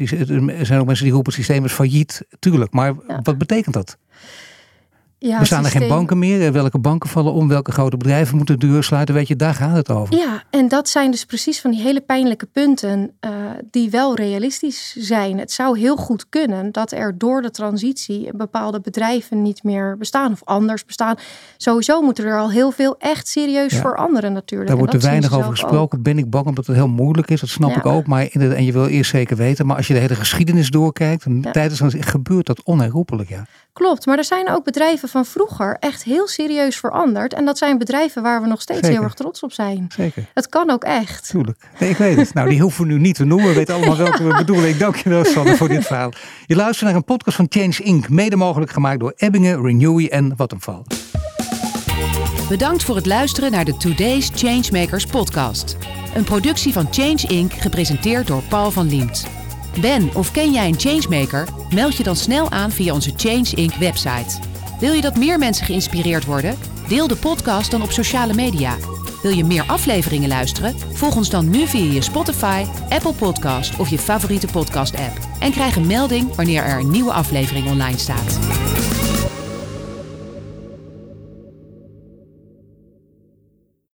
Er 0.59 0.67
zijn 0.67 0.81
ook 0.81 0.87
mensen 0.87 1.05
die 1.05 1.15
roepen: 1.15 1.33
het 1.33 1.43
systeem 1.43 1.65
is 1.65 1.73
failliet. 1.73 2.23
Tuurlijk, 2.39 2.73
maar 2.73 2.95
wat 3.23 3.39
betekent 3.39 3.75
dat? 3.75 3.99
Ja, 5.19 5.41
er 5.41 5.47
staan 5.47 5.65
er 5.65 5.71
geen 5.71 5.89
banken 5.89 6.19
meer. 6.19 6.53
Welke 6.53 6.79
banken 6.79 7.09
vallen 7.09 7.33
om? 7.33 7.49
Welke 7.49 7.73
grote 7.73 7.97
bedrijven 7.97 8.37
moeten 8.37 8.59
de 8.59 8.67
deur 8.67 8.83
sluiten? 8.83 9.15
Weet 9.15 9.29
je, 9.29 9.37
daar 9.37 9.55
gaat 9.55 9.77
het 9.77 9.91
over. 9.91 10.17
Ja, 10.17 10.43
en 10.51 10.69
dat 10.69 10.89
zijn 10.89 11.11
dus 11.11 11.25
precies 11.25 11.61
van 11.61 11.71
die 11.71 11.81
hele 11.81 12.01
pijnlijke 12.01 12.47
punten 12.47 13.11
uh, 13.21 13.31
die 13.71 13.91
wel 13.91 14.15
realistisch 14.15 14.97
zijn. 14.99 15.39
Het 15.39 15.53
zou 15.53 15.79
heel 15.79 15.97
goed 15.97 16.29
kunnen 16.29 16.73
dat 16.73 16.93
er 16.93 17.19
door 17.19 17.43
de 17.43 17.51
transitie 17.51 18.29
bepaalde 18.37 18.81
bedrijven 18.81 19.43
niet 19.43 19.63
meer 19.63 19.97
bestaan 19.99 20.33
of 20.33 20.45
anders 20.45 20.85
bestaan. 20.85 21.17
Sowieso 21.57 22.03
moeten 22.03 22.25
er 22.25 22.39
al 22.39 22.51
heel 22.51 22.71
veel 22.71 22.95
echt 22.99 23.29
serieus 23.29 23.75
veranderen 23.75 24.33
natuurlijk. 24.33 24.71
Daar 24.71 24.79
wordt 24.79 24.95
er 24.95 25.01
weinig 25.01 25.37
over 25.37 25.51
gesproken. 25.51 26.03
Ben 26.03 26.19
ik 26.19 26.31
bang 26.31 26.47
omdat 26.47 26.67
het 26.67 26.77
heel 26.77 26.89
moeilijk 26.89 27.31
is. 27.31 27.41
Dat 27.41 27.49
snap 27.49 27.77
ik 27.77 27.87
ook. 27.87 28.07
Maar 28.07 28.29
in 28.31 28.41
de, 28.41 28.55
en 28.55 28.65
je 28.65 28.73
wil 28.73 28.87
eerst 28.87 29.11
zeker 29.11 29.37
weten. 29.37 29.67
Maar 29.67 29.77
als 29.77 29.87
je 29.87 29.95
de 29.95 30.01
hele 30.01 30.15
geschiedenis 30.15 30.71
doorkijkt, 30.71 31.27
tijdens 31.53 31.79
dan 31.79 31.93
gebeurt 32.03 32.47
dat 32.47 32.63
onherroepelijk. 32.63 33.29
Ja. 33.29 33.47
Klopt, 33.77 34.07
maar 34.07 34.19
er 34.19 34.25
zijn 34.25 34.51
ook 34.51 34.65
bedrijven 34.65 35.09
van 35.09 35.25
vroeger 35.25 35.77
echt 35.81 36.05
heel 36.05 36.29
serieus 36.29 36.77
veranderd. 36.77 37.35
En 37.35 37.45
dat 37.45 37.59
zijn 37.59 37.79
bedrijven 37.79 38.23
waar 38.23 38.43
we 38.43 38.47
nog 38.47 38.61
steeds 38.61 38.89
heel 38.89 39.03
erg 39.03 39.15
trots 39.15 39.43
op 39.43 39.53
zijn. 39.53 39.87
Zeker. 39.89 40.27
Het 40.35 40.49
kan 40.49 40.71
ook 40.71 40.85
echt. 40.85 41.29
Tuurlijk. 41.29 41.69
Nee, 41.79 41.91
ik 41.91 41.97
weet 41.97 42.17
het. 42.17 42.35
Nou, 42.35 42.49
die 42.49 42.61
hoeven 42.61 42.87
we 42.87 42.93
nu 42.93 42.99
niet 42.99 43.15
te 43.15 43.25
noemen. 43.25 43.49
We 43.49 43.55
weten 43.55 43.75
allemaal 43.75 43.97
welke 43.97 44.25
we 44.25 44.35
bedoelen. 44.35 44.69
Ik 44.69 44.79
dank 44.79 44.97
je 44.97 45.09
wel, 45.09 45.25
Sanne, 45.25 45.57
voor 45.57 45.69
dit 45.69 45.87
verhaal. 45.87 46.13
Je 46.47 46.57
luistert 46.57 46.87
naar 46.87 46.95
een 46.95 47.05
podcast 47.05 47.37
van 47.37 47.47
Change 47.49 47.83
Inc. 47.83 48.09
Mede 48.09 48.37
mogelijk 48.37 48.71
gemaakt 48.71 49.01
door 49.01 49.13
Ebbingen, 49.17 49.63
Renewy 49.63 50.07
en 50.07 50.33
Vattenfall. 50.37 50.83
Bedankt 52.49 52.85
voor 52.85 52.97
het 52.97 53.07
luisteren 53.07 53.51
naar 53.51 53.65
de 53.65 53.77
Today's 53.77 54.31
Changemakers 54.35 55.07
podcast. 55.07 55.77
Een 56.15 56.25
productie 56.25 56.73
van 56.73 56.87
Change 56.91 57.25
Inc. 57.29 57.53
gepresenteerd 57.53 58.27
door 58.27 58.43
Paul 58.43 58.71
van 58.71 58.89
Liemt. 58.89 59.36
Ben 59.81 60.11
of 60.15 60.31
ken 60.31 60.53
jij 60.53 60.69
een 60.69 60.79
changemaker? 60.81 61.49
Meld 61.75 61.97
je 61.97 62.03
dan 62.03 62.17
snel 62.17 62.51
aan 62.51 62.71
via 62.71 62.93
onze 62.93 63.13
Change 63.17 63.51
Inc. 63.55 63.75
website. 63.75 64.39
Wil 64.81 64.93
je 64.93 65.01
dat 65.01 65.17
meer 65.17 65.39
mensen 65.39 65.67
geïnspireerd 65.67 66.25
worden? 66.25 66.59
Deel 66.89 67.09
de 67.09 67.17
podcast 67.17 67.71
dan 67.71 67.83
op 67.83 67.91
sociale 67.91 68.35
media. 68.35 68.77
Wil 69.23 69.37
je 69.37 69.45
meer 69.45 69.65
afleveringen 69.67 70.29
luisteren? 70.29 70.75
Volg 70.93 71.17
ons 71.17 71.31
dan 71.31 71.51
nu 71.51 71.67
via 71.67 71.93
je 71.93 72.03
Spotify, 72.03 72.65
Apple 72.89 73.13
Podcast 73.13 73.79
of 73.79 73.89
je 73.89 73.99
favoriete 73.99 74.47
podcast-app. 74.47 75.19
En 75.41 75.51
krijg 75.51 75.77
een 75.77 75.87
melding 75.87 76.35
wanneer 76.35 76.63
er 76.63 76.79
een 76.79 76.91
nieuwe 76.91 77.13
aflevering 77.13 77.67
online 77.67 77.99
staat. 77.99 78.39